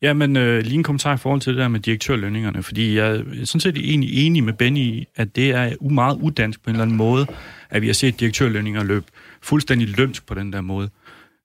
Ja, 0.03 0.13
men 0.13 0.37
øh, 0.37 0.63
lige 0.63 0.75
en 0.75 0.83
kommentar 0.83 1.15
i 1.15 1.19
forhold 1.19 1.41
til 1.41 1.53
det 1.53 1.61
der 1.61 1.69
med 1.69 1.81
direktørlønningerne, 1.81 2.63
fordi 2.63 2.97
jeg 2.97 3.17
er 3.17 3.23
sådan 3.45 3.61
set 3.61 3.77
egentlig 3.77 4.27
enig 4.27 4.45
med 4.45 4.53
Benny 4.53 4.79
i, 4.79 5.07
at 5.17 5.37
det 5.37 5.51
er 5.51 5.91
meget 5.91 6.19
udansk 6.21 6.65
på 6.65 6.71
en 6.71 6.75
eller 6.75 6.83
anden 6.83 6.97
måde, 6.97 7.27
at 7.71 7.83
vi 7.83 7.87
har 7.87 7.95
set 7.95 8.21
direktørlønninger 8.21 8.85
løbe 8.85 9.07
fuldstændig 9.43 9.89
lømsk 9.89 10.27
på 10.27 10.35
den 10.35 10.53
der 10.53 10.61
måde 10.61 10.91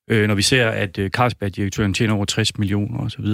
øh, 0.10 0.28
når 0.28 0.36
vi 0.36 0.42
ser, 0.42 0.70
at 0.70 0.98
øh, 0.98 1.10
Carlsberg-direktøren 1.10 1.94
tjener 1.94 2.14
over 2.14 2.26
60 2.26 2.58
millioner 2.58 3.00
osv. 3.00 3.26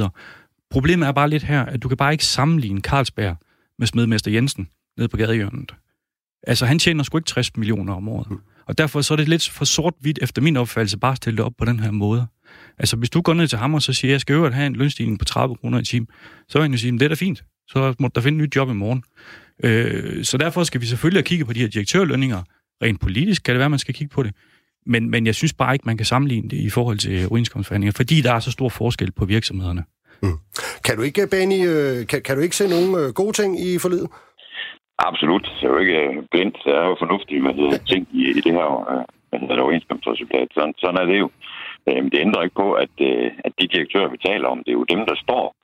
Problemet 0.70 1.08
er 1.08 1.12
bare 1.12 1.30
lidt 1.30 1.44
her, 1.44 1.66
at 1.66 1.84
du 1.84 1.88
kan 1.88 1.98
bare 1.98 2.12
ikke 2.12 2.26
sammenligne 2.26 2.82
Carlsberg 2.82 3.38
med 3.80 3.88
smedmester 3.88 4.32
Jensen 4.32 4.70
nede 4.98 5.10
på 5.10 5.18
gadehjørnet. 5.18 5.72
Altså, 6.48 6.66
han 6.66 6.80
tjener 6.80 7.04
sgu 7.04 7.18
ikke 7.18 7.28
60 7.28 7.58
millioner 7.58 7.94
om 7.94 8.08
året. 8.08 8.32
Mm. 8.32 8.38
Og 8.66 8.78
derfor 8.78 9.02
så 9.02 9.14
er 9.14 9.16
det 9.16 9.30
lidt 9.30 9.50
for 9.50 9.66
sort-hvidt, 9.66 10.20
efter 10.22 10.42
min 10.42 10.58
opfattelse, 10.58 10.98
bare 10.98 11.12
at 11.12 11.18
stille 11.18 11.38
det 11.38 11.46
op 11.46 11.54
på 11.58 11.66
den 11.66 11.80
her 11.80 11.92
måde. 11.92 12.28
Altså, 12.78 12.96
hvis 12.96 13.10
du 13.10 13.22
går 13.22 13.34
ned 13.34 13.48
til 13.48 13.58
ham 13.58 13.74
og 13.74 13.82
så 13.82 13.94
siger, 13.94 14.12
jeg 14.12 14.22
skal 14.22 14.34
øvrigt 14.34 14.56
have 14.56 14.68
en 14.68 14.76
lønstigning 14.76 15.20
på 15.20 15.26
30 15.26 15.56
kroner 15.56 15.80
i 15.80 15.84
time, 15.84 16.08
så 16.48 16.58
vil 16.58 16.62
han 16.62 16.72
jo 16.72 16.78
sige, 16.78 16.92
det 16.92 17.02
er 17.02 17.08
da 17.08 17.16
fint. 17.16 17.44
Så 17.68 17.96
må 18.00 18.10
der 18.16 18.22
finde 18.22 18.36
et 18.38 18.42
nyt 18.42 18.56
job 18.56 18.70
i 18.70 18.74
morgen. 18.74 19.04
Øh, 19.64 20.24
så 20.24 20.38
derfor 20.38 20.64
skal 20.64 20.82
vi 20.82 20.86
selvfølgelig 20.86 21.26
kigge 21.26 21.46
på 21.46 21.54
de 21.54 21.60
her 21.60 21.68
direktørlønninger. 21.68 22.44
Rent 22.84 23.02
politisk 23.02 23.44
kan 23.44 23.54
det 23.54 23.60
være, 23.60 23.66
at 23.66 23.72
man 23.72 23.80
skal 23.80 23.96
kigge 23.96 24.14
på 24.14 24.24
det. 24.24 24.34
Men, 24.86 25.10
men 25.10 25.26
jeg 25.26 25.36
synes 25.36 25.54
bare 25.54 25.74
ikke, 25.74 25.86
man 25.86 25.98
kan 25.98 26.06
sammenligne 26.06 26.50
det 26.50 26.58
i 26.58 26.70
forhold 26.70 26.98
til 26.98 27.28
overenskomstforhandlinger, 27.28 27.94
fordi 28.02 28.22
der 28.22 28.34
er 28.34 28.40
så 28.40 28.52
stor 28.52 28.70
forskel 28.70 29.12
på 29.12 29.26
virksomhederne. 29.26 29.84
Mm. 30.24 30.38
Kan 30.86 30.96
du 30.98 31.02
ikke, 31.02 31.28
Benny, 31.32 31.62
øh, 31.74 32.08
kan, 32.08 32.22
kan 32.26 32.36
du 32.36 32.42
ikke 32.42 32.56
se 32.56 32.68
nogle 32.76 32.92
øh, 33.02 33.14
gode 33.20 33.34
ting 33.40 33.52
i 33.68 33.70
forlidet? 33.86 34.10
Absolut. 35.10 35.46
Det 35.60 35.66
er 35.68 35.74
jo 35.74 35.80
ikke 35.84 36.00
øh, 36.08 36.16
blindt. 36.32 36.58
Der 36.66 36.76
er 36.82 36.88
jo 36.92 36.96
fornuftige 37.00 37.42
hvad 37.42 37.56
hedder, 37.60 37.78
ting 37.92 38.08
i, 38.20 38.22
i 38.38 38.42
det 38.46 38.54
her 38.58 38.68
hvad 39.30 39.40
hedder, 39.40 39.62
overenskomstresultat. 39.62 40.48
Sådan, 40.54 40.74
sådan 40.78 41.02
er 41.02 41.06
det 41.12 41.20
jo. 41.24 41.30
Øh, 41.90 42.04
det 42.12 42.20
ændrer 42.26 42.44
ikke 42.44 42.62
på, 42.64 42.68
at, 42.74 42.94
at 43.46 43.54
de 43.60 43.74
direktører, 43.74 44.14
vi 44.14 44.18
taler 44.30 44.48
om, 44.48 44.58
det 44.64 44.72
er 44.72 44.80
jo 44.82 44.92
dem, 44.94 45.02
der 45.10 45.16
står 45.26 45.56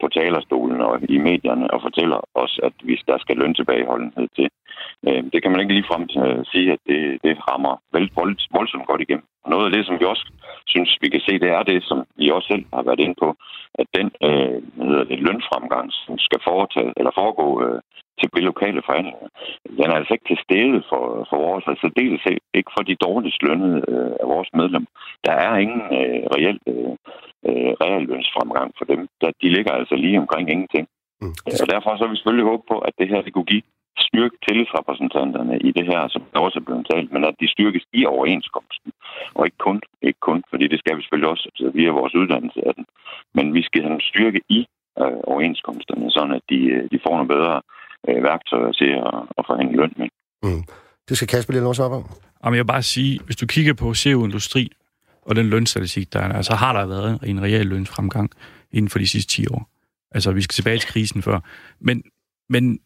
på 0.00 0.06
talerstolen 0.18 0.80
og 0.80 0.94
i 1.08 1.18
medierne 1.18 1.70
og 1.74 1.78
fortæller 1.86 2.20
os, 2.34 2.60
at 2.62 2.72
hvis 2.86 3.02
der 3.08 3.18
skal 3.18 3.36
løn 3.36 3.54
tilbageholdenhed 3.54 4.28
til. 4.36 4.48
Øh, 5.08 5.22
det 5.32 5.38
kan 5.42 5.50
man 5.50 5.60
ikke 5.60 5.74
ligefrem 5.74 6.02
øh, 6.24 6.44
sige, 6.52 6.72
at 6.72 6.80
det, 6.90 7.00
det 7.24 7.34
rammer 7.48 7.74
vel 7.94 8.10
vold, 8.18 8.36
voldsomt 8.56 8.86
godt 8.86 9.00
igennem. 9.00 9.26
Og 9.44 9.50
noget 9.50 9.66
af 9.66 9.72
det, 9.72 9.86
som 9.86 10.00
vi 10.00 10.04
også 10.04 10.26
synes, 10.66 10.90
vi 11.02 11.08
kan 11.08 11.20
se, 11.20 11.32
det 11.44 11.50
er 11.50 11.62
det, 11.62 11.78
som 11.84 11.98
vi 12.16 12.30
også 12.30 12.48
selv 12.52 12.64
har 12.74 12.82
været 12.82 13.00
inde 13.00 13.16
på, 13.22 13.28
at 13.80 13.86
den 13.98 14.08
øh, 14.26 14.58
hedder 14.88 15.04
det, 15.10 15.18
lønfremgang, 15.26 15.88
som 15.92 16.18
skal 16.18 16.40
foretage, 16.48 16.92
eller 16.96 17.12
foregå 17.20 17.48
øh, 17.64 17.80
til 18.18 18.28
de 18.36 18.40
lokale 18.50 18.82
forhandlinger, 18.86 19.28
den 19.78 19.86
er 19.90 19.96
altså 19.98 20.12
ikke 20.14 20.28
til 20.28 20.44
stede 20.46 20.78
for, 20.90 21.02
for 21.30 21.36
vores, 21.46 21.64
altså 21.72 21.88
dels 22.00 22.22
ikke 22.58 22.70
for 22.76 22.82
de 22.88 23.02
dårligst 23.06 23.42
lønnede 23.42 23.78
øh, 23.92 24.12
af 24.22 24.26
vores 24.34 24.50
medlemmer. 24.58 24.90
Der 25.26 25.34
er 25.46 25.54
ingen 25.64 25.82
øh, 25.98 26.22
reel 26.34 26.58
øh, 26.72 26.94
øh, 27.48 27.72
reallønsfremgang 27.82 28.70
for 28.78 28.84
dem. 28.92 29.00
Der, 29.20 29.30
de 29.42 29.48
ligger 29.56 29.72
altså 29.72 29.94
lige 29.94 30.18
omkring 30.24 30.46
ingenting. 30.50 30.86
Mm. 31.22 31.34
Og 31.62 31.66
derfor 31.72 31.90
så 31.96 32.02
har 32.04 32.10
vi 32.10 32.16
selvfølgelig 32.16 32.50
håbet 32.50 32.66
på, 32.72 32.78
at 32.78 32.94
det 32.98 33.08
her 33.08 33.22
det 33.22 33.32
kunne 33.32 33.52
give 33.52 33.62
styrke 33.98 34.36
tillidsrepræsentanterne 34.46 35.58
i 35.68 35.70
det 35.78 35.86
her, 35.86 36.08
som 36.08 36.22
også 36.32 36.58
er 36.58 36.64
blevet 36.68 36.86
talt, 36.92 37.12
men 37.12 37.24
at 37.24 37.34
de 37.40 37.48
styrkes 37.54 37.84
i 37.92 38.06
overenskomsten, 38.06 38.92
og 39.34 39.46
ikke 39.46 39.60
kun, 39.66 39.80
ikke 40.02 40.20
kun 40.28 40.42
fordi 40.50 40.64
det 40.72 40.78
skal 40.78 40.96
vi 40.96 41.02
selvfølgelig 41.02 41.30
også 41.30 41.48
altså, 41.52 41.70
via 41.78 41.90
vores 41.90 42.14
uddannelse 42.14 42.60
af 42.68 42.74
den, 42.74 42.84
men 43.34 43.54
vi 43.54 43.62
skal 43.62 43.82
have 43.82 43.94
en 43.94 44.08
styrke 44.12 44.40
i 44.48 44.60
øh, 45.00 45.18
overenskomsterne, 45.32 46.10
sådan 46.10 46.34
at 46.38 46.42
de, 46.50 46.60
øh, 46.74 46.82
de 46.92 46.98
får 47.04 47.14
nogle 47.16 47.32
bedre 47.34 47.56
øh, 48.08 48.22
værktøjer 48.22 48.72
til 48.72 48.90
at, 49.08 49.14
at 49.38 49.42
forhandle 49.48 49.76
løn 49.76 49.94
med. 49.96 50.08
Mm. 50.42 50.62
Det 51.08 51.16
skal 51.16 51.28
Kasper 51.28 51.52
lige 51.52 51.66
også 51.66 51.82
op 51.82 51.92
om. 51.92 52.04
Jamen, 52.44 52.56
jeg 52.56 52.64
vil 52.64 52.74
bare 52.76 52.82
sige, 52.82 53.20
hvis 53.24 53.36
du 53.36 53.46
kigger 53.46 53.74
på 53.74 53.94
CO 53.94 54.24
Industri 54.24 54.64
og 55.22 55.36
den 55.36 55.46
lønstatistik, 55.46 56.12
der 56.12 56.20
er, 56.20 56.42
så 56.42 56.54
har 56.54 56.72
der 56.72 56.86
været 56.86 57.28
en 57.30 57.42
reel 57.42 57.66
lønsfremgang 57.66 58.30
inden 58.72 58.90
for 58.90 58.98
de 58.98 59.08
sidste 59.08 59.42
10 59.42 59.46
år. 59.46 59.68
Altså, 60.14 60.32
vi 60.32 60.42
skal 60.42 60.54
tilbage 60.54 60.78
til 60.78 60.88
krisen 60.88 61.22
før. 61.22 61.40
Men, 61.80 62.02
men, 62.48 62.78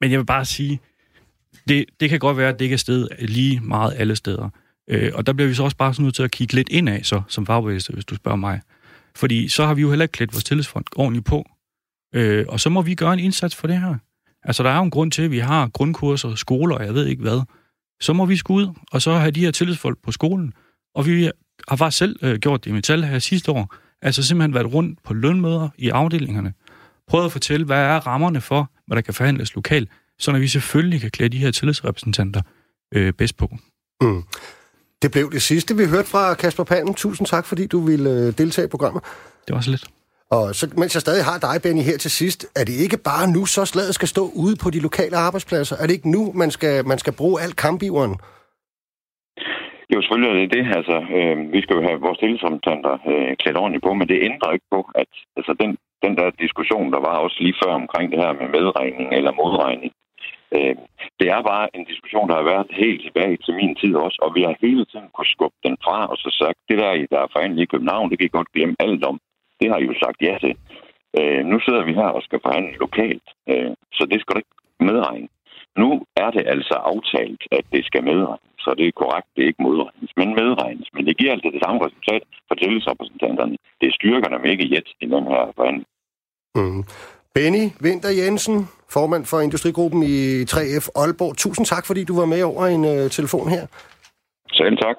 men 0.00 0.10
jeg 0.10 0.18
vil 0.18 0.26
bare 0.26 0.44
sige, 0.44 0.80
det, 1.68 1.84
det 2.00 2.10
kan 2.10 2.18
godt 2.18 2.36
være, 2.36 2.48
at 2.48 2.58
det 2.58 2.64
ikke 2.64 2.74
er 2.74 2.78
sted 2.78 3.08
lige 3.18 3.60
meget 3.60 3.94
alle 3.96 4.16
steder. 4.16 4.48
Øh, 4.90 5.12
og 5.14 5.26
der 5.26 5.32
bliver 5.32 5.48
vi 5.48 5.54
så 5.54 5.64
også 5.64 5.76
bare 5.76 5.94
sådan 5.94 6.04
nødt 6.04 6.14
til 6.14 6.22
at 6.22 6.30
kigge 6.30 6.54
lidt 6.54 6.68
indad, 6.68 7.02
så, 7.02 7.22
som 7.28 7.46
fagbevægelse, 7.46 7.92
hvis 7.92 8.04
du 8.04 8.14
spørger 8.14 8.36
mig. 8.36 8.60
Fordi 9.16 9.48
så 9.48 9.66
har 9.66 9.74
vi 9.74 9.80
jo 9.80 9.88
heller 9.88 10.04
ikke 10.04 10.12
klædt 10.12 10.32
vores 10.32 10.44
tillidsfond 10.44 10.84
ordentligt 10.96 11.26
på. 11.26 11.46
Øh, 12.14 12.44
og 12.48 12.60
så 12.60 12.70
må 12.70 12.82
vi 12.82 12.94
gøre 12.94 13.12
en 13.12 13.18
indsats 13.18 13.56
for 13.56 13.66
det 13.66 13.80
her. 13.80 13.94
Altså, 14.44 14.62
der 14.62 14.70
er 14.70 14.76
jo 14.76 14.82
en 14.82 14.90
grund 14.90 15.10
til, 15.10 15.22
at 15.22 15.30
vi 15.30 15.38
har 15.38 15.68
grundkurser, 15.68 16.34
skoler, 16.34 16.76
og 16.76 16.86
jeg 16.86 16.94
ved 16.94 17.06
ikke 17.06 17.22
hvad. 17.22 17.40
Så 18.00 18.12
må 18.12 18.24
vi 18.24 18.36
skulle 18.36 18.68
ud, 18.68 18.74
og 18.92 19.02
så 19.02 19.12
have 19.12 19.30
de 19.30 19.40
her 19.40 19.50
tillidsfolk 19.50 19.98
på 20.02 20.12
skolen. 20.12 20.52
Og 20.94 21.06
vi 21.06 21.30
har 21.68 21.76
faktisk 21.76 21.98
selv 21.98 22.16
øh, 22.22 22.38
gjort 22.38 22.64
det 22.64 22.70
i 22.70 22.72
Metal 22.72 23.04
her 23.04 23.18
sidste 23.18 23.52
år. 23.52 23.74
Altså 24.02 24.22
simpelthen 24.22 24.54
været 24.54 24.74
rundt 24.74 25.02
på 25.02 25.14
lønmøder 25.14 25.68
i 25.78 25.88
afdelingerne. 25.88 26.52
Prøvet 27.08 27.24
at 27.24 27.32
fortælle, 27.32 27.66
hvad 27.66 27.78
er 27.78 28.06
rammerne 28.06 28.40
for, 28.40 28.70
hvad 28.86 28.96
der 28.96 29.02
kan 29.02 29.14
forhandles 29.14 29.54
lokalt, 29.54 29.88
så 30.18 30.32
vi 30.32 30.48
selvfølgelig 30.48 31.00
kan 31.00 31.10
klæde 31.10 31.28
de 31.28 31.38
her 31.38 31.50
tillidsrepræsentanter 31.50 32.42
øh, 32.94 33.12
bedst 33.12 33.36
på. 33.36 33.48
Mm. 34.00 34.22
Det 35.02 35.10
blev 35.10 35.32
det 35.32 35.42
sidste, 35.42 35.76
vi 35.76 35.86
hørte 35.86 36.08
fra 36.08 36.34
Kasper 36.34 36.64
Palm. 36.64 36.94
Tusind 36.94 37.26
tak, 37.26 37.46
fordi 37.46 37.66
du 37.66 37.80
ville 37.80 38.10
øh, 38.10 38.38
deltage 38.38 38.64
i 38.64 38.68
programmet. 38.68 39.02
Det 39.46 39.54
var 39.54 39.60
så 39.60 39.70
lidt. 39.70 39.84
Og 40.30 40.54
så, 40.54 40.68
mens 40.76 40.94
jeg 40.94 41.00
stadig 41.00 41.24
har 41.24 41.38
dig, 41.38 41.62
Benny, 41.62 41.82
her 41.82 41.98
til 41.98 42.10
sidst, 42.10 42.46
er 42.54 42.64
det 42.64 42.72
ikke 42.72 42.96
bare 42.96 43.30
nu, 43.30 43.46
så 43.46 43.64
slaget 43.64 43.94
skal 43.94 44.08
stå 44.08 44.30
ude 44.34 44.56
på 44.56 44.70
de 44.70 44.80
lokale 44.80 45.16
arbejdspladser? 45.16 45.76
Er 45.76 45.86
det 45.86 45.94
ikke 45.94 46.10
nu, 46.10 46.32
man 46.32 46.50
skal, 46.50 46.86
man 46.86 46.98
skal 46.98 47.12
bruge 47.12 47.42
alt 47.42 47.56
kampiveren? 47.56 48.16
Jo, 49.92 49.96
selvfølgelig 50.00 50.30
er 50.30 50.38
det 50.40 50.54
det. 50.56 50.64
Altså, 50.78 50.96
øh, 51.18 51.52
vi 51.54 51.60
skal 51.62 51.76
jo 51.76 51.82
have 51.88 52.00
vores 52.06 52.18
tillidsrepræsentanter 52.18 52.94
øh, 53.10 53.36
klædt 53.40 53.60
ordentligt 53.62 53.84
på, 53.84 53.92
men 53.94 54.08
det 54.08 54.26
ændrer 54.28 54.52
ikke 54.52 54.70
på, 54.74 54.80
at 54.94 55.10
altså, 55.38 55.52
den, 55.62 55.70
den 56.04 56.16
der 56.18 56.38
diskussion, 56.44 56.92
der 56.94 57.00
var 57.08 57.16
også 57.24 57.38
lige 57.40 57.60
før 57.62 57.72
omkring 57.82 58.06
det 58.12 58.18
her 58.24 58.32
med 58.40 58.48
medregning 58.56 59.08
eller 59.18 59.32
modregning, 59.40 59.92
øh, 60.56 60.74
det 61.20 61.28
er 61.36 61.42
bare 61.52 61.66
en 61.76 61.84
diskussion, 61.84 62.28
der 62.28 62.36
har 62.36 62.46
været 62.52 62.66
helt 62.82 63.02
tilbage 63.02 63.36
til 63.44 63.54
min 63.60 63.74
tid 63.80 63.94
også, 63.94 64.18
og 64.24 64.30
vi 64.36 64.42
har 64.42 64.54
hele 64.66 64.84
tiden 64.84 65.08
kunne 65.14 65.34
skubbe 65.34 65.58
den 65.66 65.76
fra 65.84 65.98
og 66.12 66.16
så 66.16 66.28
sagt, 66.40 66.58
det 66.68 66.78
der, 66.78 67.06
der 67.12 67.18
er 67.20 67.32
forhandlet 67.32 67.62
i 67.62 67.72
København, 67.72 68.10
det 68.10 68.18
kan 68.18 68.28
I 68.30 68.36
godt 68.38 68.52
glemme 68.54 68.76
alt 68.78 69.04
om. 69.04 69.16
Det 69.60 69.70
har 69.70 69.78
I 69.78 69.84
jo 69.90 69.94
sagt 70.04 70.18
ja 70.22 70.38
til. 70.44 70.54
Øh, 71.18 71.42
nu 71.50 71.56
sidder 71.60 71.82
vi 71.84 71.92
her 72.00 72.10
og 72.16 72.22
skal 72.22 72.40
forhandle 72.46 72.74
lokalt, 72.84 73.26
øh, 73.50 73.70
så 73.96 74.02
det 74.10 74.20
skal 74.20 74.34
du 74.34 74.38
ikke 74.38 74.56
medregne. 74.90 75.28
Nu 75.80 75.88
er 76.22 76.30
det 76.36 76.44
altså 76.54 76.74
aftalt, 76.92 77.42
at 77.58 77.64
det 77.74 77.82
skal 77.88 78.02
medregnes, 78.10 78.56
så 78.64 78.70
det 78.78 78.86
er 78.86 79.00
korrekt, 79.02 79.28
det 79.34 79.42
er 79.42 79.50
ikke 79.52 79.66
modregnes, 79.68 80.12
men 80.20 80.28
medregnes. 80.40 80.88
Men 80.94 81.06
det 81.06 81.14
giver 81.18 81.32
altså 81.32 81.50
det 81.54 81.60
samme 81.64 81.78
resultat 81.86 82.22
for 82.48 82.54
tillidsrepræsentanterne. 82.54 83.56
Det 83.82 83.90
styrker 83.98 84.28
dem 84.34 84.44
ikke 84.52 84.68
jet 84.72 84.88
i 85.04 85.06
den 85.14 85.24
her 85.32 85.42
forhandling. 85.56 85.88
Mm. 86.58 86.82
Benny 87.34 87.64
Winter 87.84 88.12
Jensen, 88.20 88.56
formand 88.96 89.24
for 89.30 89.38
Industrigruppen 89.40 90.02
i 90.02 90.42
3F 90.52 90.86
Aalborg. 91.00 91.36
Tusind 91.36 91.66
tak, 91.66 91.86
fordi 91.86 92.04
du 92.04 92.14
var 92.20 92.28
med 92.34 92.42
over 92.42 92.64
en 92.66 92.84
uh, 92.84 93.10
telefon 93.16 93.48
her. 93.48 93.64
Selv 94.52 94.76
tak. 94.76 94.96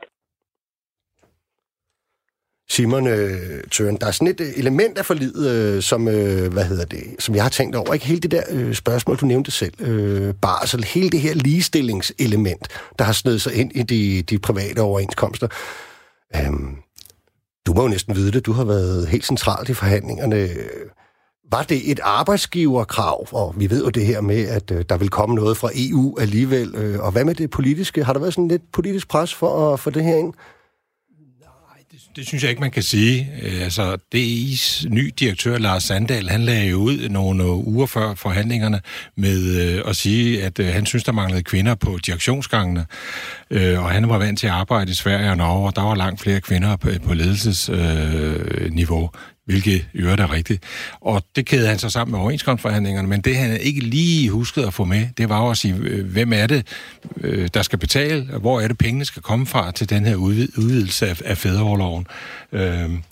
Simon 2.70 3.08
øh, 3.08 3.64
Tøren, 3.72 3.98
der 4.02 4.08
er 4.08 4.12
sådan 4.12 4.28
et 4.28 4.42
øh, 4.42 4.48
element 4.56 4.98
af 4.98 5.06
forlidet, 5.06 5.52
øh, 5.52 5.82
som, 5.82 6.08
øh, 6.08 6.54
hvad 6.54 6.64
hedder 6.64 6.86
det, 6.86 7.04
som 7.20 7.36
jeg 7.36 7.44
har 7.44 7.50
tænkt 7.50 7.76
over. 7.76 7.94
Ikke 7.94 8.06
hele 8.06 8.20
det 8.20 8.32
der 8.32 8.44
øh, 8.50 8.74
spørgsmål, 8.74 9.18
du 9.18 9.26
nævnte 9.26 9.52
selv, 9.52 9.82
øh, 9.82 10.34
barsel, 10.42 10.84
hele 10.84 11.10
det 11.10 11.20
her 11.20 11.34
ligestillingselement, 11.34 12.68
der 13.00 13.06
har 13.06 13.14
snedet 13.14 13.42
sig 13.42 13.54
ind 13.54 13.72
i 13.76 13.84
de, 13.84 14.22
de 14.22 14.40
private 14.40 14.80
overenskomster. 14.80 15.48
Øhm, 16.36 16.76
du 17.68 17.74
må 17.74 17.82
jo 17.82 17.88
næsten 17.88 18.16
vide 18.16 18.32
det, 18.32 18.46
du 18.46 18.52
har 18.52 18.64
været 18.64 19.08
helt 19.08 19.26
centralt 19.26 19.70
i 19.70 19.74
forhandlingerne. 19.74 20.50
Var 21.52 21.64
det 21.64 21.92
et 21.92 22.00
arbejdsgiverkrav, 22.04 23.28
og 23.32 23.54
vi 23.58 23.70
ved 23.70 23.84
jo 23.84 23.90
det 23.90 24.06
her 24.06 24.22
med, 24.22 24.48
at 24.48 24.72
øh, 24.72 24.86
der 24.90 24.98
vil 24.98 25.10
komme 25.10 25.36
noget 25.36 25.58
fra 25.58 25.70
EU 25.76 26.20
alligevel, 26.20 26.76
øh, 26.76 27.00
og 27.00 27.12
hvad 27.12 27.26
med 27.26 27.36
det 27.36 27.50
politiske? 27.50 28.04
Har 28.04 28.14
der 28.14 28.20
været 28.20 28.34
sådan 28.34 28.48
lidt 28.48 28.72
politisk 28.72 29.08
pres 29.08 29.34
for 29.34 29.74
at 29.74 29.80
få 29.80 29.90
det 29.90 30.04
her 30.04 30.16
ind? 30.16 30.34
Det 32.16 32.28
synes 32.28 32.44
jeg 32.44 32.50
ikke, 32.50 32.62
man 32.62 32.72
kan 32.72 32.84
sige. 32.84 33.32
Øh, 33.42 33.62
altså, 33.62 33.98
DI's 34.16 34.90
ny 34.90 35.14
direktør, 35.20 35.58
Lars 35.58 35.84
Sandal, 35.84 36.30
han 36.30 36.44
lagde 36.44 36.70
jo 36.70 36.78
ud 36.78 37.10
nogle 37.10 37.44
øh, 37.44 37.50
uger 37.50 37.86
før 37.86 38.16
forhandlingerne 38.16 38.82
med 39.18 39.62
øh, 39.62 39.82
at 39.86 39.96
sige, 39.96 40.44
at 40.44 40.60
øh, 40.60 40.68
han 40.68 40.86
synes, 40.86 41.04
der 41.04 41.12
manglede 41.12 41.44
kvinder 41.44 41.76
på 41.76 41.98
direktionsgangene. 42.06 42.86
Øh, 43.52 43.84
og 43.84 43.92
han 43.92 44.10
var 44.10 44.18
vant 44.18 44.40
til 44.40 44.48
at 44.48 44.54
arbejde 44.54 44.92
i 44.92 44.94
Sverige 44.94 45.30
og 45.30 45.38
Norge, 45.38 45.68
og 45.68 45.76
der 45.76 45.82
var 45.82 45.96
langt 45.96 46.22
flere 46.22 46.42
kvinder 46.42 46.76
på, 46.76 46.90
på 47.06 47.14
ledelsesniveau. 47.14 49.10
Hvilket 49.48 49.86
i 49.94 49.98
øvrigt 49.98 50.22
er 50.22 50.32
rigtigt. 50.32 50.64
Og 51.02 51.24
det 51.36 51.46
kædede 51.46 51.68
han 51.68 51.80
så 51.80 51.90
sammen 51.90 52.12
med 52.12 52.20
overenskomstforhandlingerne, 52.20 53.08
men 53.08 53.22
det 53.22 53.36
han 53.36 53.58
ikke 53.62 53.80
lige 53.80 54.30
huskede 54.30 54.68
at 54.68 54.74
få 54.74 54.86
med, 54.86 55.08
det 55.18 55.30
var 55.30 55.44
jo 55.44 55.50
at 55.50 55.58
sige, 55.58 55.76
øh, 55.76 56.06
hvem 56.06 56.34
er 56.34 56.48
det, 56.48 56.68
øh, 57.22 57.50
der 57.54 57.62
skal 57.62 57.80
betale, 57.80 58.24
hvor 58.24 58.62
er 58.62 58.68
det, 58.68 58.78
pengene 58.78 59.06
skal 59.06 59.22
komme 59.22 59.46
fra 59.46 59.72
til 59.72 59.90
den 59.90 60.06
her 60.06 60.16
udvidelse 60.16 61.08
af, 61.08 61.22
af 61.26 61.38
fædreoverloven. 61.38 62.08
Øhm, 62.52 63.04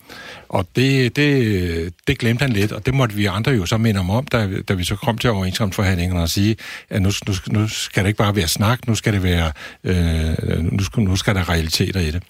og 0.50 0.68
det, 0.76 1.16
det, 1.16 1.94
det 2.08 2.20
glemte 2.20 2.42
han 2.42 2.54
lidt, 2.54 2.72
og 2.72 2.86
det 2.86 2.94
måtte 2.94 3.16
vi 3.16 3.26
andre 3.26 3.52
jo 3.52 3.66
så 3.66 3.78
minde 3.78 4.00
om, 4.00 4.10
om 4.10 4.26
da, 4.26 4.50
da 4.62 4.74
vi 4.74 4.84
så 4.84 4.96
kom 4.96 5.18
til 5.18 5.30
overenskomstforhandlingerne 5.30 6.22
og 6.22 6.30
sige, 6.30 6.56
at 6.90 7.02
nu, 7.02 7.12
nu, 7.28 7.34
nu 7.48 7.68
skal 7.68 8.04
det 8.04 8.08
ikke 8.08 8.18
bare 8.18 8.36
være 8.36 8.48
snak, 8.48 8.88
nu 8.88 8.96
skal 8.96 9.14
det 9.14 9.24
være, 9.24 9.52
øh, 9.84 10.72
nu, 10.72 10.84
skal, 10.84 11.04
nu 11.04 11.16
skal 11.16 11.36
der 11.36 11.50
realiteter 11.50 12.00
i 12.00 12.12
det. 12.12 12.24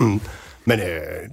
Mm. 0.00 0.20
Men 0.68 0.80
øh, 0.80 0.86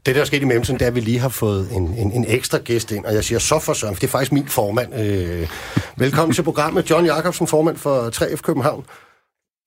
det, 0.06 0.16
der 0.16 0.22
er 0.22 0.26
sket 0.26 0.42
i 0.42 0.46
mellemtiden, 0.46 0.80
det 0.80 0.86
er, 0.86 0.90
at 0.90 0.96
vi 0.96 1.00
lige 1.00 1.20
har 1.20 1.30
fået 1.30 1.72
en, 1.72 1.84
en, 1.84 2.12
en 2.12 2.26
ekstra 2.28 2.58
gæst 2.58 2.92
ind, 2.92 3.06
og 3.06 3.14
jeg 3.14 3.24
siger 3.24 3.40
så 3.40 3.60
for 3.60 3.74
søren, 3.74 3.96
for 3.96 4.00
det 4.00 4.08
er 4.08 4.12
faktisk 4.12 4.32
min 4.32 4.48
formand. 4.48 4.96
Øh, 5.00 5.50
velkommen 5.98 6.36
til 6.36 6.44
programmet, 6.44 6.90
John 6.90 7.06
Jacobsen, 7.06 7.48
formand 7.48 7.78
for 7.78 8.10
3F 8.16 8.36
København. 8.36 8.86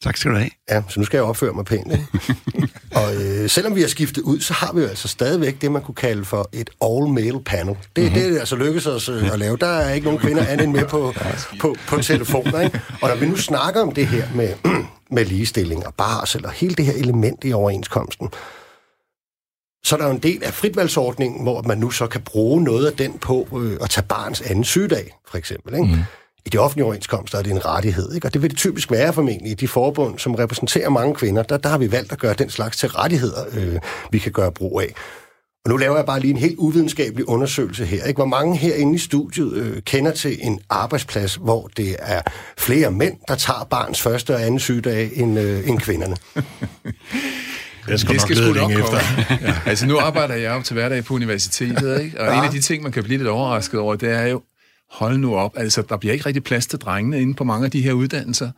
Tak 0.02 0.16
skal 0.16 0.30
du 0.30 0.36
have. 0.36 0.50
Ja, 0.70 0.82
så 0.88 1.00
nu 1.00 1.06
skal 1.06 1.18
jeg 1.18 1.24
opføre 1.24 1.52
mig 1.52 1.64
pænt. 1.64 1.92
Ikke? 1.92 2.06
og 3.00 3.14
øh, 3.14 3.50
selvom 3.50 3.74
vi 3.74 3.80
har 3.80 3.88
skiftet 3.88 4.22
ud, 4.22 4.40
så 4.40 4.54
har 4.54 4.72
vi 4.72 4.80
jo 4.80 4.86
altså 4.86 5.08
stadigvæk 5.08 5.62
det, 5.62 5.72
man 5.72 5.82
kunne 5.82 5.94
kalde 5.94 6.24
for 6.24 6.48
et 6.52 6.70
all-male 6.82 7.40
panel. 7.44 7.76
Det, 7.96 8.04
mm-hmm. 8.04 8.14
det 8.14 8.36
er 8.36 8.40
altså 8.40 8.56
lykkedes 8.56 8.86
os 8.86 9.08
øh, 9.08 9.32
at 9.32 9.38
lave. 9.38 9.56
Der 9.56 9.66
er 9.66 9.92
ikke 9.92 10.04
nogen 10.04 10.20
kvinder 10.20 10.46
andet 10.46 10.64
end 10.64 10.72
med 10.72 10.86
på, 10.86 11.14
på, 11.60 11.76
på 11.88 12.02
telefoner. 12.02 12.60
Ikke? 12.60 12.80
Og 13.02 13.08
når 13.08 13.16
vi 13.16 13.26
nu 13.26 13.36
snakker 13.36 13.80
om 13.82 13.92
det 13.92 14.06
her 14.06 14.24
med, 14.34 14.54
med 15.16 15.24
ligestilling 15.24 15.86
og 15.86 15.94
barsel 15.94 16.46
og 16.46 16.52
hele 16.52 16.74
det 16.74 16.84
her 16.84 16.94
element 16.94 17.44
i 17.44 17.52
overenskomsten, 17.52 18.28
så 19.88 19.96
er 19.96 19.98
der 19.98 20.06
jo 20.06 20.12
en 20.12 20.18
del 20.18 20.44
af 20.44 20.54
fritvalgsordningen, 20.54 21.42
hvor 21.42 21.62
man 21.62 21.78
nu 21.78 21.90
så 21.90 22.06
kan 22.06 22.20
bruge 22.20 22.64
noget 22.64 22.86
af 22.86 22.92
den 22.92 23.18
på 23.18 23.48
øh, 23.62 23.78
at 23.82 23.90
tage 23.90 24.06
barns 24.08 24.40
anden 24.40 24.64
sygedag, 24.64 25.16
for 25.30 25.38
eksempel. 25.38 25.74
Ikke? 25.74 25.86
Mm. 25.86 26.00
I 26.46 26.48
de 26.50 26.58
offentlige 26.58 26.84
overenskomster 26.84 27.38
er 27.38 27.42
det 27.42 27.52
en 27.52 27.66
rettighed, 27.66 28.14
ikke? 28.14 28.26
og 28.26 28.34
det 28.34 28.42
vil 28.42 28.50
det 28.50 28.58
typisk 28.58 28.90
være 28.90 29.12
formentlig 29.12 29.50
i 29.50 29.54
de 29.54 29.68
forbund, 29.68 30.18
som 30.18 30.34
repræsenterer 30.34 30.88
mange 30.88 31.14
kvinder. 31.14 31.42
Der, 31.42 31.56
der 31.56 31.68
har 31.68 31.78
vi 31.78 31.92
valgt 31.92 32.12
at 32.12 32.18
gøre 32.18 32.34
den 32.34 32.50
slags 32.50 32.76
til 32.76 32.88
rettigheder, 32.88 33.44
øh, 33.52 33.78
vi 34.10 34.18
kan 34.18 34.32
gøre 34.32 34.52
brug 34.52 34.80
af. 34.80 34.94
Og 35.64 35.70
nu 35.70 35.76
laver 35.76 35.96
jeg 35.96 36.06
bare 36.06 36.20
lige 36.20 36.30
en 36.30 36.36
helt 36.36 36.58
uvidenskabelig 36.58 37.28
undersøgelse 37.28 37.84
her. 37.84 38.04
Ikke? 38.04 38.18
Hvor 38.18 38.26
mange 38.26 38.56
herinde 38.56 38.94
i 38.94 38.98
studiet 38.98 39.52
øh, 39.52 39.82
kender 39.82 40.10
til 40.10 40.38
en 40.40 40.60
arbejdsplads, 40.70 41.34
hvor 41.34 41.70
det 41.76 41.96
er 41.98 42.22
flere 42.58 42.90
mænd, 42.90 43.16
der 43.28 43.34
tager 43.34 43.66
barns 43.70 44.02
første 44.02 44.34
og 44.34 44.42
anden 44.42 44.60
sygedag, 44.60 45.10
end, 45.14 45.38
øh, 45.38 45.68
end 45.68 45.78
kvinderne? 45.78 46.16
Jeg 47.88 48.00
skal 48.00 48.14
det 48.14 48.16
nok 48.16 48.20
skal 48.20 48.36
lede 48.36 48.54
sgu 48.54 48.60
nok 48.60 48.70
længe 48.70 48.82
komme. 48.82 48.98
efter. 48.98 49.34
ja. 49.48 49.54
Altså, 49.66 49.86
nu 49.86 49.98
arbejder 49.98 50.34
jeg 50.34 50.56
jo 50.56 50.62
til 50.62 50.74
hverdag 50.74 51.04
på 51.04 51.14
universitetet, 51.14 52.00
ikke? 52.00 52.20
Og 52.20 52.26
ja. 52.26 52.38
en 52.38 52.44
af 52.44 52.50
de 52.50 52.60
ting, 52.60 52.82
man 52.82 52.92
kan 52.92 53.02
blive 53.02 53.18
lidt 53.18 53.28
overrasket 53.28 53.80
over, 53.80 53.96
det 53.96 54.10
er 54.12 54.26
jo, 54.26 54.42
hold 54.90 55.18
nu 55.18 55.36
op, 55.36 55.52
altså, 55.56 55.82
der 55.88 55.96
bliver 55.96 56.12
ikke 56.12 56.26
rigtig 56.26 56.44
plads 56.44 56.66
til 56.66 56.78
drengene 56.78 57.20
inde 57.20 57.34
på 57.34 57.44
mange 57.44 57.64
af 57.64 57.70
de 57.70 57.82
her 57.82 57.92
uddannelser. 57.92 58.50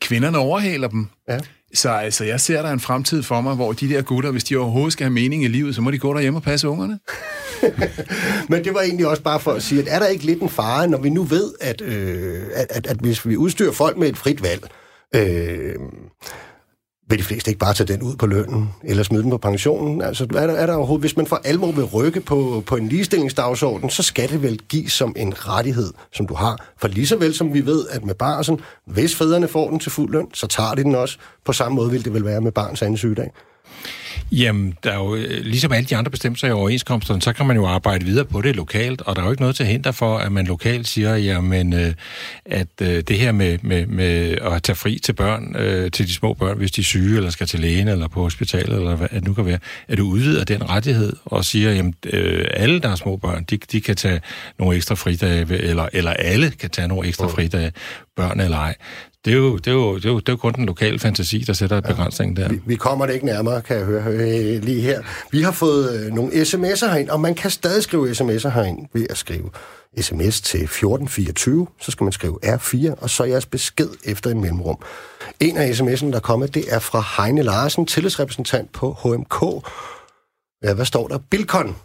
Kvinderne 0.00 0.38
overhaler 0.38 0.88
dem. 0.88 1.08
Ja. 1.28 1.38
Så 1.74 1.90
altså, 1.90 2.24
jeg 2.24 2.40
ser 2.40 2.62
der 2.62 2.70
en 2.70 2.80
fremtid 2.80 3.22
for 3.22 3.40
mig, 3.40 3.54
hvor 3.54 3.72
de 3.72 3.88
der 3.88 4.02
gutter, 4.02 4.30
hvis 4.30 4.44
de 4.44 4.56
overhovedet 4.56 4.92
skal 4.92 5.04
have 5.04 5.12
mening 5.12 5.44
i 5.44 5.48
livet, 5.48 5.74
så 5.74 5.82
må 5.82 5.90
de 5.90 5.98
gå 5.98 6.14
derhjemme 6.14 6.38
og 6.38 6.42
passe 6.42 6.68
ungerne. 6.68 6.98
Men 8.50 8.64
det 8.64 8.74
var 8.74 8.80
egentlig 8.80 9.06
også 9.06 9.22
bare 9.22 9.40
for 9.40 9.52
at 9.52 9.62
sige, 9.62 9.80
at 9.80 9.88
er 9.88 9.98
der 9.98 10.06
ikke 10.06 10.26
lidt 10.26 10.42
en 10.42 10.48
fare, 10.48 10.88
når 10.88 10.98
vi 10.98 11.10
nu 11.10 11.22
ved, 11.22 11.52
at, 11.60 11.80
øh, 11.80 12.42
at, 12.54 12.66
at, 12.70 12.86
at 12.86 12.96
hvis 12.96 13.26
vi 13.26 13.36
udstyrer 13.36 13.72
folk 13.72 13.96
med 13.96 14.08
et 14.08 14.16
frit 14.16 14.42
valg, 14.42 14.68
øh, 15.14 15.74
vil 17.12 17.18
de 17.18 17.24
fleste 17.24 17.50
ikke 17.50 17.58
bare 17.58 17.74
tage 17.74 17.92
den 17.92 18.02
ud 18.02 18.16
på 18.16 18.26
lønnen, 18.26 18.68
eller 18.84 19.02
smide 19.02 19.22
den 19.22 19.30
på 19.30 19.38
pensionen? 19.38 20.02
Altså, 20.02 20.24
er 20.24 20.46
der, 20.46 20.54
er 20.54 20.66
der 20.66 20.74
overhovedet, 20.74 21.02
hvis 21.02 21.16
man 21.16 21.26
for 21.26 21.40
alvor 21.44 21.72
vil 21.72 21.84
rykke 21.84 22.20
på, 22.20 22.62
på 22.66 22.76
en 22.76 22.88
ligestillingsdagsorden, 22.88 23.90
så 23.90 24.02
skal 24.02 24.28
det 24.28 24.42
vel 24.42 24.58
gives 24.68 24.92
som 24.92 25.12
en 25.16 25.48
rettighed, 25.48 25.92
som 26.12 26.26
du 26.26 26.34
har. 26.34 26.66
For 26.76 26.88
lige 26.88 27.06
så 27.06 27.16
vel 27.16 27.34
som 27.34 27.54
vi 27.54 27.66
ved, 27.66 27.84
at 27.90 28.04
med 28.04 28.14
barsen, 28.14 28.60
hvis 28.86 29.16
fædrene 29.16 29.48
får 29.48 29.70
den 29.70 29.78
til 29.78 29.92
fuld 29.92 30.12
løn, 30.12 30.26
så 30.34 30.46
tager 30.46 30.74
de 30.74 30.82
den 30.82 30.94
også. 30.94 31.18
På 31.44 31.52
samme 31.52 31.76
måde 31.76 31.90
vil 31.90 32.04
det 32.04 32.14
vel 32.14 32.24
være 32.24 32.40
med 32.40 32.52
barns 32.52 32.82
anden 32.82 32.96
sygedag. 32.96 33.30
Jamen, 34.32 34.74
der 34.84 34.90
er 34.90 34.96
jo, 34.96 35.14
øh, 35.14 35.44
ligesom 35.44 35.72
alle 35.72 35.86
de 35.86 35.96
andre 35.96 36.10
bestemmelser 36.10 36.48
i 36.48 36.50
overenskomsterne, 36.50 37.22
så 37.22 37.32
kan 37.32 37.46
man 37.46 37.56
jo 37.56 37.66
arbejde 37.66 38.04
videre 38.04 38.24
på 38.24 38.40
det 38.40 38.56
lokalt, 38.56 39.00
og 39.00 39.16
der 39.16 39.22
er 39.22 39.26
jo 39.26 39.30
ikke 39.30 39.42
noget 39.42 39.56
til 39.56 39.66
hinder 39.66 39.92
for, 39.92 40.18
at 40.18 40.32
man 40.32 40.46
lokalt 40.46 40.88
siger, 40.88 41.16
jamen, 41.16 41.72
øh, 41.72 41.94
at 42.46 42.68
øh, 42.82 43.02
det 43.08 43.18
her 43.18 43.32
med, 43.32 43.58
med, 43.62 43.86
med 43.86 44.38
at 44.42 44.62
tage 44.62 44.76
fri 44.76 44.98
til 44.98 45.12
børn, 45.12 45.56
øh, 45.56 45.90
til 45.90 46.06
de 46.06 46.14
små 46.14 46.34
børn, 46.34 46.56
hvis 46.56 46.70
de 46.70 46.80
er 46.80 46.84
syge, 46.84 47.16
eller 47.16 47.30
skal 47.30 47.46
til 47.46 47.60
lægen, 47.60 47.88
eller 47.88 48.08
på 48.08 48.22
hospitalet, 48.22 48.78
eller 48.78 48.96
hvad 48.96 49.08
det 49.08 49.24
nu 49.24 49.34
kan 49.34 49.46
være, 49.46 49.58
at 49.88 49.98
du 49.98 50.06
udvider 50.06 50.44
den 50.44 50.70
rettighed, 50.70 51.12
og 51.24 51.44
siger, 51.44 51.72
jamen, 51.72 51.94
øh, 52.06 52.46
alle, 52.50 52.80
der 52.80 52.88
er 52.88 52.96
små 52.96 53.16
børn, 53.16 53.44
de, 53.50 53.56
de 53.56 53.80
kan 53.80 53.96
tage 53.96 54.20
nogle 54.58 54.76
ekstra 54.76 54.94
fridage, 54.94 55.58
eller, 55.58 55.88
eller 55.92 56.10
alle 56.10 56.50
kan 56.50 56.70
tage 56.70 56.88
nogle 56.88 57.08
ekstra 57.08 57.26
fridage, 57.26 57.72
børn 58.16 58.40
eller 58.40 58.58
ej. 58.58 58.74
Det 59.24 59.32
er, 59.32 59.36
jo, 59.36 59.56
det, 59.56 59.66
er 59.66 59.72
jo, 59.72 59.96
det, 59.96 60.04
er 60.04 60.08
jo, 60.08 60.18
det 60.18 60.28
er 60.28 60.32
jo 60.32 60.36
kun 60.36 60.52
den 60.52 60.66
lokale 60.66 60.98
fantasi, 60.98 61.38
der 61.38 61.52
sætter 61.52 61.78
et 61.78 61.84
begrænsning 61.84 62.36
der. 62.36 62.48
Vi, 62.48 62.60
vi 62.66 62.76
kommer 62.76 63.06
det 63.06 63.14
ikke 63.14 63.26
nærmere, 63.26 63.62
kan 63.62 63.76
jeg 63.76 63.84
høre 63.84 64.04
øh, 64.06 64.62
lige 64.62 64.80
her. 64.80 65.02
Vi 65.30 65.42
har 65.42 65.52
fået 65.52 66.00
øh, 66.00 66.12
nogle 66.12 66.32
sms'er 66.32 66.86
herind, 66.86 67.08
og 67.08 67.20
man 67.20 67.34
kan 67.34 67.50
stadig 67.50 67.82
skrive 67.82 68.10
sms'er 68.10 68.48
herind 68.48 68.86
ved 68.92 69.06
at 69.10 69.16
skrive 69.16 69.50
sms 70.00 70.40
til 70.40 70.62
1424. 70.62 71.66
Så 71.80 71.90
skal 71.90 72.04
man 72.04 72.12
skrive 72.12 72.38
R4, 72.44 73.02
og 73.02 73.10
så 73.10 73.24
jeres 73.24 73.46
besked 73.46 73.88
efter 74.04 74.30
en 74.30 74.40
mellemrum. 74.40 74.78
En 75.40 75.56
af 75.56 75.70
sms'erne, 75.70 76.10
der 76.10 76.16
er 76.16 76.20
kommet, 76.20 76.54
det 76.54 76.64
er 76.74 76.78
fra 76.78 77.22
Heine 77.22 77.42
Larsen, 77.42 77.86
tillidsrepræsentant 77.86 78.72
på 78.72 78.92
HMK. 78.92 79.66
Ja, 80.64 80.74
hvad 80.74 80.84
står 80.84 81.08
der? 81.08 81.18
Bilkon. 81.30 81.76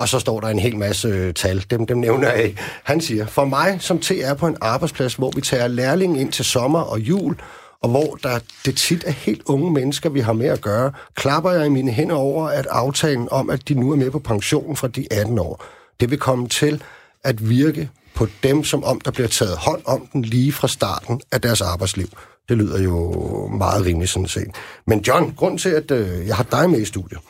Og 0.00 0.08
så 0.08 0.18
står 0.18 0.40
der 0.40 0.48
en 0.48 0.58
hel 0.58 0.76
masse 0.76 1.08
øh, 1.08 1.34
tal. 1.34 1.64
Dem, 1.70 1.86
dem 1.86 1.98
nævner 1.98 2.32
jeg 2.32 2.44
ikke. 2.44 2.60
Han 2.84 3.00
siger, 3.00 3.26
for 3.26 3.44
mig 3.44 3.76
som 3.80 3.98
TR 3.98 4.34
på 4.34 4.46
en 4.46 4.56
arbejdsplads, 4.60 5.14
hvor 5.14 5.30
vi 5.34 5.40
tager 5.40 5.68
lærling 5.68 6.20
ind 6.20 6.32
til 6.32 6.44
sommer 6.44 6.80
og 6.80 7.00
jul, 7.00 7.36
og 7.82 7.90
hvor 7.90 8.18
der 8.22 8.38
det 8.64 8.76
tit 8.76 9.04
er 9.06 9.10
helt 9.10 9.42
unge 9.46 9.70
mennesker, 9.70 10.10
vi 10.10 10.20
har 10.20 10.32
med 10.32 10.46
at 10.46 10.60
gøre, 10.60 10.92
klapper 11.14 11.50
jeg 11.50 11.66
i 11.66 11.68
mine 11.68 11.92
hænder 11.92 12.14
over, 12.14 12.48
at 12.48 12.66
aftalen 12.70 13.28
om, 13.30 13.50
at 13.50 13.68
de 13.68 13.74
nu 13.74 13.92
er 13.92 13.96
med 13.96 14.10
på 14.10 14.18
pension 14.18 14.76
fra 14.76 14.88
de 14.88 15.06
18 15.10 15.38
år, 15.38 15.64
det 16.00 16.10
vil 16.10 16.18
komme 16.18 16.48
til 16.48 16.82
at 17.24 17.48
virke 17.48 17.90
på 18.14 18.26
dem, 18.42 18.64
som 18.64 18.84
om 18.84 19.00
der 19.00 19.10
bliver 19.10 19.28
taget 19.28 19.56
hånd 19.56 19.82
om 19.84 20.06
den 20.12 20.22
lige 20.22 20.52
fra 20.52 20.68
starten 20.68 21.20
af 21.32 21.40
deres 21.40 21.60
arbejdsliv. 21.60 22.08
Det 22.48 22.58
lyder 22.58 22.82
jo 22.82 23.46
meget 23.58 23.86
rimeligt 23.86 24.10
sådan 24.10 24.28
set. 24.28 24.50
Men 24.86 25.00
John, 25.00 25.34
grund 25.36 25.58
til, 25.58 25.68
at 25.68 25.90
øh, 25.90 26.26
jeg 26.26 26.36
har 26.36 26.44
dig 26.44 26.70
med 26.70 26.80
i 26.80 26.84
studiet, 26.84 27.20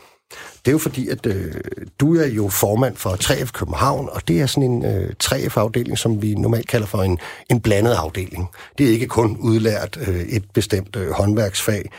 det 0.65 0.69
er 0.69 0.73
jo 0.73 0.79
fordi, 0.79 1.09
at 1.09 1.27
øh, 1.27 1.55
du 2.01 2.17
er 2.17 2.27
jo 2.27 2.49
formand 2.49 2.97
for 2.97 3.11
3F 3.11 3.51
København, 3.53 4.09
og 4.13 4.29
det 4.29 4.41
er 4.41 4.47
sådan 4.47 4.71
en 4.71 4.85
øh, 4.85 5.13
3F-afdeling, 5.25 5.99
som 5.99 6.23
vi 6.23 6.35
normalt 6.35 6.69
kalder 6.69 6.87
for 6.87 7.03
en, 7.03 7.19
en 7.51 7.61
blandet 7.61 7.93
afdeling. 7.93 8.49
Det 8.79 8.87
er 8.87 8.91
ikke 8.91 9.07
kun 9.07 9.37
udlært 9.41 9.99
øh, 10.09 10.21
et 10.21 10.45
bestemt 10.55 10.97
øh, 10.97 11.11
håndværksfag. 11.11 11.91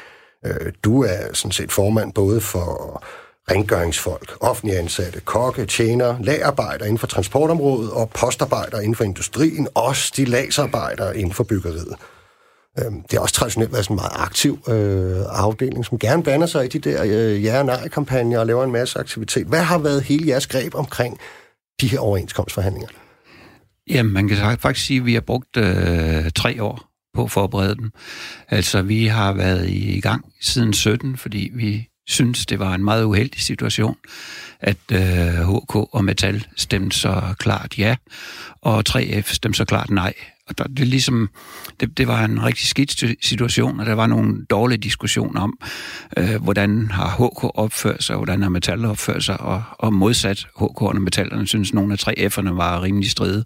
Øh, 0.46 0.72
du 0.84 1.04
er 1.04 1.34
sådan 1.34 1.52
set 1.52 1.72
formand 1.72 2.14
både 2.14 2.42
for 2.42 3.04
rengøringsfolk, 3.52 4.38
offentlige 4.40 4.80
ansatte, 4.80 5.20
kokke, 5.20 5.66
tjener, 5.66 6.16
lagarbejdere 6.20 6.88
inden 6.88 7.00
for 7.00 7.08
transportområdet 7.08 7.92
og 7.92 8.10
postarbejdere 8.10 8.84
inden 8.84 8.96
for 8.96 9.04
industrien, 9.04 9.68
også 9.76 10.14
de 10.18 10.26
lagsarbejdere 10.26 11.18
inden 11.18 11.34
for 11.34 11.44
byggeriet. 11.44 11.96
Øhm, 12.80 13.02
det 13.02 13.12
har 13.12 13.20
også 13.20 13.36
traditionelt 13.36 13.72
været 13.72 13.86
sådan 13.86 13.94
en 13.94 14.02
meget 14.02 14.12
aktiv 14.14 14.60
øh, 14.68 15.22
afdeling, 15.30 15.86
som 15.86 16.00
gerne 16.00 16.24
blander 16.24 16.48
sig 16.48 16.66
i 16.66 16.68
de 16.68 16.80
der 16.80 17.04
øh, 17.04 17.44
ja- 17.44 17.60
og 17.60 17.66
nej-kampagner 17.66 18.40
og 18.40 18.48
laver 18.48 18.64
en 18.64 18.72
masse 18.72 19.00
aktivitet. 19.00 19.48
Hvad 19.48 19.64
har 19.64 19.78
været 19.78 20.04
hele 20.04 20.28
jeres 20.28 20.48
greb 20.48 20.76
omkring 20.76 21.18
de 21.82 21.88
her 21.88 22.00
overenskomstforhandlinger? 22.00 22.90
Jamen, 23.90 24.14
man 24.14 24.28
kan 24.28 24.58
faktisk 24.60 24.86
sige, 24.86 25.00
at 25.00 25.06
vi 25.06 25.14
har 25.14 25.22
brugt 25.22 25.58
øh, 25.58 26.32
tre 26.36 26.64
år 26.64 26.92
på 27.14 27.24
at 27.24 27.32
forberede 27.32 27.76
dem. 27.76 27.92
Altså, 28.50 28.82
vi 28.82 29.06
har 29.06 29.34
været 29.34 29.70
i 29.70 30.00
gang 30.00 30.26
siden 30.42 30.74
17, 30.74 31.18
fordi 31.18 31.52
vi 31.54 31.88
synes, 32.08 32.46
det 32.46 32.60
var 32.60 32.74
en 32.74 32.84
meget 32.84 33.04
uheldig 33.04 33.42
situation, 33.42 33.96
at 34.60 34.78
øh, 34.92 35.00
HK 35.00 35.76
og 35.76 36.04
Metal 36.04 36.48
stemte 36.58 36.98
så 36.98 37.22
klart 37.40 37.78
ja, 37.78 37.96
og 38.62 38.84
3F 38.90 39.34
stemte 39.34 39.58
så 39.58 39.66
klart 39.66 39.90
nej. 39.90 40.14
Og 40.52 40.58
der, 40.58 40.64
det, 40.64 40.88
ligesom, 40.88 41.30
det, 41.80 41.98
det 41.98 42.08
var 42.08 42.26
en 42.26 42.44
rigtig 42.44 42.68
skidt 42.68 43.04
situation, 43.22 43.80
og 43.80 43.86
der 43.86 43.94
var 43.94 44.08
nogle 44.08 44.46
dårlige 44.50 44.78
diskussioner 44.78 45.42
om, 45.42 45.60
øh, 46.18 46.44
hvordan 46.44 46.92
har 46.92 47.10
HK 47.10 47.44
opført 47.44 48.04
sig, 48.04 48.16
hvordan 48.16 48.42
har 48.42 48.50
Metal 48.50 48.86
opført 48.86 49.24
sig, 49.24 49.42
og, 49.42 49.64
og 49.72 49.94
modsat 49.94 50.48
HK'erne 50.62 50.96
og 50.96 51.02
Metallerne 51.02 51.48
synes, 51.48 51.74
nogle 51.74 51.94
af 51.94 52.08
3F'erne 52.08 52.50
var 52.50 52.82
rimelig 52.82 53.12
stride. 53.12 53.46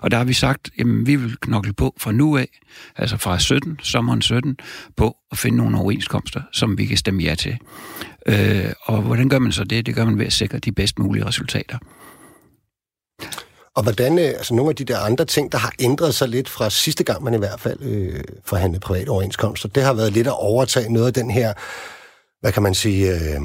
Og 0.00 0.10
der 0.10 0.16
har 0.16 0.24
vi 0.24 0.32
sagt, 0.32 0.70
jamen 0.78 1.06
vi 1.06 1.16
vil 1.16 1.36
knokle 1.40 1.72
på 1.72 1.94
fra 1.98 2.12
nu 2.12 2.36
af, 2.36 2.48
altså 2.96 3.16
fra 3.16 3.38
17, 3.38 3.78
sommeren 3.82 4.22
17, 4.22 4.56
på 4.96 5.16
at 5.32 5.38
finde 5.38 5.58
nogle 5.58 5.78
overenskomster, 5.78 6.40
som 6.52 6.78
vi 6.78 6.86
kan 6.86 6.96
stemme 6.96 7.22
ja 7.22 7.34
til. 7.34 7.58
Øh, 8.26 8.72
og 8.82 9.02
hvordan 9.02 9.28
gør 9.28 9.38
man 9.38 9.52
så 9.52 9.64
det? 9.64 9.86
Det 9.86 9.94
gør 9.94 10.04
man 10.04 10.18
ved 10.18 10.26
at 10.26 10.32
sikre 10.32 10.58
de 10.58 10.72
bedst 10.72 10.98
mulige 10.98 11.26
resultater. 11.26 11.78
Og 13.76 13.82
hvordan, 13.82 14.18
øh, 14.18 14.24
altså 14.24 14.54
nogle 14.54 14.70
af 14.70 14.76
de 14.76 14.84
der 14.84 14.98
andre 14.98 15.24
ting, 15.24 15.52
der 15.52 15.58
har 15.58 15.72
ændret 15.80 16.14
sig 16.14 16.28
lidt 16.28 16.48
fra 16.48 16.70
sidste 16.70 17.04
gang, 17.04 17.24
man 17.24 17.34
i 17.34 17.38
hvert 17.38 17.60
fald 17.60 17.82
øh, 17.82 18.24
forhandlede 18.44 18.80
private 18.80 19.08
overenskomster, 19.08 19.68
det 19.68 19.82
har 19.82 19.94
været 19.94 20.12
lidt 20.12 20.26
at 20.26 20.38
overtage 20.38 20.92
noget 20.92 21.06
af 21.06 21.12
den 21.12 21.30
her, 21.30 21.52
hvad 22.40 22.52
kan 22.52 22.62
man 22.62 22.74
sige, 22.74 23.10
øh, 23.14 23.40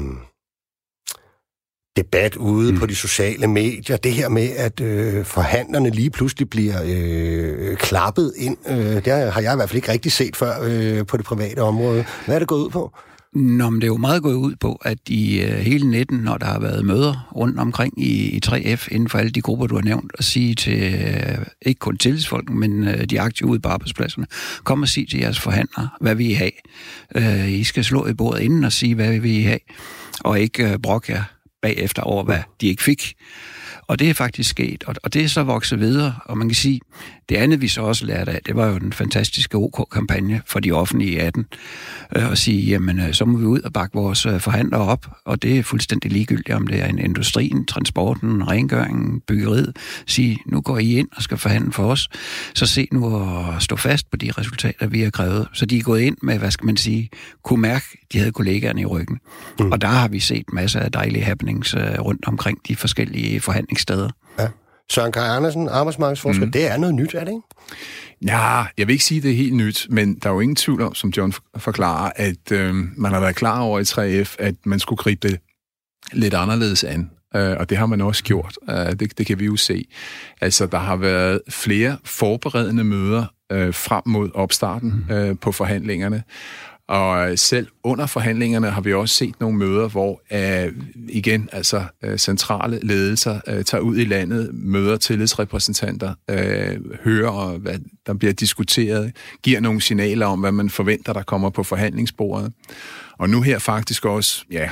debat 1.96 2.36
ude 2.36 2.72
mm. 2.72 2.78
på 2.78 2.86
de 2.86 2.94
sociale 2.94 3.46
medier. 3.46 3.96
Det 3.96 4.12
her 4.12 4.28
med, 4.28 4.48
at 4.56 4.80
øh, 4.80 5.24
forhandlerne 5.24 5.90
lige 5.90 6.10
pludselig 6.10 6.50
bliver 6.50 6.82
øh, 6.84 7.76
klappet 7.76 8.32
ind. 8.36 8.56
Øh, 8.68 9.04
det 9.04 9.32
har 9.32 9.40
jeg 9.40 9.52
i 9.52 9.56
hvert 9.56 9.68
fald 9.68 9.76
ikke 9.76 9.92
rigtig 9.92 10.12
set 10.12 10.36
før 10.36 10.62
øh, 10.62 11.06
på 11.06 11.16
det 11.16 11.24
private 11.24 11.62
område. 11.62 12.04
Hvad 12.26 12.34
er 12.34 12.38
det 12.38 12.48
gået 12.48 12.60
ud 12.60 12.70
på? 12.70 12.92
Nå, 13.32 13.70
men 13.70 13.80
det 13.80 13.86
er 13.86 13.92
jo 13.92 13.96
meget 13.96 14.22
gået 14.22 14.34
ud 14.34 14.54
på, 14.54 14.74
at 14.74 14.98
i 15.08 15.40
øh, 15.40 15.58
hele 15.58 15.90
19, 15.90 16.18
når 16.18 16.38
der 16.38 16.46
har 16.46 16.60
været 16.60 16.84
møder 16.84 17.28
rundt 17.36 17.58
omkring 17.58 18.02
i, 18.02 18.36
i 18.36 18.40
3F, 18.46 18.88
inden 18.90 19.08
for 19.08 19.18
alle 19.18 19.30
de 19.30 19.40
grupper, 19.40 19.66
du 19.66 19.74
har 19.74 19.82
nævnt, 19.82 20.12
at 20.18 20.24
sige 20.24 20.54
til, 20.54 20.94
øh, 20.94 21.46
ikke 21.62 21.78
kun 21.78 21.98
tillidsfolk, 21.98 22.50
men 22.50 22.88
øh, 22.88 23.04
de 23.04 23.20
aktive 23.20 23.48
ude 23.48 23.60
på 23.60 23.68
arbejdspladserne, 23.68 24.26
kom 24.64 24.82
og 24.82 24.88
sig 24.88 25.08
til 25.08 25.18
jeres 25.18 25.38
forhandlere, 25.40 25.88
hvad 26.00 26.14
vi 26.14 26.26
I 26.26 26.32
have. 26.32 26.50
Øh, 27.14 27.52
I 27.52 27.64
skal 27.64 27.84
slå 27.84 28.06
i 28.06 28.14
bordet 28.14 28.40
inden 28.40 28.64
og 28.64 28.72
sige, 28.72 28.94
hvad 28.94 29.18
vi 29.18 29.38
I 29.38 29.42
have, 29.42 29.60
og 30.20 30.40
ikke 30.40 30.72
øh, 30.72 30.78
brokke 30.78 31.12
jer 31.12 31.22
bagefter 31.62 32.02
over, 32.02 32.24
hvad 32.24 32.40
de 32.60 32.66
ikke 32.66 32.82
fik. 32.82 33.14
Og 33.88 33.98
det 33.98 34.10
er 34.10 34.14
faktisk 34.14 34.50
sket, 34.50 34.84
og, 34.84 34.94
og 35.02 35.14
det 35.14 35.24
er 35.24 35.28
så 35.28 35.42
vokset 35.42 35.80
videre, 35.80 36.14
og 36.24 36.38
man 36.38 36.48
kan 36.48 36.54
sige, 36.54 36.80
det 37.28 37.36
andet 37.36 37.60
vi 37.60 37.68
så 37.68 37.82
også 37.82 38.06
lærte 38.06 38.32
af, 38.32 38.40
det 38.46 38.56
var 38.56 38.66
jo 38.66 38.78
den 38.78 38.92
fantastiske 38.92 39.56
OK-kampagne 39.56 40.42
for 40.46 40.60
de 40.60 40.72
offentlige 40.72 41.12
i 41.12 41.16
18, 41.16 41.46
øh, 42.16 42.30
at 42.30 42.38
sige, 42.38 42.62
jamen 42.62 43.00
øh, 43.00 43.14
så 43.14 43.24
må 43.24 43.38
vi 43.38 43.44
ud 43.44 43.60
og 43.60 43.72
bakke 43.72 43.94
vores 43.94 44.26
øh, 44.26 44.40
forhandlere 44.40 44.80
op, 44.80 45.06
og 45.24 45.42
det 45.42 45.58
er 45.58 45.62
fuldstændig 45.62 46.12
ligegyldigt, 46.12 46.50
om 46.50 46.66
det 46.66 46.80
er 46.80 46.86
en 46.86 46.98
industrien, 46.98 47.66
transporten, 47.66 48.48
rengøringen, 48.48 49.20
byggeriet, 49.20 49.76
sige, 50.06 50.38
nu 50.46 50.60
går 50.60 50.78
I 50.78 50.92
ind 50.94 51.08
og 51.16 51.22
skal 51.22 51.38
forhandle 51.38 51.72
for 51.72 51.90
os, 51.90 52.08
så 52.54 52.66
se 52.66 52.88
nu 52.92 53.16
at 53.16 53.62
stå 53.62 53.76
fast 53.76 54.10
på 54.10 54.16
de 54.16 54.30
resultater, 54.30 54.86
vi 54.86 55.00
har 55.00 55.10
krævet. 55.10 55.48
Så 55.52 55.66
de 55.66 55.78
er 55.78 55.82
gået 55.82 56.00
ind 56.00 56.16
med, 56.22 56.38
hvad 56.38 56.50
skal 56.50 56.66
man 56.66 56.76
sige, 56.76 57.10
kunne 57.42 57.62
mærke, 57.62 57.86
de 58.12 58.18
havde 58.18 58.32
kollegaerne 58.32 58.80
i 58.80 58.86
ryggen. 58.86 59.18
Mm. 59.58 59.72
Og 59.72 59.80
der 59.80 59.88
har 59.88 60.08
vi 60.08 60.20
set 60.20 60.52
masser 60.52 60.80
af 60.80 60.92
dejlige 60.92 61.24
happenings 61.24 61.76
rundt 61.76 62.28
omkring 62.28 62.58
de 62.68 62.76
forskellige 62.76 63.40
forhandlingssteder. 63.86 64.10
Ja. 64.38 64.48
Søren 64.90 65.12
Kaj 65.12 65.22
Andersen, 65.22 65.68
arbejdsmarkedsforsker, 65.68 66.44
mm. 66.44 66.52
det 66.52 66.66
er 66.66 66.76
noget 66.76 66.94
nyt, 66.94 67.14
er 67.14 67.24
det 67.24 67.32
ikke? 67.32 67.42
Ja, 68.26 68.64
jeg 68.78 68.86
vil 68.86 68.90
ikke 68.90 69.04
sige, 69.04 69.18
at 69.18 69.22
det 69.22 69.30
er 69.30 69.36
helt 69.36 69.54
nyt, 69.54 69.86
men 69.90 70.14
der 70.14 70.28
er 70.28 70.32
jo 70.32 70.40
ingen 70.40 70.56
tvivl 70.56 70.82
om, 70.82 70.94
som 70.94 71.10
John 71.10 71.32
forklarer, 71.56 72.12
at 72.16 72.52
øh, 72.52 72.74
man 72.96 73.12
har 73.12 73.20
været 73.20 73.36
klar 73.36 73.60
over 73.60 73.78
i 73.78 73.82
3F, 74.22 74.36
at 74.38 74.54
man 74.64 74.80
skulle 74.80 74.96
gribe 74.96 75.28
det 75.28 75.40
lidt 76.12 76.34
anderledes 76.34 76.84
an. 76.84 77.10
Øh, 77.36 77.56
og 77.58 77.70
det 77.70 77.78
har 77.78 77.86
man 77.86 78.00
også 78.00 78.24
gjort. 78.24 78.58
Øh, 78.70 78.76
det, 78.76 79.18
det 79.18 79.26
kan 79.26 79.38
vi 79.38 79.44
jo 79.44 79.56
se. 79.56 79.84
Altså, 80.40 80.66
der 80.66 80.78
har 80.78 80.96
været 80.96 81.40
flere 81.48 81.98
forberedende 82.04 82.84
møder 82.84 83.24
øh, 83.52 83.74
frem 83.74 84.02
mod 84.06 84.30
opstarten 84.34 85.06
øh, 85.10 85.36
på 85.40 85.52
forhandlingerne. 85.52 86.22
Og 86.88 87.30
øh, 87.30 87.38
selv 87.38 87.66
under 87.82 88.06
forhandlingerne 88.06 88.70
har 88.70 88.80
vi 88.80 88.94
også 88.94 89.14
set 89.14 89.40
nogle 89.40 89.58
møder, 89.58 89.88
hvor 89.88 90.20
uh, 90.34 90.72
igen, 91.08 91.48
altså 91.52 91.84
uh, 92.06 92.16
centrale 92.16 92.80
ledelser 92.82 93.40
uh, 93.48 93.62
tager 93.62 93.80
ud 93.80 93.96
i 93.96 94.04
landet, 94.04 94.50
møder 94.54 94.96
tillidsrepræsentanter, 94.96 96.14
uh, 96.32 96.94
hører, 97.04 97.58
hvad 97.58 97.78
der 98.06 98.14
bliver 98.14 98.32
diskuteret, 98.32 99.12
giver 99.42 99.60
nogle 99.60 99.80
signaler 99.80 100.26
om, 100.26 100.40
hvad 100.40 100.52
man 100.52 100.70
forventer, 100.70 101.12
der 101.12 101.22
kommer 101.22 101.50
på 101.50 101.62
forhandlingsbordet. 101.62 102.52
Og 103.18 103.30
nu 103.30 103.42
her 103.42 103.58
faktisk 103.58 104.04
også, 104.04 104.44
ja, 104.50 104.70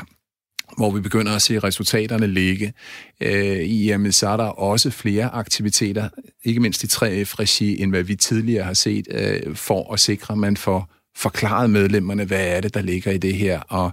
hvor 0.77 0.91
vi 0.91 1.01
begynder 1.01 1.33
at 1.33 1.43
se 1.43 1.59
resultaterne 1.59 2.27
ligge. 2.27 2.73
Øh, 3.21 3.59
I 3.59 3.87
jamen, 3.87 4.13
så 4.13 4.29
er 4.29 4.37
der 4.37 4.45
også 4.45 4.91
flere 4.91 5.35
aktiviteter, 5.35 6.09
ikke 6.45 6.61
mindst 6.61 6.85
i 6.85 6.87
3F-regi, 6.87 7.83
end 7.83 7.91
hvad 7.91 8.03
vi 8.03 8.17
tidligere 8.17 8.65
har 8.65 8.75
set, 8.75 9.09
øh, 9.11 9.57
for 9.57 9.93
at 9.93 10.01
sikre, 10.01 10.33
at 10.33 10.39
man 10.39 10.57
får 10.57 10.96
forklaret 11.17 11.71
medlemmerne, 11.71 12.25
hvad 12.25 12.47
er 12.47 12.61
det, 12.61 12.75
der 12.75 12.83
ligger 12.83 13.11
i 13.11 13.19
det 13.19 13.35
her, 13.35 13.61
og 13.61 13.91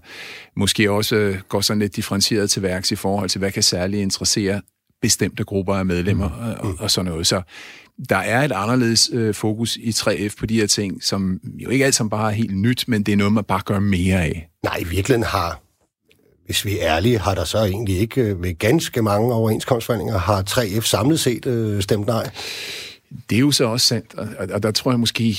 måske 0.55 0.91
også 0.91 1.37
går 1.49 1.61
sådan 1.61 1.79
lidt 1.79 1.95
differentieret 1.95 2.49
til 2.49 2.61
værks 2.61 2.91
i 2.91 2.95
forhold 2.95 3.29
til, 3.29 3.39
hvad 3.39 3.51
kan 3.51 3.63
særligt 3.63 4.01
interessere 4.01 4.61
bestemte 5.01 5.43
grupper 5.43 5.75
af 5.75 5.85
medlemmer 5.85 6.29
mm. 6.29 6.69
og, 6.69 6.75
og 6.79 6.91
sådan 6.91 7.11
noget. 7.11 7.27
Så 7.27 7.41
der 8.09 8.17
er 8.17 8.45
et 8.45 8.51
anderledes 8.51 9.09
øh, 9.13 9.33
fokus 9.33 9.77
i 9.77 9.89
3F 9.89 10.35
på 10.39 10.45
de 10.45 10.59
her 10.59 10.67
ting, 10.67 11.03
som 11.03 11.39
jo 11.59 11.69
ikke 11.69 11.85
alt 11.85 11.95
sammen 11.95 12.09
bare 12.09 12.31
er 12.31 12.35
helt 12.35 12.57
nyt, 12.57 12.83
men 12.87 13.03
det 13.03 13.11
er 13.11 13.15
noget, 13.15 13.33
man 13.33 13.43
bare 13.43 13.61
gør 13.65 13.79
mere 13.79 14.21
af. 14.21 14.49
Nej, 14.63 14.77
i 14.77 14.83
virkeligheden 14.83 15.23
har 15.23 15.63
hvis 16.45 16.65
vi 16.65 16.79
er 16.79 16.95
ærlige, 16.95 17.19
har 17.19 17.35
der 17.35 17.43
så 17.43 17.57
egentlig 17.57 17.97
ikke 17.97 18.21
øh, 18.21 18.43
ved 18.43 18.57
ganske 18.57 19.01
mange 19.01 19.33
overenskomstforhandlinger, 19.33 20.17
har 20.17 20.43
3F 20.49 20.81
samlet 20.81 21.19
set 21.19 21.45
øh, 21.45 21.81
stemt 21.81 22.07
nej? 22.07 22.29
Det 23.29 23.35
er 23.35 23.39
jo 23.39 23.51
så 23.51 23.65
også 23.65 23.87
sandt, 23.87 24.13
og, 24.13 24.27
og 24.53 24.63
der 24.63 24.71
tror 24.71 24.91
jeg 24.91 24.99
måske, 24.99 25.37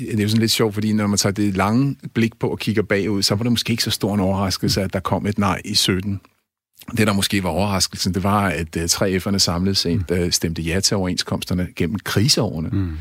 det 0.00 0.18
er 0.18 0.22
jo 0.22 0.28
sådan 0.28 0.40
lidt 0.40 0.50
sjovt, 0.50 0.74
fordi 0.74 0.92
når 0.92 1.06
man 1.06 1.18
tager 1.18 1.32
det 1.32 1.56
lange 1.56 1.96
blik 2.14 2.38
på 2.38 2.48
og 2.48 2.58
kigger 2.58 2.82
bagud, 2.82 3.22
så 3.22 3.34
var 3.34 3.42
det 3.42 3.52
måske 3.52 3.70
ikke 3.70 3.82
så 3.82 3.90
stor 3.90 4.14
en 4.14 4.20
overraskelse, 4.20 4.82
at 4.82 4.92
der 4.92 5.00
kom 5.00 5.26
et 5.26 5.38
nej 5.38 5.60
i 5.64 5.74
17. 5.74 6.20
Det, 6.96 7.06
der 7.06 7.12
måske 7.12 7.42
var 7.42 7.50
overraskelsen, 7.50 8.14
det 8.14 8.22
var, 8.22 8.48
at 8.48 8.76
3F'erne 8.76 9.38
samlet 9.38 9.76
set 9.76 10.10
mm. 10.10 10.30
stemte 10.30 10.62
ja 10.62 10.80
til 10.80 10.96
overenskomsterne 10.96 11.68
gennem 11.76 11.98
kriseårene. 11.98 12.68
Mm. 12.68 12.92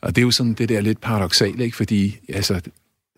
Og 0.00 0.16
det 0.16 0.22
er 0.22 0.24
jo 0.24 0.30
sådan 0.30 0.54
det 0.54 0.68
der 0.68 0.80
lidt 0.80 1.00
paradoxalt, 1.00 1.60
ikke? 1.60 1.76
fordi 1.76 2.16
altså, 2.28 2.60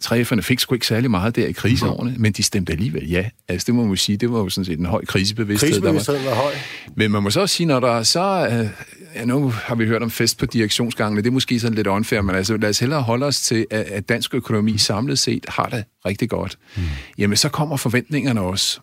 3F'erne 0.05 0.41
fik 0.41 0.61
sgu 0.61 0.75
ikke 0.75 0.87
særlig 0.87 1.11
meget 1.11 1.37
der 1.37 1.47
i 1.47 1.53
kriseårene, 1.53 2.11
mm. 2.11 2.21
men 2.21 2.33
de 2.33 2.43
stemte 2.43 2.73
alligevel 2.73 3.11
ja. 3.11 3.31
Altså 3.49 3.65
det 3.67 3.75
må 3.75 3.85
man 3.85 3.97
sige, 3.97 4.17
det 4.17 4.33
var 4.33 4.39
jo 4.39 4.49
sådan 4.49 4.65
set 4.65 4.79
en 4.79 4.87
høj 4.87 5.05
krisebevidsthed. 5.05 5.71
Krisebevidstheden 5.71 6.25
var. 6.25 6.31
var 6.31 6.37
høj. 6.37 6.53
Men 6.95 7.11
man 7.11 7.23
må 7.23 7.31
så 7.31 7.41
også 7.41 7.55
sige, 7.55 7.67
når 7.67 7.81
der 7.81 8.03
så... 8.03 8.49
Øh, 8.53 8.69
ja, 9.15 9.25
nu 9.25 9.51
har 9.51 9.75
vi 9.75 9.87
hørt 9.87 10.03
om 10.03 10.11
fest 10.11 10.39
på 10.39 10.47
direktionsgangene, 10.47 11.23
det 11.23 11.29
er 11.29 11.33
måske 11.33 11.61
sådan 11.61 11.75
lidt 11.75 11.87
unfair, 11.87 12.21
men 12.21 12.37
altså 12.37 12.57
lad 12.57 12.69
os 12.69 12.79
hellere 12.79 13.03
holde 13.03 13.27
os 13.27 13.41
til, 13.41 13.67
at, 13.71 13.81
at 13.81 14.09
dansk 14.09 14.35
økonomi 14.35 14.79
samlet 14.79 15.19
set 15.19 15.47
har 15.49 15.69
det 15.69 15.85
rigtig 16.07 16.31
godt. 16.31 16.59
Mm. 16.77 16.83
Jamen 17.19 17.37
så 17.37 17.49
kommer 17.49 17.77
forventningerne 17.77 18.41
også. 18.41 18.81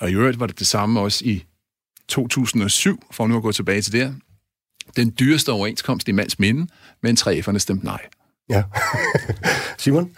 Og 0.00 0.10
i 0.10 0.14
øvrigt 0.14 0.40
var 0.40 0.46
det 0.46 0.58
det 0.58 0.66
samme 0.66 1.00
også 1.00 1.24
i 1.24 1.44
2007, 2.08 3.04
for 3.10 3.26
nu 3.26 3.36
at 3.36 3.42
gå 3.42 3.52
tilbage 3.52 3.82
til 3.82 3.92
det 3.92 4.14
Den 4.96 5.14
dyreste 5.18 5.52
overenskomst 5.52 6.08
i 6.08 6.12
mands 6.12 6.38
minde, 6.38 6.66
men 7.02 7.16
3F'erne 7.20 7.58
stemte 7.58 7.84
nej. 7.84 8.00
Ja. 8.48 8.62
Simon? 9.78 10.10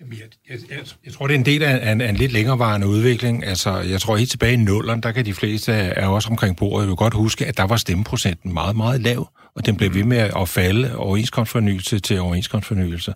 Jeg, 0.00 0.18
jeg, 0.50 0.58
jeg, 0.70 0.78
jeg 1.04 1.12
tror, 1.12 1.26
det 1.26 1.34
er 1.34 1.38
en 1.38 1.44
del 1.44 1.62
af 1.62 1.92
en, 1.92 2.00
af 2.00 2.08
en 2.08 2.16
lidt 2.16 2.32
længerevarende 2.32 2.86
udvikling. 2.86 3.44
Altså, 3.44 3.78
jeg 3.80 4.00
tror, 4.00 4.16
helt 4.16 4.30
tilbage 4.30 4.52
i 4.52 4.56
nullerne, 4.56 5.02
der 5.02 5.12
kan 5.12 5.24
de 5.24 5.34
fleste 5.34 5.72
af 5.72 6.06
os 6.06 6.26
omkring 6.26 6.56
bordet 6.56 6.88
jo 6.88 6.94
godt 6.98 7.14
huske, 7.14 7.46
at 7.46 7.56
der 7.56 7.64
var 7.64 7.76
stemmeprocenten 7.76 8.52
meget, 8.52 8.76
meget 8.76 9.00
lav 9.00 9.28
og 9.56 9.66
den 9.66 9.76
blev 9.76 9.94
ved 9.94 10.04
med 10.04 10.16
at 10.16 10.48
falde 10.48 10.96
overenskomstfornyelse 10.96 11.98
til 11.98 12.20
overenskomstfornyelse. 12.20 13.14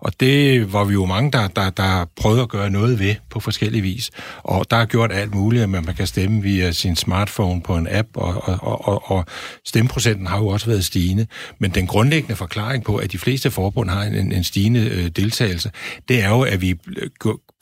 Og 0.00 0.12
det 0.20 0.72
var 0.72 0.84
vi 0.84 0.92
jo 0.92 1.04
mange, 1.04 1.32
der, 1.32 1.48
der, 1.48 1.70
der 1.70 2.06
prøvede 2.16 2.42
at 2.42 2.48
gøre 2.48 2.70
noget 2.70 2.98
ved 2.98 3.14
på 3.30 3.40
forskellige 3.40 3.82
vis. 3.82 4.10
Og 4.42 4.70
der 4.70 4.76
er 4.76 4.84
gjort 4.84 5.12
alt 5.12 5.34
muligt, 5.34 5.62
at 5.62 5.68
man 5.68 5.84
kan 5.84 6.06
stemme 6.06 6.42
via 6.42 6.72
sin 6.72 6.96
smartphone 6.96 7.62
på 7.62 7.76
en 7.76 7.88
app, 7.90 8.08
og, 8.14 8.48
og, 8.62 8.88
og, 8.88 9.10
og 9.10 9.24
stemmeprocenten 9.64 10.26
har 10.26 10.38
jo 10.38 10.46
også 10.46 10.66
været 10.66 10.84
stigende. 10.84 11.26
Men 11.58 11.70
den 11.70 11.86
grundlæggende 11.86 12.36
forklaring 12.36 12.84
på, 12.84 12.96
at 12.96 13.12
de 13.12 13.18
fleste 13.18 13.50
forbund 13.50 13.90
har 13.90 14.02
en, 14.02 14.32
en 14.32 14.44
stigende 14.44 14.80
øh, 14.80 15.08
deltagelse, 15.08 15.70
det 16.08 16.22
er 16.22 16.28
jo, 16.28 16.42
at 16.42 16.60
vi 16.60 16.74
øh, 16.96 17.10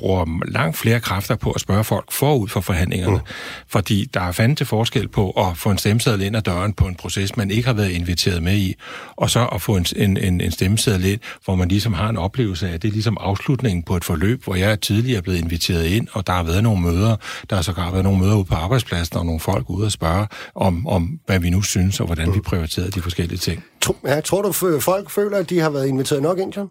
bruger 0.02 0.48
langt 0.48 0.76
flere 0.76 1.00
kræfter 1.00 1.36
på 1.36 1.50
at 1.50 1.60
spørge 1.60 1.84
folk 1.84 2.12
forud 2.12 2.48
for 2.48 2.60
forhandlingerne. 2.60 3.16
Mm. 3.16 3.22
Fordi 3.68 4.04
der 4.14 4.20
er 4.20 4.32
fandme 4.32 4.56
til 4.56 4.66
forskel 4.66 5.08
på 5.08 5.30
at 5.30 5.56
få 5.56 5.70
en 5.70 5.78
stemmeseddel 5.78 6.22
ind 6.22 6.36
ad 6.36 6.42
døren 6.42 6.72
på 6.72 6.86
en 6.86 6.94
proces, 6.94 7.36
man 7.36 7.50
ikke 7.50 7.66
har 7.66 7.74
været 7.74 7.90
inviteret 7.90 8.42
med 8.42 8.54
i, 8.54 8.74
og 9.16 9.30
så 9.30 9.46
at 9.46 9.62
få 9.62 9.76
en, 9.76 9.86
en, 9.96 10.40
en 10.40 10.50
stemmeseddel 10.50 11.04
ind, 11.04 11.20
hvor 11.44 11.54
man 11.54 11.68
ligesom 11.68 11.92
har 11.92 12.08
en 12.08 12.16
oplevelse 12.16 12.68
af, 12.68 12.74
at 12.74 12.82
det 12.82 12.88
er 12.88 12.92
ligesom 12.92 13.16
afslutningen 13.20 13.82
på 13.82 13.96
et 13.96 14.04
forløb, 14.04 14.44
hvor 14.44 14.54
jeg 14.54 14.80
tidligere 14.80 15.18
er 15.18 15.22
blevet 15.22 15.38
inviteret 15.38 15.86
ind, 15.86 16.08
og 16.12 16.26
der 16.26 16.32
har 16.32 16.42
været 16.42 16.62
nogle 16.62 16.82
møder, 16.82 17.16
der 17.50 17.56
har 17.56 17.62
sågar 17.62 17.90
været 17.90 18.04
nogle 18.04 18.18
møder 18.18 18.36
ude 18.36 18.44
på 18.44 18.54
arbejdspladsen, 18.54 19.16
og 19.16 19.26
nogle 19.26 19.40
folk 19.40 19.70
ude 19.70 19.86
og 19.86 19.92
spørge 19.92 20.26
om, 20.54 20.86
om 20.86 21.20
hvad 21.26 21.38
vi 21.38 21.50
nu 21.50 21.62
synes, 21.62 22.00
og 22.00 22.06
hvordan 22.06 22.28
mm. 22.28 22.34
vi 22.34 22.40
prioriterer 22.40 22.90
de 22.90 23.02
forskellige 23.02 23.38
ting. 23.38 23.64
Ja, 24.06 24.20
tror 24.20 24.42
du, 24.42 24.52
folk 24.80 25.10
føler, 25.10 25.38
at 25.38 25.50
de 25.50 25.60
har 25.60 25.70
været 25.70 25.86
inviteret 25.86 26.22
nok 26.22 26.38
ind, 26.38 26.56
John? 26.56 26.70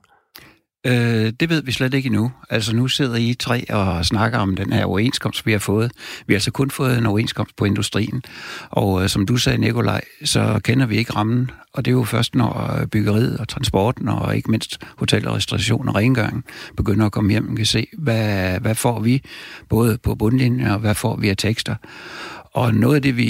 Øh, 0.88 1.34
det 1.40 1.50
ved 1.50 1.64
vi 1.64 1.72
slet 1.72 1.94
ikke 1.94 2.08
endnu. 2.08 2.32
Altså 2.50 2.76
nu 2.76 2.88
sidder 2.88 3.16
I 3.16 3.34
tre 3.34 3.66
og 3.70 4.06
snakker 4.06 4.38
om 4.38 4.56
den 4.56 4.74
her 4.74 4.86
overenskomst, 4.86 5.46
vi 5.46 5.52
har 5.52 5.60
fået. 5.60 5.92
Vi 6.28 6.34
har 6.34 6.36
altså 6.36 6.52
kun 6.52 6.72
fået 6.72 6.98
en 6.98 7.06
overenskomst 7.06 7.56
på 7.56 7.66
industrien. 7.66 8.24
Og 8.70 9.04
øh, 9.04 9.10
som 9.10 9.26
du 9.26 9.38
sagde, 9.38 9.58
Nikolaj, 9.58 10.02
så 10.24 10.60
kender 10.64 10.86
vi 10.86 10.98
ikke 10.98 11.14
rammen. 11.14 11.52
Og 11.74 11.86
det 11.86 11.92
er 11.92 11.96
jo 11.96 12.04
først, 12.04 12.36
når 12.36 12.80
øh, 12.80 12.88
byggeriet 12.88 13.38
og 13.38 13.48
transporten 13.48 14.08
og 14.08 14.36
ikke 14.36 14.52
mindst 14.52 14.80
hotel 14.98 15.28
og 15.28 15.36
restauration 15.36 15.90
og 15.90 15.96
rengøring 15.96 16.46
begynder 16.78 17.06
at 17.06 17.12
komme 17.12 17.32
hjem 17.32 17.50
og 17.50 17.56
kan 17.56 17.66
se, 17.66 17.88
hvad, 17.98 18.60
hvad 18.60 18.76
får 18.76 19.00
vi 19.00 19.24
både 19.70 19.98
på 19.98 20.16
bundlinjen 20.16 20.68
og 20.68 20.80
hvad 20.80 20.96
får 20.96 21.16
vi 21.16 21.30
af 21.30 21.38
tekster. 21.38 21.76
Og 22.54 22.76
noget 22.76 22.96
af 22.96 23.02
det, 23.02 23.18
vi 23.18 23.26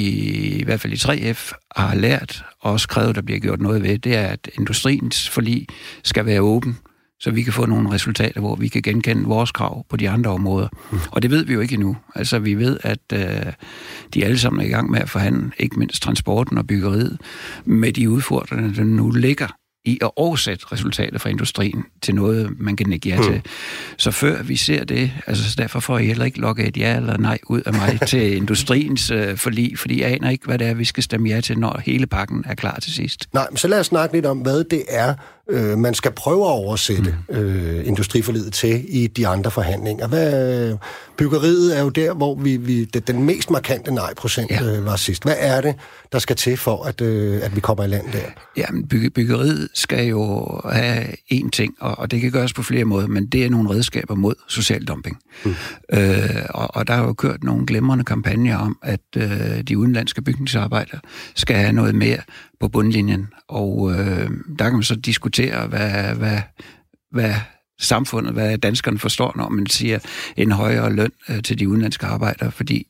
i 0.60 0.64
hvert 0.64 0.80
fald 0.80 0.94
i 0.94 1.32
3F 1.32 1.52
har 1.76 1.96
lært 1.96 2.46
og 2.60 2.72
også 2.72 2.88
krævet, 2.88 3.16
der 3.16 3.22
bliver 3.22 3.40
gjort 3.40 3.62
noget 3.62 3.84
ved, 3.84 4.00
det 4.00 4.16
er, 4.16 4.28
at 4.28 4.50
industriens 4.60 5.30
forlig 5.30 5.68
skal 6.04 6.26
være 6.26 6.42
åben 6.42 6.78
så 7.22 7.32
vi 7.32 7.44
kan 7.44 7.54
få 7.54 7.66
nogle 7.66 7.92
resultater, 7.92 8.40
hvor 8.40 8.56
vi 8.56 8.68
kan 8.68 8.82
genkende 8.82 9.24
vores 9.24 9.52
krav 9.52 9.86
på 9.90 9.98
de 9.98 10.10
andre 10.10 10.32
områder. 10.32 10.68
Mm. 10.92 11.00
Og 11.12 11.22
det 11.22 11.32
ved 11.32 11.46
vi 11.46 11.54
jo 11.54 11.60
ikke 11.60 11.74
endnu. 11.74 11.98
Altså, 12.16 12.40
vi 12.40 12.56
ved, 12.56 12.78
at 12.84 13.00
øh, 13.14 13.54
de 14.14 14.26
alle 14.26 14.40
sammen 14.40 14.62
er 14.62 14.66
i 14.66 14.70
gang 14.70 14.92
med 14.92 15.00
at 15.00 15.10
forhandle, 15.10 15.52
ikke 15.58 15.80
mindst 15.80 16.02
transporten 16.02 16.58
og 16.58 16.68
byggeriet, 16.68 17.18
med 17.66 17.94
de 17.94 18.10
udfordringer, 18.10 18.74
der 18.74 18.84
nu 18.84 19.10
ligger 19.10 19.48
i 19.86 20.00
at 20.02 20.12
oversætte 20.16 20.66
resultater 20.72 21.20
fra 21.20 21.30
industrien 21.30 21.84
til 22.02 22.16
noget, 22.16 22.60
man 22.60 22.76
kan 22.76 22.88
nikke 22.88 23.10
ja 23.10 23.18
mm. 23.18 23.24
til. 23.24 23.42
Så 23.98 24.12
før 24.12 24.44
vi 24.44 24.56
ser 24.56 24.84
det, 24.84 25.12
altså 25.28 25.56
derfor 25.58 25.80
får 25.80 25.98
I 25.98 26.06
heller 26.06 26.26
ikke 26.26 26.40
logge 26.40 26.64
et 26.64 26.78
ja 26.78 26.96
eller 26.96 27.18
nej 27.18 27.40
ud 27.48 27.62
af 27.62 27.74
mig 27.74 28.00
til 28.08 28.36
industriens 28.36 29.12
øh, 29.12 29.38
forlig, 29.38 29.80
fordi 29.80 30.02
jeg 30.02 30.12
aner 30.12 30.30
ikke, 30.30 30.46
hvad 30.46 30.60
det 30.60 30.68
er, 30.68 30.74
vi 30.74 30.86
skal 30.86 31.04
stemme 31.04 31.30
ja 31.30 31.42
til, 31.42 31.60
når 31.60 31.82
hele 31.86 32.08
pakken 32.08 32.44
er 32.48 32.56
klar 32.56 32.80
til 32.80 32.94
sidst. 32.94 33.30
Nej, 33.34 33.48
men 33.50 33.58
så 33.58 33.68
lad 33.68 33.80
os 33.80 33.86
snakke 33.86 34.16
lidt 34.16 34.26
om, 34.26 34.38
hvad 34.38 34.64
det 34.64 34.84
er, 34.90 35.14
øh, 35.50 35.78
man 35.78 35.94
skal 35.94 36.12
prøve 36.12 36.46
at 36.46 36.52
oversætte 36.52 37.16
mm. 37.30 37.36
øh, 37.36 37.88
industriforlidet 37.88 38.54
til 38.54 38.86
i 38.88 39.08
de 39.08 39.28
andre 39.28 39.52
forhandlinger. 39.52 40.08
Hvad, 40.08 40.78
byggeriet 41.18 41.78
er 41.78 41.82
jo 41.82 41.90
der, 41.90 42.14
hvor 42.14 42.36
vi, 42.36 42.58
vi 42.58 42.86
den 42.86 43.24
mest 43.24 43.50
markante 43.50 43.94
nej-procent 43.94 44.52
ja. 44.52 44.64
øh, 44.64 44.86
var 44.86 44.96
sidst. 44.96 45.24
Hvad 45.24 45.36
er 45.38 45.62
det, 45.62 45.76
der 46.12 46.20
skal 46.20 46.36
til 46.36 46.58
for, 46.58 46.84
at, 46.84 47.02
øh, 47.02 47.40
at 47.44 47.56
vi 47.56 47.60
kommer 47.60 47.84
i 47.84 47.88
land 47.88 48.12
der? 48.12 48.20
Jamen, 48.58 48.88
bygge, 48.88 49.10
byggeriet 49.10 49.70
skal 49.74 50.08
jo 50.08 50.48
have 50.72 51.06
én 51.34 51.50
ting, 51.50 51.74
og, 51.80 52.00
og 52.00 52.12
det 52.12 52.22
kan 52.22 52.32
gøres 52.32 52.54
på 52.54 52.64
flere 52.64 52.86
måder, 52.86 53.08
men 53.08 53.28
det 53.28 53.46
er 53.46 53.50
nogle 53.50 53.70
redskaber 53.70 54.16
mod 54.16 54.36
social 54.48 54.86
dumping. 54.86 55.18
Mm. 55.46 55.56
Øh, 55.94 56.46
og, 56.50 56.76
og 56.76 56.88
der 56.88 56.94
er 56.94 57.02
jo 57.02 57.14
kørt 57.14 57.44
nogle 57.44 57.66
glemrende 57.66 58.04
kampagner 58.04 58.58
om, 58.58 58.78
at 58.84 59.00
øh, 59.18 59.62
de 59.68 59.78
udenlandske 59.78 60.22
bygningsarbejdere 60.22 61.00
skal 61.36 61.56
have 61.56 61.72
noget 61.72 61.96
mere 61.96 62.18
på 62.62 62.68
bundlinjen. 62.68 63.28
Og 63.48 63.92
øh, 63.92 64.30
der 64.60 64.66
kan 64.66 64.74
man 64.74 64.84
så 64.84 64.96
diskutere, 64.96 65.68
hvad, 65.68 66.16
hvad, 66.16 66.40
hvad 67.12 67.34
samfundet, 67.82 68.34
hvad 68.34 68.58
danskerne 68.58 69.00
forstår, 69.00 69.34
når 69.36 69.50
man 69.50 69.68
siger 69.68 70.00
en 70.38 70.52
højere 70.52 70.94
løn 70.94 71.12
øh, 71.30 71.44
til 71.44 71.60
de 71.60 71.70
udenlandske 71.70 72.06
arbejdere, 72.06 72.52
fordi 72.52 72.88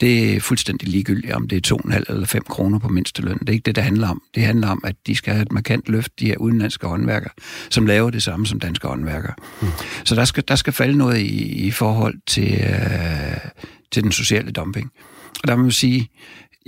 det 0.00 0.36
er 0.36 0.40
fuldstændig 0.40 0.88
ligegyldigt, 0.88 1.32
om 1.32 1.48
det 1.48 1.70
er 1.70 1.76
2,5 1.76 2.02
eller 2.08 2.26
5 2.26 2.42
kroner 2.48 2.78
på 2.78 2.88
mindste 2.88 3.22
løn. 3.22 3.38
Det 3.38 3.48
er 3.48 3.52
ikke 3.52 3.66
det, 3.66 3.76
det 3.76 3.84
handler 3.84 4.08
om. 4.08 4.22
Det 4.34 4.42
handler 4.42 4.68
om, 4.68 4.82
at 4.84 4.96
de 5.06 5.14
skal 5.14 5.32
have 5.32 5.42
et 5.42 5.52
markant 5.52 5.88
løft, 5.88 6.20
de 6.20 6.26
her 6.26 6.36
udenlandske 6.36 6.86
håndværkere, 6.86 7.32
som 7.70 7.86
laver 7.86 8.10
det 8.10 8.22
samme 8.22 8.46
som 8.46 8.60
danske 8.60 8.88
håndværkere. 8.88 9.34
Mm. 9.62 9.68
Så 10.04 10.14
der 10.14 10.24
skal, 10.24 10.44
der 10.48 10.56
skal 10.56 10.72
falde 10.72 10.98
noget 10.98 11.18
i, 11.18 11.66
i 11.66 11.70
forhold 11.70 12.14
til, 12.26 12.52
øh, 12.52 13.50
til 13.92 14.02
den 14.02 14.12
sociale 14.12 14.50
dumping. 14.50 14.90
Og 15.42 15.48
der 15.48 15.56
må 15.56 15.62
man 15.62 15.72
sige, 15.72 16.08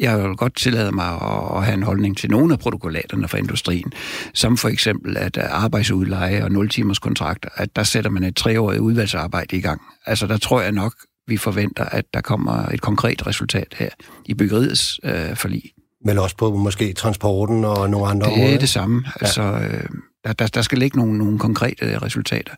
jeg 0.00 0.22
vil 0.22 0.36
godt 0.36 0.56
tillade 0.56 0.92
mig 0.92 1.08
at 1.56 1.64
have 1.64 1.74
en 1.74 1.82
holdning 1.82 2.16
til 2.16 2.30
nogle 2.30 2.52
af 2.52 2.58
protokollaterne 2.58 3.28
fra 3.28 3.38
industrien, 3.38 3.92
som 4.34 4.56
for 4.56 4.68
eksempel 4.68 5.16
at 5.16 5.36
arbejdsudleje 5.38 6.44
og 6.44 6.50
0-timers 6.50 6.98
kontrakter, 6.98 7.48
at 7.54 7.76
der 7.76 7.82
sætter 7.82 8.10
man 8.10 8.24
et 8.24 8.36
treårigt 8.36 8.80
udvalgsarbejde 8.80 9.56
i 9.56 9.60
gang. 9.60 9.80
Altså 10.06 10.26
der 10.26 10.36
tror 10.36 10.60
jeg 10.60 10.72
nok, 10.72 10.94
vi 11.26 11.36
forventer, 11.36 11.84
at 11.84 12.04
der 12.14 12.20
kommer 12.20 12.66
et 12.66 12.80
konkret 12.80 13.26
resultat 13.26 13.74
her 13.78 13.88
i 14.26 14.34
byggeriets 14.34 15.00
øh, 15.04 15.36
forlig. 15.36 15.62
Men 16.04 16.18
også 16.18 16.36
på 16.36 16.56
måske 16.56 16.92
transporten 16.92 17.64
og 17.64 17.90
nogle 17.90 18.06
andre 18.06 18.26
Det 18.26 18.32
er 18.36 18.42
områder. 18.42 18.58
det 18.58 18.68
samme. 18.68 19.02
Ja. 19.06 19.10
Altså, 19.20 19.42
øh, 19.42 19.84
der, 20.24 20.32
der, 20.32 20.46
der 20.46 20.62
skal 20.62 20.78
ligge 20.78 20.98
nogle, 20.98 21.18
nogle 21.18 21.38
konkrete 21.38 21.98
resultater. 21.98 22.52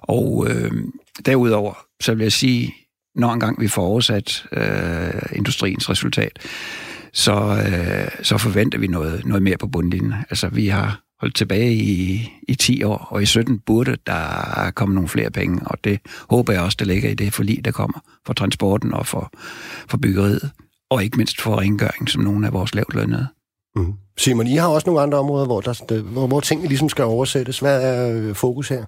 Og 0.00 0.46
øh, 0.50 0.70
derudover, 1.26 1.74
så 2.00 2.14
vil 2.14 2.22
jeg 2.22 2.32
sige, 2.32 2.74
når 3.16 3.32
engang 3.32 3.60
vi 3.60 3.68
får 3.68 3.82
oversat 3.82 4.46
øh, 4.52 5.22
industriens 5.32 5.90
resultat, 5.90 6.38
så, 7.12 7.32
øh, 7.68 8.24
så 8.24 8.38
forventer 8.38 8.78
vi 8.78 8.86
noget, 8.86 9.26
noget 9.26 9.42
mere 9.42 9.56
på 9.56 9.66
bundlinjen. 9.66 10.14
Altså, 10.30 10.48
vi 10.48 10.66
har 10.66 11.00
holdt 11.20 11.36
tilbage 11.36 11.72
i, 11.72 12.28
i 12.48 12.54
10 12.54 12.82
år, 12.82 13.06
og 13.10 13.22
i 13.22 13.26
17 13.26 13.58
burde 13.58 13.96
der 14.06 14.70
komme 14.74 14.94
nogle 14.94 15.08
flere 15.08 15.30
penge, 15.30 15.60
og 15.66 15.78
det 15.84 16.00
håber 16.30 16.52
jeg 16.52 16.62
også, 16.62 16.76
der 16.78 16.84
ligger 16.84 17.10
i 17.10 17.14
det 17.14 17.32
forlig, 17.32 17.64
der 17.64 17.70
kommer 17.70 18.00
for 18.26 18.32
transporten 18.32 18.94
og 18.94 19.06
for, 19.06 19.30
for 19.88 19.96
byggeriet, 19.96 20.50
og 20.90 21.04
ikke 21.04 21.16
mindst 21.16 21.40
for 21.40 21.60
rengøring, 21.60 22.08
som 22.08 22.22
nogle 22.22 22.46
af 22.46 22.52
vores 22.52 22.74
lavt 22.74 22.94
lønnede. 22.94 23.26
Mm. 23.76 23.82
Mm-hmm. 23.82 23.94
Simon, 24.18 24.46
I 24.46 24.56
har 24.56 24.68
også 24.68 24.86
nogle 24.86 25.02
andre 25.02 25.18
områder, 25.18 25.46
hvor, 25.46 25.60
der, 25.60 26.02
hvor, 26.02 26.26
hvor 26.26 26.40
tingene 26.40 26.68
ligesom 26.68 26.88
skal 26.88 27.04
oversættes. 27.04 27.58
Hvad 27.58 27.82
er 27.82 28.16
øh, 28.16 28.34
fokus 28.34 28.68
her? 28.68 28.84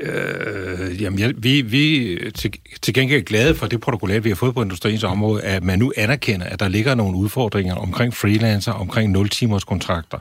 Øh, 0.00 1.02
jamen, 1.02 1.18
ja, 1.18 1.30
vi, 1.36 1.60
vi 1.60 2.18
til, 2.34 2.52
til 2.82 2.94
gengæld 2.94 3.24
glade 3.24 3.54
for 3.54 3.66
det 3.66 3.80
protokollat, 3.80 4.24
vi 4.24 4.28
har 4.28 4.36
fået 4.36 4.54
på 4.54 4.62
industriens 4.62 5.04
område, 5.04 5.42
at 5.42 5.64
man 5.64 5.78
nu 5.78 5.92
anerkender, 5.96 6.46
at 6.46 6.60
der 6.60 6.68
ligger 6.68 6.94
nogle 6.94 7.18
udfordringer 7.18 7.74
omkring 7.74 8.14
freelancer, 8.14 8.72
omkring 8.72 9.16
0-timers 9.16 9.64
kontrakter. 9.64 10.18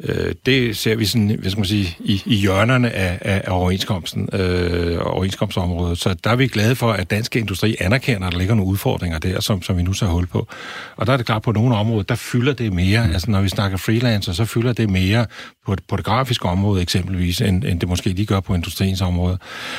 Øh, 0.00 0.34
det 0.46 0.76
ser 0.76 0.96
vi 0.96 1.04
sådan, 1.04 1.36
hvad 1.40 1.50
skal 1.50 1.60
man 1.60 1.66
sige, 1.66 1.96
i, 2.00 2.22
i 2.26 2.34
hjørnerne 2.34 2.90
af, 2.90 3.18
af, 3.20 3.42
af 3.44 3.52
overenskomsten, 3.52 4.28
øh, 4.32 4.98
overenskomstområdet. 5.00 5.98
Så 5.98 6.14
der 6.24 6.30
er 6.30 6.36
vi 6.36 6.46
glade 6.46 6.76
for, 6.76 6.92
at 6.92 7.10
danske 7.10 7.38
industri 7.38 7.76
anerkender, 7.80 8.26
at 8.26 8.32
der 8.32 8.38
ligger 8.38 8.54
nogle 8.54 8.70
udfordringer 8.70 9.18
der, 9.18 9.40
som, 9.40 9.62
som 9.62 9.76
vi 9.76 9.82
nu 9.82 9.92
så 9.92 10.06
hul 10.06 10.26
på. 10.26 10.46
Og 10.96 11.06
der 11.06 11.12
er 11.12 11.16
det 11.16 11.26
klart, 11.26 11.42
på 11.42 11.52
nogle 11.52 11.76
områder, 11.76 12.02
der 12.02 12.14
fylder 12.14 12.52
det 12.52 12.72
mere. 12.72 13.06
Mm. 13.06 13.12
Altså, 13.12 13.30
når 13.30 13.40
vi 13.40 13.48
snakker 13.48 13.76
freelancer, 13.76 14.32
så 14.32 14.44
fylder 14.44 14.72
det 14.72 14.90
mere 14.90 15.26
på, 15.66 15.76
på 15.88 15.96
det 15.96 16.04
grafiske 16.04 16.48
område 16.48 16.82
eksempelvis, 16.82 17.40
end, 17.40 17.64
end 17.64 17.80
det 17.80 17.88
måske 17.88 18.08
lige 18.10 18.26
gør 18.26 18.40
på 18.40 18.54
industriens 18.54 18.79
område. 19.00 19.38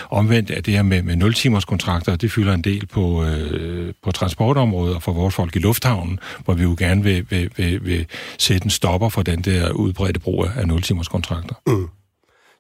Omvendt 0.10 0.52
er 0.52 0.62
det 0.62 0.74
her 0.74 0.84
med, 0.84 1.02
med 1.04 1.24
0-timers 1.24 1.66
kontrakter, 1.66 2.16
det 2.16 2.32
fylder 2.32 2.54
en 2.54 2.62
del 2.62 2.88
på, 2.88 3.24
øh, 3.24 3.94
på 4.04 4.12
transportområdet 4.12 4.96
og 4.96 5.04
for 5.04 5.12
vores 5.12 5.36
folk 5.36 5.56
i 5.56 5.60
lufthavnen, 5.60 6.20
hvor 6.46 6.54
vi 6.54 6.64
jo 6.64 6.76
gerne 6.80 7.04
vil, 7.04 7.26
vil, 7.30 7.52
vil, 7.58 7.86
vil 7.86 8.06
sætte 8.38 8.66
en 8.66 8.70
stopper 8.70 9.10
for 9.10 9.22
den 9.24 9.42
der 9.42 9.72
udbredte 9.72 10.20
brug 10.20 10.46
af 10.46 10.64
0-timers 10.64 11.08
kontrakter. 11.08 11.56
Mm. 11.68 11.88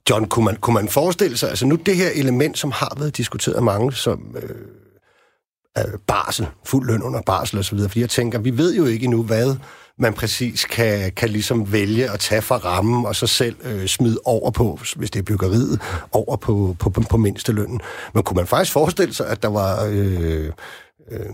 John, 0.09 0.25
kunne 0.25 0.45
man, 0.45 0.55
kunne 0.55 0.73
man 0.73 0.87
forestille 0.87 1.37
sig, 1.37 1.49
altså 1.49 1.65
nu 1.65 1.75
det 1.75 1.95
her 1.95 2.09
element, 2.15 2.57
som 2.57 2.71
har 2.71 2.93
været 2.97 3.17
diskuteret 3.17 3.55
af 3.55 3.63
mange, 3.63 3.93
som 3.93 4.35
øh, 5.77 5.85
barsel, 6.07 6.47
fuld 6.65 6.87
løn 6.87 7.01
under 7.01 7.21
barsel 7.21 7.59
osv., 7.59 7.79
fordi 7.79 7.99
jeg 7.99 8.09
tænker, 8.09 8.39
vi 8.39 8.57
ved 8.57 8.75
jo 8.75 8.85
ikke 8.85 9.03
endnu, 9.03 9.23
hvad 9.23 9.55
man 10.01 10.13
præcis 10.13 10.65
kan, 10.65 11.11
kan 11.11 11.29
ligesom 11.29 11.71
vælge 11.71 12.11
at 12.11 12.19
tage 12.19 12.41
fra 12.41 12.57
rammen, 12.57 13.05
og 13.05 13.15
så 13.15 13.27
selv 13.27 13.55
øh, 13.63 13.87
smide 13.87 14.19
over 14.25 14.51
på, 14.51 14.79
hvis 14.95 15.11
det 15.11 15.19
er 15.19 15.23
byggeriet, 15.23 15.81
over 16.11 16.35
på, 16.35 16.75
på, 16.79 16.89
på, 16.89 17.01
på 17.09 17.17
mindstelønnen. 17.17 17.81
Men 18.13 18.23
kunne 18.23 18.35
man 18.35 18.47
faktisk 18.47 18.73
forestille 18.73 19.13
sig, 19.13 19.27
at 19.27 19.43
der 19.43 19.49
var... 19.49 19.85
Øh, 19.85 20.45
øh 20.45 20.51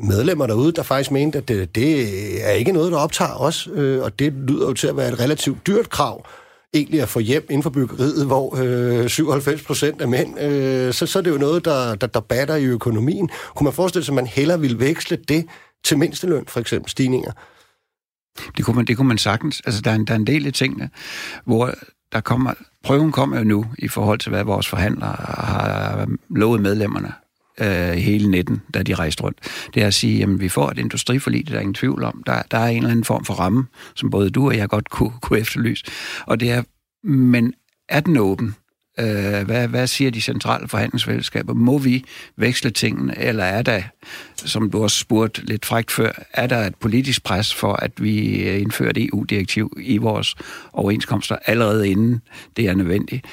medlemmer 0.01 0.47
derude, 0.47 0.71
der 0.71 0.83
faktisk 0.83 1.11
mente, 1.11 1.37
at 1.37 1.47
det, 1.47 1.75
det 1.75 2.47
er 2.47 2.51
ikke 2.51 2.71
noget, 2.71 2.91
der 2.91 2.97
optager 2.97 3.33
os, 3.33 3.69
øh, 3.73 4.03
og 4.03 4.19
det 4.19 4.33
lyder 4.33 4.67
jo 4.67 4.73
til 4.73 4.87
at 4.87 4.97
være 4.97 5.07
et 5.07 5.19
relativt 5.19 5.67
dyrt 5.67 5.89
krav, 5.89 6.25
egentlig 6.73 7.01
at 7.01 7.09
få 7.09 7.19
hjem 7.19 7.45
inden 7.49 7.63
for 7.63 7.69
byggeriet, 7.69 8.25
hvor 8.25 8.57
øh, 8.57 9.09
97 9.09 9.61
procent 9.61 10.01
er 10.01 10.07
mænd, 10.07 10.39
øh, 10.39 10.93
så, 10.93 11.05
så 11.05 11.19
er 11.19 11.23
det 11.23 11.31
jo 11.31 11.37
noget, 11.37 11.65
der, 11.65 11.95
der, 11.95 12.07
der 12.07 12.19
batter 12.19 12.55
i 12.55 12.65
økonomien. 12.65 13.29
Kunne 13.55 13.65
man 13.65 13.73
forestille 13.73 14.05
sig, 14.05 14.11
at 14.11 14.15
man 14.15 14.27
hellere 14.27 14.59
ville 14.59 14.79
veksle 14.79 15.17
det 15.27 15.45
til 15.85 15.97
mindsteløn, 15.97 16.45
for 16.47 16.59
eksempel 16.59 16.91
stigninger? 16.91 17.31
Det 18.57 18.65
kunne 18.65 18.75
man, 18.75 18.85
det 18.85 18.97
kunne 18.97 19.07
man 19.07 19.17
sagtens. 19.17 19.61
Altså, 19.65 19.81
der 19.81 19.91
er 19.91 19.95
en, 19.95 20.05
der 20.05 20.13
er 20.13 20.17
en 20.17 20.27
del 20.27 20.45
af 20.47 20.53
tingene, 20.53 20.89
hvor 21.45 21.73
der 22.11 22.21
kommer, 22.21 22.53
prøven 22.83 23.11
kommer 23.11 23.37
jo 23.37 23.43
nu 23.43 23.65
i 23.79 23.87
forhold 23.87 24.19
til, 24.19 24.29
hvad 24.29 24.43
vores 24.43 24.67
forhandlere 24.67 25.15
har 25.27 26.07
lovet 26.29 26.61
medlemmerne 26.61 27.13
øh, 27.61 27.91
hele 27.91 28.31
19, 28.31 28.61
da 28.73 28.83
de 28.83 28.95
rejste 28.95 29.23
rundt. 29.23 29.67
Det 29.73 29.83
er 29.83 29.87
at 29.87 29.93
sige, 29.93 30.23
at 30.23 30.39
vi 30.39 30.49
får 30.49 30.71
et 30.71 30.79
industriforlig, 30.79 31.47
det 31.47 31.49
er 31.49 31.53
der 31.53 31.61
ingen 31.61 31.73
tvivl 31.73 32.03
om. 32.03 32.23
Der, 32.25 32.41
der 32.51 32.57
er 32.57 32.67
en 32.67 32.77
eller 32.77 32.89
anden 32.89 33.05
form 33.05 33.25
for 33.25 33.33
ramme, 33.33 33.65
som 33.95 34.09
både 34.09 34.29
du 34.29 34.47
og 34.47 34.57
jeg 34.57 34.69
godt 34.69 34.89
kunne, 34.89 35.11
kunne 35.21 35.39
efterlyse. 35.39 35.85
Og 36.25 36.39
det 36.39 36.51
er, 36.51 36.63
men 37.07 37.53
er 37.89 37.99
den 37.99 38.17
åben? 38.17 38.55
Øh, 38.99 39.45
hvad, 39.45 39.67
hvad 39.67 39.87
siger 39.87 40.11
de 40.11 40.21
centrale 40.21 40.67
forhandlingsfællesskaber? 40.67 41.53
Må 41.53 41.77
vi 41.77 42.03
veksle 42.35 42.69
tingene, 42.69 43.19
eller 43.19 43.43
er 43.43 43.61
der, 43.61 43.81
som 44.35 44.71
du 44.71 44.83
også 44.83 44.97
spurgte 44.99 45.45
lidt 45.45 45.65
frækt 45.65 45.91
før, 45.91 46.11
er 46.33 46.47
der 46.47 46.57
et 46.57 46.75
politisk 46.75 47.23
pres 47.23 47.53
for, 47.53 47.73
at 47.73 47.91
vi 47.97 48.43
øh, 48.49 48.61
indfører 48.61 48.89
et 48.89 48.97
EU-direktiv 48.97 49.77
i 49.81 49.97
vores 49.97 50.35
overenskomster 50.73 51.35
allerede 51.45 51.89
inden 51.89 52.21
det 52.57 52.65
er 52.65 52.75
nødvendigt? 52.75 53.25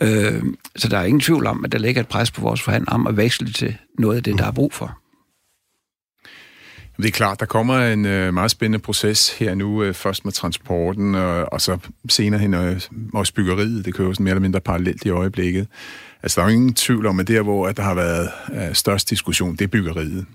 Øh, 0.00 0.42
så 0.76 0.88
der 0.88 0.98
er 0.98 1.04
ingen 1.04 1.20
tvivl 1.20 1.46
om, 1.46 1.64
at 1.64 1.72
der 1.72 1.78
ligger 1.78 2.00
et 2.00 2.08
pres 2.08 2.30
på 2.30 2.40
vores 2.40 2.62
forhandlere 2.62 2.94
om 2.94 3.06
at 3.06 3.16
veksle 3.16 3.52
til 3.52 3.76
noget 3.98 4.16
af 4.16 4.22
det, 4.22 4.38
der 4.38 4.46
er 4.46 4.52
brug 4.52 4.72
for. 4.72 5.01
Det 7.02 7.08
er 7.08 7.12
klart, 7.12 7.40
der 7.40 7.46
kommer 7.46 7.78
en 7.78 8.04
øh, 8.06 8.34
meget 8.34 8.50
spændende 8.50 8.78
proces 8.78 9.38
her 9.38 9.54
nu, 9.54 9.82
øh, 9.82 9.94
først 9.94 10.24
med 10.24 10.32
transporten, 10.32 11.14
øh, 11.14 11.46
og 11.52 11.60
så 11.60 11.78
senere 12.08 12.40
hen 12.40 12.54
øh, 12.54 12.80
også 13.14 13.34
byggeriet. 13.34 13.84
Det 13.84 13.94
kører 13.94 14.08
jo 14.08 14.14
sådan 14.14 14.24
mere 14.24 14.30
eller 14.30 14.40
mindre 14.42 14.60
parallelt 14.60 15.04
i 15.04 15.10
øjeblikket. 15.10 15.68
Altså, 16.22 16.40
der 16.40 16.46
er 16.46 16.50
jo 16.50 16.56
ingen 16.56 16.74
tvivl 16.74 17.06
om, 17.06 17.20
at 17.20 17.28
der, 17.28 17.42
hvor 17.42 17.68
at 17.68 17.76
der 17.76 17.82
har 17.82 17.94
været 17.94 18.30
øh, 18.52 18.74
størst 18.74 19.10
diskussion, 19.10 19.52
det 19.52 19.60
er 19.64 19.68
byggeriet. 19.68 20.26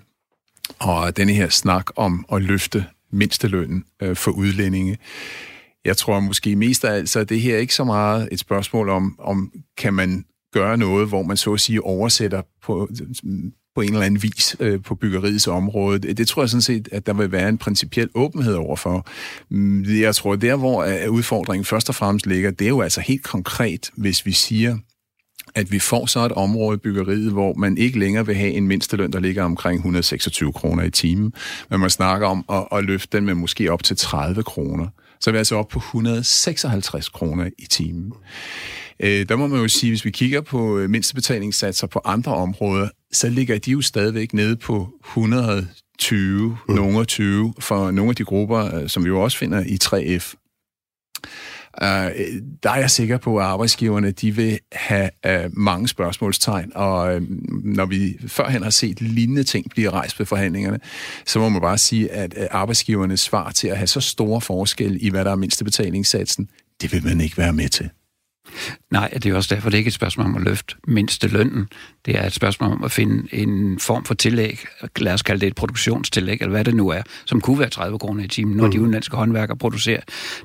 Og 0.80 1.18
denne 1.18 1.34
her 1.34 1.50
snak 1.50 1.86
om 1.96 2.26
at 2.34 2.42
løfte 2.42 2.86
mindstelønnen 3.12 3.84
øh, 4.02 4.16
for 4.16 4.32
udlændinge. 4.32 4.98
Jeg 5.86 5.98
tror 5.98 6.20
måske 6.20 6.56
mest 6.56 6.86
af 6.86 6.94
alt, 6.94 7.10
så 7.10 7.24
det 7.24 7.42
her 7.42 7.56
er 7.56 7.60
ikke 7.60 7.76
så 7.76 7.84
meget 7.84 8.30
et 8.32 8.40
spørgsmål 8.40 8.90
om, 8.90 9.16
om 9.20 9.52
kan 9.78 9.94
man 9.94 10.26
gøre 10.54 10.78
noget, 10.78 11.08
hvor 11.08 11.24
man 11.24 11.38
så 11.38 11.54
at 11.54 11.60
sige 11.60 11.84
oversætter 11.84 12.42
på, 12.64 12.90
på 13.78 13.82
en 13.82 13.90
eller 13.90 14.06
anden 14.06 14.24
vis 14.24 14.56
øh, 14.60 14.82
på 14.84 14.96
byggeriets 14.96 15.48
område. 15.48 16.00
Det, 16.00 16.18
det 16.18 16.28
tror 16.28 16.42
jeg 16.42 16.50
sådan 16.50 16.62
set, 16.62 16.90
at 16.92 17.06
der 17.06 17.14
vil 17.14 17.32
være 17.32 17.50
en 17.50 17.58
principiel 17.58 18.10
åbenhed 18.16 18.54
overfor. 18.54 19.08
Mm, 19.50 19.84
jeg 19.84 20.16
tror, 20.16 20.36
der 20.36 20.56
hvor 20.56 20.84
øh, 20.84 21.12
udfordringen 21.12 21.66
først 21.66 21.90
og 21.90 21.96
fremmest 21.96 22.26
ligger, 22.26 22.52
det 22.52 22.66
er 22.66 22.70
jo 22.70 22.82
altså 22.82 23.02
helt 23.02 23.24
konkret, 23.24 23.90
hvis 23.96 24.26
vi 24.26 24.32
siger, 24.32 24.78
at 25.56 25.72
vi 25.72 25.80
får 25.80 26.06
så 26.06 26.20
et 26.20 26.32
område 26.32 26.76
i 26.76 26.80
byggeriet, 26.80 27.32
hvor 27.32 27.54
man 27.54 27.78
ikke 27.78 28.00
længere 28.00 28.26
vil 28.26 28.36
have 28.36 28.52
en 28.52 28.68
mindsteløn, 28.68 29.14
der 29.14 29.20
ligger 29.20 29.44
omkring 29.44 29.78
126 29.78 30.54
kroner 30.54 30.84
i 30.84 30.92
timen, 30.92 31.34
men 31.70 31.80
man 31.80 31.90
snakker 31.90 32.28
om 32.28 32.46
at, 32.50 32.68
at 32.72 32.84
løfte 32.84 33.18
den 33.18 33.26
med 33.26 33.34
måske 33.34 33.72
op 33.72 33.84
til 33.84 33.98
30 33.98 34.44
kroner. 34.44 34.88
Så 35.20 35.30
er 35.30 35.32
vi 35.32 35.38
altså 35.38 35.56
op 35.56 35.68
på 35.68 35.80
156 35.80 37.10
kroner 37.10 37.50
i 37.58 37.66
timen. 37.66 38.14
Øh, 39.00 39.30
der 39.30 39.36
må 39.36 39.48
man 39.48 39.62
jo 39.62 39.68
sige, 39.68 39.92
hvis 39.92 40.06
vi 40.06 40.12
kigger 40.12 40.42
på 40.42 40.78
øh, 40.78 40.90
mindstebetalingssatser 40.90 41.88
på 41.88 42.02
andre 42.06 42.36
områder, 42.36 42.90
så 43.12 43.30
ligger 43.30 43.58
de 43.58 43.72
jo 43.72 43.82
stadigvæk 43.82 44.34
nede 44.34 44.56
på 44.56 44.90
120, 45.06 46.58
mm. 46.70 46.76
nogle 46.76 47.06
20 47.06 47.54
for 47.60 47.92
nogle 47.92 48.10
af 48.10 48.16
de 48.16 48.24
grupper, 48.24 48.76
øh, 48.76 48.90
som 48.90 49.04
vi 49.04 49.08
jo 49.08 49.22
også 49.22 49.38
finder 49.38 49.64
i 49.66 49.78
3F. 49.84 50.36
Uh, 51.82 51.88
der 52.64 52.70
er 52.70 52.80
jeg 52.80 52.92
sikker 52.92 53.18
på, 53.18 53.38
at 53.38 53.46
arbejdsgiverne 53.46 54.12
de 54.12 54.36
vil 54.36 54.60
have 54.72 55.10
uh, 55.28 55.58
mange 55.58 55.88
spørgsmålstegn, 55.88 56.72
og 56.76 57.16
uh, 57.16 57.22
når 57.64 57.86
vi 57.86 58.18
førhen 58.28 58.64
har 58.64 58.70
set 58.70 59.02
lignende 59.02 59.44
ting 59.44 59.70
blive 59.70 59.90
rejst 59.90 60.20
ved 60.20 60.26
forhandlingerne, 60.26 60.80
så 61.26 61.40
må 61.40 61.50
man 61.50 61.62
bare 61.62 61.78
sige, 61.78 62.12
at 62.12 62.34
uh, 62.38 62.44
arbejdsgivernes 62.52 63.20
svar 63.20 63.52
til 63.52 63.68
at 63.68 63.78
have 63.78 63.88
så 63.88 64.02
store 64.02 64.42
forskel 64.42 64.98
i, 65.02 65.10
hvad 65.10 65.26
der 65.26 65.32
er 65.32 65.36
mindste 65.36 65.64
betalingssatsen, 65.64 66.50
det 66.82 66.94
vil 66.94 67.04
man 67.04 67.22
ikke 67.22 67.38
være 67.38 67.54
med 67.54 67.70
til. 67.70 67.90
Nej, 68.92 69.10
det 69.14 69.26
er 69.26 69.36
også 69.36 69.56
derfor, 69.56 69.70
det 69.70 69.76
er 69.76 69.80
ikke 69.80 69.88
et 69.88 69.94
spørgsmål 69.94 70.26
om 70.26 70.36
at 70.36 70.42
løfte 70.42 70.76
mindste 70.88 71.28
lønnen. 71.28 71.68
Det 72.06 72.20
er 72.20 72.26
et 72.26 72.34
spørgsmål 72.34 72.72
om 72.72 72.84
at 72.84 72.92
finde 72.92 73.36
en 73.36 73.80
form 73.80 74.06
for 74.06 74.14
tillæg, 74.14 74.66
lad 75.00 75.14
os 75.14 75.22
kalde 75.22 75.42
det 75.42 75.48
et 75.48 75.56
produktionstillæg, 75.56 76.38
eller 76.42 76.50
hvad 76.52 76.64
det 76.64 76.76
nu 76.76 76.90
er, 76.90 77.02
som 77.26 77.42
kunne 77.42 77.60
være 77.60 77.70
30 77.70 78.00
kroner 78.00 78.24
i 78.24 78.28
timen, 78.28 78.58
når 78.58 78.66
mm. 78.66 78.72
de 78.72 78.82
udenlandske 78.82 79.18
håndværkere 79.18 79.58
producerer. 79.58 80.02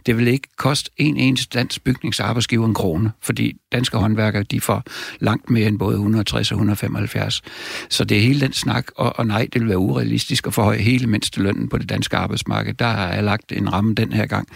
Det 0.06 0.18
vil 0.18 0.28
ikke 0.28 0.48
koste 0.56 0.90
en 0.96 1.16
eneste 1.16 1.58
dansk 1.58 1.84
bygningsarbejdsgiver 1.84 2.66
en 2.66 2.74
krone, 2.74 3.12
fordi 3.20 3.56
danske 3.72 3.96
håndværkere, 3.96 4.42
de 4.42 4.60
får 4.60 4.82
langt 5.20 5.50
mere 5.50 5.68
end 5.68 5.78
både 5.78 5.94
160 5.94 6.50
og 6.50 6.54
175. 6.54 7.42
Så 7.88 8.04
det 8.04 8.16
er 8.16 8.22
hele 8.22 8.40
den 8.40 8.52
snak, 8.52 8.86
og, 8.96 9.18
og 9.18 9.26
nej, 9.26 9.48
det 9.52 9.60
vil 9.60 9.68
være 9.68 9.78
urealistisk 9.78 10.46
at 10.46 10.54
forhøje 10.54 10.78
hele 10.78 11.06
mindste 11.06 11.42
lønnen 11.42 11.68
på 11.68 11.78
det 11.78 11.88
danske 11.88 12.16
arbejdsmarked. 12.16 12.74
Der 12.74 12.86
har 12.86 13.12
jeg 13.12 13.24
lagt 13.24 13.52
en 13.52 13.72
ramme 13.72 13.94
den 13.94 14.12
her 14.12 14.26
gang. 14.26 14.48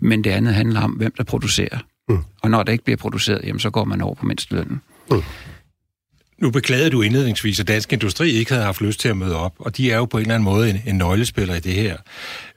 Men 0.00 0.24
det 0.24 0.30
andet 0.30 0.54
handler 0.54 0.80
om, 0.80 0.90
hvem 0.90 1.12
der 1.16 1.24
producerer. 1.24 1.78
Mm. 2.08 2.18
Og 2.42 2.50
når 2.50 2.62
det 2.62 2.72
ikke 2.72 2.84
bliver 2.84 2.96
produceret, 2.96 3.40
jamen, 3.44 3.60
så 3.60 3.70
går 3.70 3.84
man 3.84 4.00
over 4.00 4.14
på 4.14 4.26
mindstelønnen. 4.26 4.80
Mm. 5.10 5.22
Nu 6.38 6.50
beklagede 6.50 6.90
du 6.90 7.02
indledningsvis, 7.02 7.60
at 7.60 7.68
Dansk 7.68 7.92
Industri 7.92 8.30
ikke 8.30 8.50
havde 8.52 8.64
haft 8.64 8.80
lyst 8.80 9.00
til 9.00 9.08
at 9.08 9.16
møde 9.16 9.36
op, 9.36 9.54
og 9.58 9.76
de 9.76 9.92
er 9.92 9.96
jo 9.96 10.04
på 10.04 10.16
en 10.16 10.22
eller 10.22 10.34
anden 10.34 10.44
måde 10.44 10.70
en, 10.70 10.80
en 10.86 10.98
nøglespiller 10.98 11.54
i 11.54 11.60
det 11.60 11.72
her. 11.72 11.96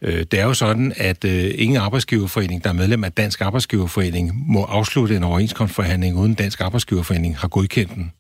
Øh, 0.02 0.26
det 0.32 0.40
er 0.40 0.44
jo 0.44 0.54
sådan, 0.54 0.94
at 0.96 1.26
øh, 1.26 1.52
ingen 1.56 1.78
arbejdsgiverforening, 1.78 2.64
der 2.64 2.70
er 2.70 2.74
medlem 2.74 3.04
af 3.04 3.12
Dansk 3.12 3.42
Arbejdsgiverforening, 3.42 4.52
må 4.52 4.64
afslutte 4.64 5.16
en 5.16 5.24
overenskomstforhandling, 5.24 6.18
uden 6.18 6.34
Dansk 6.34 6.62
Arbejdsgiverforening 6.62 7.38
har 7.38 7.48
godkendt 7.48 7.96
den. 7.96 8.12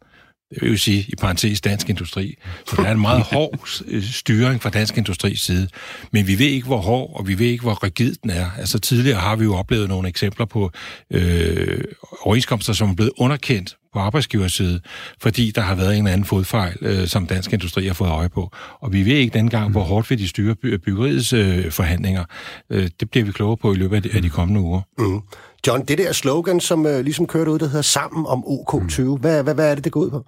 Det 0.49 0.61
vil 0.61 0.71
jo 0.71 0.77
sige 0.77 1.05
i 1.07 1.15
parentes 1.21 1.61
dansk 1.61 1.89
industri. 1.89 2.35
Så 2.67 2.75
der 2.75 2.83
er 2.83 2.91
en 2.91 3.01
meget 3.01 3.21
hård 3.21 3.59
styring 4.01 4.61
fra 4.61 4.69
dansk 4.69 4.97
industris 4.97 5.41
side. 5.41 5.67
Men 6.11 6.27
vi 6.27 6.39
ved 6.39 6.45
ikke, 6.45 6.67
hvor 6.67 6.77
hård, 6.77 7.11
og 7.19 7.27
vi 7.27 7.39
ved 7.39 7.45
ikke, 7.45 7.61
hvor 7.61 7.83
rigid 7.83 8.15
den 8.23 8.29
er. 8.29 8.49
Altså 8.57 8.79
tidligere 8.79 9.19
har 9.19 9.35
vi 9.35 9.43
jo 9.43 9.55
oplevet 9.55 9.89
nogle 9.89 10.07
eksempler 10.07 10.45
på 10.45 10.71
øh, 11.13 11.83
overenskomster, 12.21 12.73
som 12.73 12.89
er 12.89 12.95
blevet 12.95 13.11
underkendt 13.17 13.75
på 13.93 13.99
arbejdsgiverside, 13.99 14.79
fordi 15.21 15.51
der 15.51 15.61
har 15.61 15.75
været 15.75 15.91
en 15.91 15.97
eller 15.97 16.11
anden 16.11 16.25
fodfejl, 16.25 16.77
øh, 16.81 17.07
som 17.07 17.27
dansk 17.27 17.53
industri 17.53 17.87
har 17.87 17.93
fået 17.93 18.09
øje 18.09 18.29
på. 18.29 18.51
Og 18.79 18.93
vi 18.93 19.05
ved 19.05 19.13
ikke 19.13 19.33
dengang, 19.33 19.71
hvor 19.71 19.83
hårdt 19.83 20.09
vil 20.09 20.19
de 20.19 20.27
styre 20.27 20.55
byggeriets 20.55 21.33
øh, 21.33 21.71
forhandlinger. 21.71 22.25
Øh, 22.69 22.89
det 22.99 23.09
bliver 23.09 23.25
vi 23.25 23.31
klogere 23.31 23.57
på 23.57 23.73
i 23.73 23.75
løbet 23.75 23.95
af 23.95 24.03
de, 24.03 24.09
af 24.13 24.21
de 24.21 24.29
kommende 24.29 24.61
uger. 24.61 24.81
Mm. 24.97 25.21
John, 25.67 25.85
det 25.85 25.97
der 25.97 26.11
slogan, 26.11 26.59
som 26.59 26.85
øh, 26.85 26.99
ligesom 26.99 27.27
kørte 27.27 27.51
ud, 27.51 27.59
der 27.59 27.67
hedder 27.67 27.81
Sammen 27.81 28.25
om 28.25 28.43
OK20, 28.47 29.01
mm. 29.01 29.19
hvad, 29.19 29.43
hvad, 29.43 29.53
hvad 29.53 29.71
er 29.71 29.75
det, 29.75 29.83
det 29.83 29.91
går 29.91 29.99
ud 29.99 30.09
på? 30.09 30.25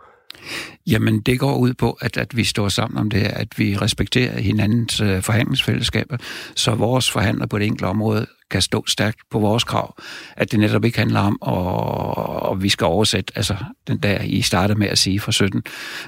Jamen, 0.88 1.22
det 1.22 1.40
går 1.40 1.58
ud 1.58 1.74
på, 1.74 1.98
at, 2.02 2.18
at 2.18 2.38
vi 2.38 2.44
står 2.44 2.70
sammen 2.70 2.98
om 2.98 3.10
det 3.10 3.20
her, 3.20 3.32
at 3.32 3.48
vi 3.60 3.78
respekterer 3.78 4.40
hinandens 4.40 5.02
øh, 5.02 5.22
forhandlingsfællesskaber, 5.22 6.18
så 6.56 6.76
vores 6.76 7.12
forhandler 7.12 7.46
på 7.46 7.58
det 7.58 7.66
enkelte 7.66 7.86
område 7.86 8.26
kan 8.52 8.62
stå 8.62 8.84
stærkt 8.88 9.20
på 9.32 9.40
vores 9.40 9.64
krav. 9.64 9.96
At 10.38 10.52
det 10.52 10.60
netop 10.60 10.86
ikke 10.86 10.98
handler 10.98 11.20
om, 11.20 11.38
at, 11.48 12.52
at 12.52 12.64
vi 12.64 12.70
skal 12.70 12.86
oversætte, 12.86 13.34
altså 13.36 13.56
den 13.88 13.98
der, 13.98 14.22
I 14.22 14.42
starter 14.42 14.76
med 14.76 14.88
at 14.88 14.98
sige 14.98 15.20
fra 15.20 15.32
17, 15.32 15.64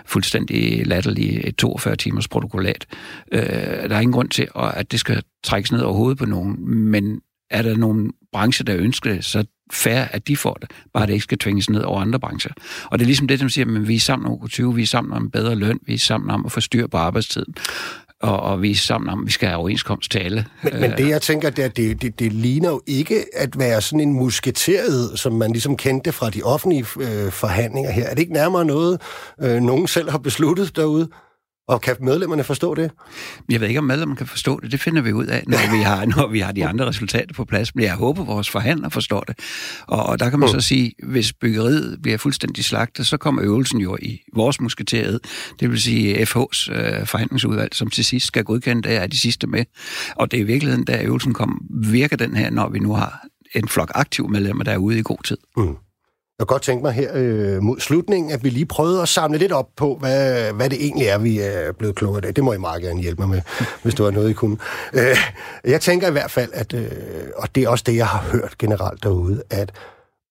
fuldstændig 0.05 0.87
latterlig 0.87 1.41
et 1.43 1.55
42 1.55 1.95
timers 1.95 2.27
protokollat. 2.27 2.85
Øh, 3.31 3.41
der 3.89 3.95
er 3.95 3.99
ingen 3.99 4.13
grund 4.13 4.29
til, 4.29 4.47
at 4.55 4.91
det 4.91 4.99
skal 4.99 5.23
trækkes 5.43 5.71
ned 5.71 5.81
over 5.81 5.97
hovedet 5.97 6.17
på 6.17 6.25
nogen, 6.25 6.69
men 6.69 7.21
er 7.49 7.61
der 7.61 7.77
nogle 7.77 8.11
brancher, 8.33 8.63
der 8.63 8.75
ønsker 8.77 9.13
det, 9.13 9.25
så 9.25 9.43
fair, 9.71 10.01
at 10.11 10.27
de 10.27 10.37
får 10.37 10.53
det, 10.53 10.71
bare 10.93 11.05
det 11.05 11.13
ikke 11.13 11.23
skal 11.23 11.37
tvinges 11.37 11.69
ned 11.69 11.81
over 11.81 12.01
andre 12.01 12.19
brancher. 12.19 12.51
Og 12.85 12.99
det 12.99 13.05
er 13.05 13.07
ligesom 13.07 13.27
det, 13.27 13.39
som 13.39 13.49
siger, 13.49 13.65
at 13.65 13.87
vi 13.87 13.95
er 13.95 13.99
sammen 13.99 14.31
om 14.31 14.47
20, 14.47 14.75
vi 14.75 14.81
er 14.81 14.87
sammen 14.87 15.13
om 15.13 15.31
bedre 15.31 15.55
løn, 15.55 15.79
vi 15.85 15.93
er 15.93 15.97
sammen 15.97 16.29
om 16.29 16.45
at 16.45 16.51
få 16.51 16.59
styr 16.59 16.87
på 16.87 16.97
arbejdstiden 16.97 17.55
og, 18.21 18.39
og 18.39 18.61
vi 18.61 18.71
er 18.71 18.75
sammen 18.75 19.09
om, 19.09 19.19
at 19.19 19.25
vi 19.25 19.31
skal 19.31 19.47
have 19.47 19.57
overenskomst 19.57 20.11
til 20.11 20.19
alle. 20.19 20.45
Men, 20.63 20.81
men 20.81 20.91
det, 20.91 21.09
jeg 21.09 21.21
tænker, 21.21 21.49
det, 21.49 21.77
det, 21.77 22.01
det, 22.01 22.19
det 22.19 22.33
ligner 22.33 22.69
jo 22.69 22.81
ikke 22.87 23.25
at 23.33 23.59
være 23.59 23.81
sådan 23.81 23.99
en 23.99 24.13
musketeret, 24.13 25.19
som 25.19 25.33
man 25.33 25.51
ligesom 25.51 25.77
kendte 25.77 26.11
fra 26.11 26.29
de 26.29 26.43
offentlige 26.43 26.85
øh, 26.99 27.31
forhandlinger 27.31 27.91
her. 27.91 28.05
Er 28.05 28.09
det 28.09 28.19
ikke 28.19 28.33
nærmere 28.33 28.65
noget, 28.65 29.01
øh, 29.41 29.61
nogen 29.61 29.87
selv 29.87 30.09
har 30.11 30.17
besluttet 30.17 30.75
derude? 30.75 31.09
Og 31.67 31.81
kan 31.81 31.95
medlemmerne 31.99 32.43
forstå 32.43 32.75
det? 32.75 32.91
Jeg 33.49 33.61
ved 33.61 33.67
ikke, 33.67 33.77
om 33.77 33.83
medlemmerne 33.83 34.17
kan 34.17 34.27
forstå 34.27 34.59
det. 34.59 34.71
Det 34.71 34.79
finder 34.79 35.01
vi 35.01 35.13
ud 35.13 35.25
af, 35.25 35.43
når 35.47 35.77
vi 35.77 35.81
har, 35.81 36.05
når 36.05 36.27
vi 36.27 36.39
har 36.39 36.51
de 36.51 36.65
andre 36.65 36.85
resultater 36.85 37.33
på 37.33 37.45
plads. 37.45 37.75
Men 37.75 37.83
jeg 37.83 37.93
håber, 37.93 38.23
vores 38.23 38.49
forhandlere 38.49 38.91
forstår 38.91 39.21
det. 39.21 39.39
Og, 39.87 40.03
og 40.05 40.19
der 40.19 40.29
kan 40.29 40.39
man 40.39 40.49
mm. 40.53 40.61
så 40.61 40.67
sige, 40.67 40.93
hvis 41.03 41.33
byggeriet 41.33 41.99
bliver 42.01 42.17
fuldstændig 42.17 42.65
slagtet, 42.65 43.07
så 43.07 43.17
kommer 43.17 43.43
øvelsen 43.43 43.79
jo 43.79 43.97
i 44.01 44.21
vores 44.35 44.61
musketeret. 44.61 45.19
Det 45.59 45.71
vil 45.71 45.81
sige 45.81 46.15
FH's 46.15 46.71
øh, 46.73 47.07
forhandlingsudvalg, 47.07 47.75
som 47.75 47.89
til 47.89 48.05
sidst 48.05 48.27
skal 48.27 48.43
godkende 48.43 48.89
det, 48.89 48.95
er 48.95 49.07
de 49.07 49.19
sidste 49.19 49.47
med. 49.47 49.65
Og 50.15 50.31
det 50.31 50.37
er 50.37 50.41
i 50.41 50.45
virkeligheden, 50.45 50.85
da 50.85 51.01
øvelsen 51.03 51.33
kom, 51.33 51.61
virker 51.69 52.17
den 52.17 52.35
her, 52.35 52.49
når 52.49 52.69
vi 52.69 52.79
nu 52.79 52.93
har 52.93 53.25
en 53.55 53.67
flok 53.67 53.91
aktive 53.95 54.29
medlemmer, 54.29 54.63
der 54.63 54.71
er 54.71 54.77
ude 54.77 54.99
i 54.99 55.01
god 55.01 55.23
tid. 55.23 55.37
Mm. 55.57 55.75
Jeg 56.41 56.47
kan 56.47 56.53
godt 56.53 56.61
tænke 56.61 56.83
mig 56.83 56.93
her 56.93 57.11
øh, 57.13 57.63
mod 57.63 57.79
slutningen, 57.79 58.31
at 58.31 58.43
vi 58.43 58.49
lige 58.49 58.65
prøvede 58.65 59.01
at 59.01 59.09
samle 59.09 59.37
lidt 59.37 59.51
op 59.51 59.67
på, 59.75 59.95
hvad, 59.99 60.51
hvad 60.53 60.69
det 60.69 60.85
egentlig 60.85 61.07
er, 61.07 61.17
vi 61.17 61.39
er 61.39 61.71
blevet 61.71 61.95
klogere 61.95 62.25
af. 62.25 62.33
Det 62.33 62.43
må 62.43 62.53
I 62.53 62.57
meget 62.57 62.81
gerne 62.81 63.01
hjælpe 63.01 63.21
mig 63.21 63.29
med, 63.29 63.41
hvis 63.83 63.95
det 63.95 64.05
var 64.05 64.11
noget, 64.11 64.29
I 64.29 64.33
kunne. 64.33 64.57
Øh, 64.93 65.17
jeg 65.65 65.81
tænker 65.81 66.07
i 66.07 66.11
hvert 66.11 66.31
fald, 66.31 66.49
at, 66.53 66.73
øh, 66.73 66.91
og 67.37 67.55
det 67.55 67.63
er 67.63 67.69
også 67.69 67.83
det, 67.87 67.95
jeg 67.95 68.07
har 68.07 68.23
hørt 68.31 68.57
generelt 68.57 69.03
derude, 69.03 69.43
at 69.49 69.71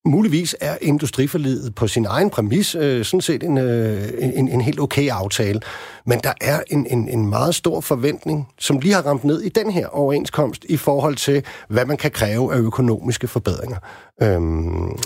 muligvis 0.07 0.57
er 0.61 0.77
industriforlidet 0.81 1.75
på 1.75 1.89
sin 1.89 2.07
egen 2.07 2.31
præmis 2.31 2.75
øh, 2.75 3.05
sådan 3.05 3.21
set 3.21 3.43
en, 3.43 3.59
øh, 3.59 4.09
en, 4.19 4.49
en 4.49 4.61
helt 4.61 4.81
okay 4.81 5.09
aftale. 5.09 5.61
Men 6.07 6.21
der 6.25 6.33
er 6.41 6.61
en, 6.71 6.87
en, 6.87 7.09
en 7.09 7.29
meget 7.29 7.55
stor 7.55 7.81
forventning, 7.81 8.49
som 8.59 8.79
lige 8.79 8.95
har 8.95 9.03
ramt 9.03 9.25
ned 9.25 9.43
i 9.43 9.49
den 9.49 9.71
her 9.71 9.87
overenskomst 9.87 10.65
i 10.69 10.77
forhold 10.77 11.17
til, 11.17 11.45
hvad 11.69 11.85
man 11.85 11.97
kan 11.97 12.11
kræve 12.11 12.55
af 12.55 12.59
økonomiske 12.59 13.29
forbedringer. 13.29 13.77
Øh, 14.23 14.41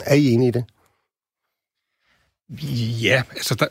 er 0.06 0.14
I 0.14 0.30
enige 0.32 0.48
i 0.48 0.50
det? 0.50 0.64
Ja, 3.02 3.22
altså 3.30 3.54
der, 3.54 3.66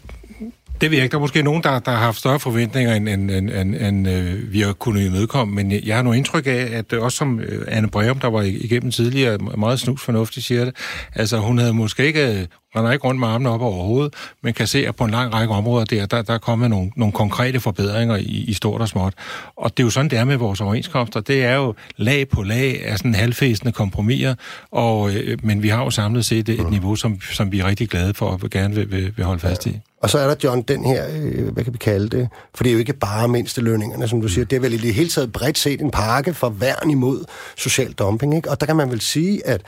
det 0.82 0.92
ved 0.92 0.98
jeg 0.98 1.04
ikke. 1.04 1.12
Der 1.12 1.18
er 1.18 1.22
måske 1.22 1.42
nogen, 1.44 1.64
der, 1.64 1.80
der 1.80 1.92
har 1.92 2.00
haft 2.00 2.18
større 2.18 2.40
forventninger, 2.40 2.96
end, 2.96 3.10
end, 3.10 3.32
end, 3.32 3.50
end, 3.50 3.76
end 3.76 4.10
øh, 4.10 4.54
vi 4.54 4.62
har 4.62 4.74
kunnet 4.74 5.06
imødekomme. 5.06 5.56
Men 5.56 5.72
jeg 5.72 5.96
har 5.96 6.04
nu 6.04 6.12
indtryk 6.12 6.48
af, 6.48 6.70
at 6.72 6.94
øh, 6.94 7.02
også 7.04 7.18
som 7.18 7.40
øh, 7.40 7.66
Anne 7.68 7.90
Breum, 7.90 8.20
der 8.20 8.28
var 8.28 8.42
igennem 8.42 8.92
tidligere, 8.92 9.38
meget 9.38 9.80
snus 9.80 10.02
fornuftigt 10.02 10.46
siger 10.46 10.66
det, 10.66 10.76
altså 11.16 11.38
hun 11.38 11.58
havde 11.58 11.74
måske 11.74 12.06
ikke 12.06 12.40
øh, 12.40 12.46
man 12.76 12.86
er 12.86 12.92
ikke 12.92 13.08
rundt 13.08 13.20
med 13.20 13.28
armene 13.28 13.50
op 13.50 13.62
overhovedet, 13.62 14.14
men 14.42 14.54
kan 14.54 14.68
se, 14.68 14.88
at 14.88 14.96
på 14.96 15.04
en 15.04 15.12
lang 15.12 15.34
række 15.34 15.54
områder 15.54 15.86
der, 15.86 16.06
der, 16.06 16.22
der 16.22 16.34
er 16.34 16.38
kommet 16.38 16.70
nogle, 16.70 16.92
nogle 16.96 17.12
konkrete 17.12 17.60
forbedringer 17.60 18.16
i, 18.16 18.46
i 18.48 18.54
stort 18.54 18.82
og 18.82 18.88
småt. 18.88 19.14
Og 19.56 19.78
det 19.78 19.84
er 19.84 19.88
jo 19.88 19.90
sådan, 19.90 20.12
det 20.12 20.20
er 20.20 20.24
med 20.24 20.38
vores 20.38 20.62
overenskomster. 20.62 21.20
Det 21.20 21.44
er 21.44 21.56
jo 21.56 21.74
lag 21.98 22.30
på 22.30 22.44
lag 22.44 22.86
af 22.86 22.98
sådan 22.98 23.16
halvfæsende 23.16 23.72
kompromiser, 23.72 24.36
og, 24.72 25.16
øh, 25.16 25.38
men 25.44 25.64
vi 25.64 25.70
har 25.70 25.84
jo 25.84 25.90
samlet 25.90 26.26
set 26.26 26.50
et, 26.50 26.60
et 26.60 26.70
niveau, 26.70 26.96
som, 26.96 27.22
som 27.22 27.52
vi 27.52 27.60
er 27.60 27.68
rigtig 27.68 27.90
glade 27.90 28.14
for 28.14 28.40
og 28.44 28.50
gerne 28.50 28.76
vil, 28.76 28.92
vil, 28.92 29.14
vil 29.18 29.26
holde 29.26 29.40
fast 29.40 29.66
i. 29.66 29.80
Og 30.02 30.10
så 30.10 30.20
er 30.20 30.28
der, 30.28 30.36
John, 30.44 30.62
den 30.62 30.86
her, 30.86 31.06
øh, 31.16 31.54
hvad 31.54 31.64
kan 31.64 31.74
vi 31.74 31.78
kalde 31.78 32.18
det? 32.18 32.30
For 32.56 32.64
det 32.64 32.70
er 32.70 32.74
jo 32.74 32.80
ikke 32.80 32.94
bare 32.94 33.28
mindstelønningerne, 33.28 34.08
som 34.08 34.22
du 34.22 34.28
siger. 34.28 34.46
Det 34.46 34.56
er 34.56 34.60
vel 34.60 34.74
i 34.74 34.78
det 34.78 34.94
hele 34.94 35.10
taget 35.10 35.32
bredt 35.34 35.58
set 35.58 35.82
en 35.82 35.92
pakke 35.92 36.34
for 36.34 36.50
værn 36.50 36.90
imod 36.90 37.26
social 37.58 37.92
dumping, 37.92 38.36
ikke? 38.36 38.52
Og 38.52 38.60
der 38.60 38.66
kan 38.66 38.76
man 38.76 38.92
vel 38.92 39.02
sige, 39.02 39.48
at 39.48 39.62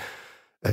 Øh, 0.65 0.71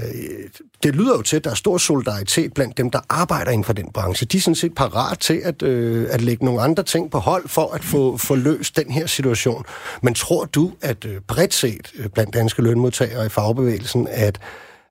det 0.83 0.95
lyder 0.95 1.17
jo 1.17 1.23
til, 1.23 1.37
at 1.37 1.45
der 1.45 1.51
er 1.51 1.55
stor 1.55 1.79
solidaritet 1.79 2.55
blandt 2.55 2.77
dem, 2.77 2.91
der 2.91 3.01
arbejder 3.09 3.51
inden 3.51 3.65
for 3.65 3.73
den 3.73 3.93
branche. 3.95 4.27
De 4.27 4.37
er 4.37 4.41
sådan 4.41 4.55
set 4.55 4.75
parat 4.75 5.19
til 5.19 5.41
at, 5.45 5.63
øh, 5.63 6.07
at 6.11 6.21
lægge 6.21 6.45
nogle 6.45 6.63
andre 6.63 6.83
ting 6.83 7.11
på 7.11 7.19
hold 7.19 7.49
for 7.49 7.73
at 7.75 7.85
få, 7.85 8.17
få 8.17 8.35
løst 8.35 8.77
den 8.77 8.91
her 8.91 9.07
situation. 9.07 9.65
Men 10.03 10.15
tror 10.15 10.45
du, 10.45 10.73
at 10.81 11.05
øh, 11.05 11.21
bredt 11.21 11.55
set 11.55 11.93
øh, 11.99 12.09
blandt 12.09 12.35
danske 12.35 12.63
lønmodtagere 12.63 13.27
i 13.27 13.29
fagbevægelsen, 13.29 14.09
at 14.11 14.41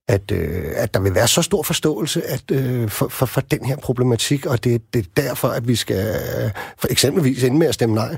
at, 0.07 0.31
øh, 0.31 0.71
at 0.75 0.93
der 0.93 0.99
vil 0.99 1.15
være 1.15 1.27
så 1.27 1.41
stor 1.41 1.63
forståelse 1.63 2.23
at, 2.23 2.51
øh, 2.51 2.89
for, 2.89 3.07
for, 3.07 3.25
for 3.25 3.41
den 3.41 3.65
her 3.65 3.75
problematik, 3.75 4.45
og 4.45 4.63
det, 4.63 4.81
det 4.93 5.05
er 5.05 5.21
derfor, 5.21 5.47
at 5.47 5.67
vi 5.67 5.75
skal 5.75 6.15
øh, 6.15 6.51
for 6.77 6.87
eksempelvis 6.91 7.43
ende 7.43 7.57
med 7.57 7.67
at 7.67 7.73
stemme 7.73 7.95
nej. 7.95 8.17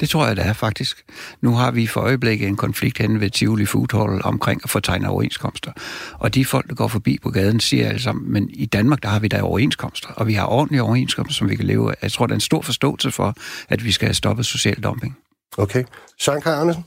Det 0.00 0.08
tror 0.08 0.26
jeg, 0.26 0.36
det 0.36 0.46
er 0.46 0.52
faktisk. 0.52 1.04
Nu 1.40 1.54
har 1.54 1.70
vi 1.70 1.86
for 1.86 2.00
øjeblikket 2.00 2.48
en 2.48 2.56
konflikt 2.56 2.98
henne 2.98 3.20
ved 3.20 3.30
Tivoli 3.30 3.66
Food 3.66 3.86
Hall 3.92 4.20
omkring 4.24 4.60
at 4.64 4.70
få 4.70 4.80
tegnet 4.80 5.08
overenskomster. 5.08 5.72
Og 6.12 6.34
de 6.34 6.44
folk, 6.44 6.68
der 6.68 6.74
går 6.74 6.88
forbi 6.88 7.18
på 7.22 7.30
gaden, 7.30 7.60
siger 7.60 7.98
sammen, 7.98 8.32
men 8.32 8.50
i 8.50 8.66
Danmark, 8.66 9.02
der 9.02 9.08
har 9.08 9.18
vi 9.18 9.28
da 9.28 9.42
overenskomster, 9.42 10.08
og 10.08 10.26
vi 10.26 10.32
har 10.32 10.46
ordentlige 10.46 10.82
overenskomster, 10.82 11.34
som 11.34 11.48
vi 11.48 11.56
kan 11.56 11.64
leve 11.64 11.90
af. 11.90 11.96
Jeg 12.02 12.12
tror, 12.12 12.26
der 12.26 12.32
er 12.32 12.36
en 12.36 12.40
stor 12.40 12.62
forståelse 12.62 13.10
for, 13.10 13.34
at 13.68 13.84
vi 13.84 13.92
skal 13.92 14.08
have 14.08 14.14
stoppet 14.14 14.46
social 14.46 14.82
dumping. 14.82 15.16
Okay. 15.58 15.84
Sankt 16.18 16.46
Arnesen? 16.46 16.84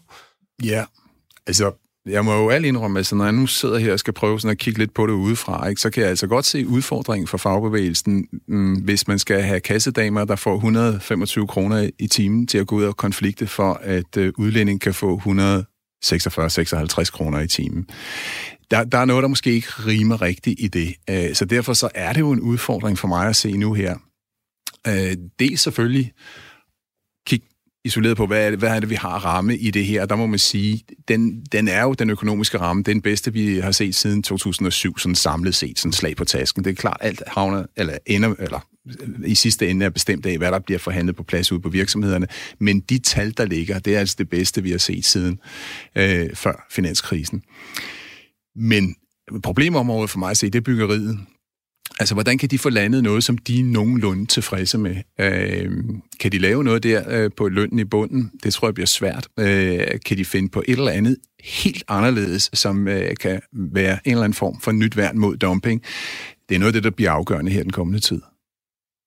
Ja, 0.64 0.86
altså 1.48 1.87
jeg 2.08 2.26
må 2.26 2.34
jo 2.34 2.50
alt 2.50 2.66
indrømme, 2.66 3.00
at 3.00 3.12
når 3.14 3.24
jeg 3.24 3.34
nu 3.34 3.48
sidder 3.48 3.78
her 3.78 3.94
og 3.94 4.00
skal 4.00 4.14
prøve 4.14 4.40
sådan 4.40 4.52
at 4.52 4.58
kigge 4.58 4.80
lidt 4.80 4.94
på 4.94 5.08
det 5.08 5.14
udefra, 5.14 5.68
ikke, 5.68 5.82
så 5.82 5.90
kan 5.90 6.02
jeg 6.02 6.10
altså 6.10 6.28
godt 6.28 6.46
se 6.46 6.68
udfordringen 6.68 7.28
for 7.28 7.38
fagbevægelsen, 7.38 8.28
mm, 8.48 8.74
hvis 8.74 9.08
man 9.08 9.20
skal 9.20 9.42
have 9.42 9.60
kassedamer, 9.60 10.26
der 10.26 10.36
får 10.36 10.56
125 10.56 11.48
kroner 11.48 11.90
i 12.00 12.08
timen 12.08 12.48
til 12.48 12.58
at 12.58 12.68
gå 12.68 12.76
ud 12.76 12.84
og 12.84 12.98
konflikte 12.98 13.48
for, 13.48 13.74
at 13.74 14.18
øh, 14.18 14.34
udlænding 14.38 14.82
kan 14.82 14.94
få 14.94 15.18
146-56 15.18 17.12
kroner 17.12 17.40
i 17.40 17.48
timen. 17.48 17.88
Der, 18.72 18.84
der 18.84 18.98
er 18.98 19.06
noget, 19.06 19.22
der 19.22 19.28
måske 19.28 19.52
ikke 19.52 19.68
rimer 19.68 20.22
rigtigt 20.22 20.60
i 20.60 20.68
det. 20.68 20.96
Øh, 21.10 21.36
så 21.36 21.46
derfor 21.46 21.74
så 21.74 21.90
er 21.96 22.14
det 22.14 22.20
jo 22.20 22.32
en 22.32 22.42
udfordring 22.42 22.98
for 22.98 23.08
mig 23.08 23.28
at 23.28 23.36
se 23.36 23.58
nu 23.58 23.74
her. 23.74 23.96
Øh, 24.88 25.18
det 25.40 25.54
er 25.54 25.58
selvfølgelig 25.58 26.14
isoleret 27.88 28.18
på, 28.18 28.26
hvad 28.26 28.46
er, 28.46 28.50
det, 28.50 28.60
hvad 28.60 28.70
er 28.70 28.80
det, 28.80 28.90
vi 28.90 28.96
har 28.96 29.26
ramme 29.26 29.58
i 29.58 29.72
det 29.72 29.86
her. 29.86 30.06
Der 30.06 30.16
må 30.16 30.26
man 30.26 30.40
sige, 30.40 30.84
den, 31.08 31.42
den 31.52 31.68
er 31.68 31.84
jo 31.84 31.94
den 31.94 32.10
økonomiske 32.10 32.58
ramme, 32.58 32.84
den 32.84 33.02
bedste, 33.02 33.34
vi 33.34 33.60
har 33.60 33.72
set 33.72 33.96
siden 33.96 34.24
2007, 34.24 34.98
sådan 34.98 35.16
samlet 35.16 35.56
set, 35.56 35.80
sådan 35.80 35.94
slag 35.94 36.16
på 36.16 36.26
tasken. 36.26 36.64
Det 36.64 36.72
er 36.72 36.76
klart, 36.76 36.98
alt 37.02 37.24
havner, 37.28 37.66
eller 37.78 37.98
ender, 38.06 38.36
eller 38.40 38.68
i 39.26 39.36
sidste 39.36 39.70
ende 39.70 39.86
er 39.86 39.90
bestemt 39.90 40.26
af, 40.26 40.38
hvad 40.38 40.52
der 40.52 40.60
bliver 40.60 40.80
forhandlet 40.80 41.16
på 41.16 41.24
plads 41.24 41.52
ude 41.52 41.62
på 41.62 41.70
virksomhederne. 41.70 42.28
Men 42.60 42.80
de 42.80 43.00
tal, 43.00 43.34
der 43.38 43.46
ligger, 43.46 43.80
det 43.80 43.96
er 43.96 44.00
altså 44.00 44.16
det 44.18 44.30
bedste, 44.30 44.64
vi 44.64 44.72
har 44.72 44.78
set 44.78 45.06
siden 45.06 45.40
øh, 45.96 46.30
før 46.34 46.68
finanskrisen. 46.72 47.42
Men 48.56 48.96
problemområdet 49.44 50.10
for 50.10 50.20
mig 50.20 50.32
at 50.32 50.38
se, 50.38 50.50
det 50.50 50.60
er 50.60 50.64
byggeriet. 50.64 51.20
Altså, 52.00 52.14
hvordan 52.14 52.38
kan 52.38 52.50
de 52.50 52.60
få 52.60 52.70
landet 52.70 53.04
noget, 53.04 53.24
som 53.24 53.38
de 53.38 53.60
er 53.60 53.64
nogenlunde 53.64 54.26
tilfredse 54.26 54.78
med? 54.78 54.96
Øh, 55.20 55.72
kan 56.20 56.32
de 56.32 56.38
lave 56.38 56.64
noget 56.64 56.84
der 56.84 57.04
øh, 57.10 57.32
på 57.38 57.50
lønnen 57.50 57.80
i 57.80 57.84
bunden? 57.84 58.32
Det 58.44 58.54
tror 58.54 58.68
jeg 58.68 58.74
bliver 58.74 58.88
svært. 58.88 59.28
Øh, 59.40 59.80
kan 60.06 60.18
de 60.18 60.26
finde 60.26 60.50
på 60.50 60.64
et 60.68 60.78
eller 60.78 60.92
andet 60.92 61.18
helt 61.44 61.84
anderledes, 61.88 62.50
som 62.54 62.88
øh, 62.88 63.16
kan 63.20 63.42
være 63.54 64.00
en 64.06 64.12
eller 64.12 64.24
anden 64.24 64.34
form 64.34 64.60
for 64.62 64.72
nyt 64.72 64.98
værn 64.98 65.20
mod 65.20 65.38
dumping? 65.38 65.82
Det 66.50 66.56
er 66.56 66.60
noget 66.60 66.70
af 66.70 66.74
det, 66.74 66.84
der 66.84 66.96
bliver 66.96 67.12
afgørende 67.12 67.52
her 67.52 67.64
den 67.64 67.72
kommende 67.72 68.00
tid. 68.00 68.22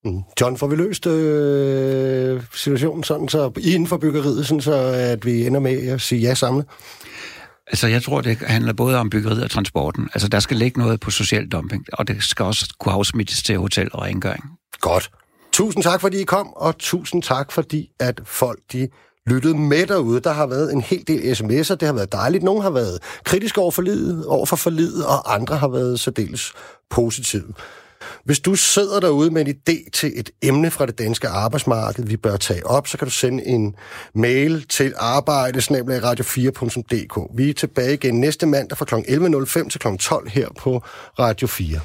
Mm. 0.04 0.20
John, 0.40 0.56
får 0.56 0.66
vi 0.66 0.76
løst 0.76 1.06
øh, 1.06 2.42
situationen 2.54 3.04
sådan, 3.04 3.28
så 3.28 3.50
inden 3.60 3.86
for 3.86 3.96
byggeriet, 3.96 4.46
sådan, 4.46 4.60
så 4.60 4.74
at 5.12 5.26
vi 5.26 5.46
ender 5.46 5.60
med 5.60 5.88
at 5.88 6.00
sige 6.00 6.20
ja 6.20 6.34
samlet? 6.34 6.66
Altså, 7.70 7.86
jeg 7.86 8.02
tror, 8.02 8.20
det 8.20 8.38
handler 8.38 8.72
både 8.72 8.96
om 8.96 9.10
byggeriet 9.10 9.44
og 9.44 9.50
transporten. 9.50 10.08
Altså, 10.14 10.28
der 10.28 10.40
skal 10.40 10.56
ligge 10.56 10.78
noget 10.80 11.00
på 11.00 11.10
social 11.10 11.48
dumping, 11.48 11.86
og 11.92 12.08
det 12.08 12.22
skal 12.22 12.44
også 12.44 12.74
kunne 12.78 12.92
afsmittes 12.92 13.42
til 13.42 13.58
hotel 13.58 13.88
og 13.92 14.02
rengøring. 14.02 14.44
Godt. 14.80 15.10
Tusind 15.52 15.82
tak, 15.82 16.00
fordi 16.00 16.20
I 16.20 16.24
kom, 16.24 16.52
og 16.56 16.78
tusind 16.78 17.22
tak, 17.22 17.52
fordi 17.52 17.90
at 18.00 18.20
folk 18.24 18.58
de 18.72 18.88
lyttede 19.26 19.54
med 19.58 19.86
derude. 19.86 20.20
Der 20.20 20.32
har 20.32 20.46
været 20.46 20.72
en 20.72 20.80
hel 20.80 21.04
del 21.06 21.32
sms'er, 21.32 21.74
det 21.74 21.82
har 21.82 21.92
været 21.92 22.12
dejligt. 22.12 22.44
Nogle 22.44 22.62
har 22.62 22.70
været 22.70 22.98
kritiske 23.24 23.60
over, 23.60 23.70
for 23.70 23.82
livet, 23.82 24.26
over 24.26 24.46
for 24.46 24.56
forlidet, 24.56 25.06
og 25.06 25.34
andre 25.34 25.56
har 25.56 25.68
været 25.68 26.00
særdeles 26.00 26.52
positive. 26.90 27.54
Hvis 28.24 28.40
du 28.40 28.54
sidder 28.54 29.00
derude 29.00 29.30
med 29.30 29.46
en 29.46 29.56
idé 29.56 29.90
til 29.90 30.12
et 30.16 30.30
emne 30.42 30.70
fra 30.70 30.86
det 30.86 30.98
danske 30.98 31.28
arbejdsmarked, 31.28 32.04
vi 32.04 32.16
bør 32.16 32.36
tage 32.36 32.66
op, 32.66 32.88
så 32.88 32.98
kan 32.98 33.06
du 33.06 33.12
sende 33.12 33.46
en 33.46 33.74
mail 34.14 34.66
til 34.68 34.94
arbejde 34.96 35.58
radio4.dk. 35.58 37.30
Vi 37.34 37.50
er 37.50 37.54
tilbage 37.54 37.94
igen 37.94 38.20
næste 38.20 38.46
mandag 38.46 38.78
fra 38.78 38.84
kl. 38.84 38.94
11.05 38.94 39.68
til 39.68 39.80
kl. 39.80 39.88
12 40.00 40.28
her 40.28 40.48
på 40.58 40.82
Radio 41.18 41.46
4. 41.46 41.80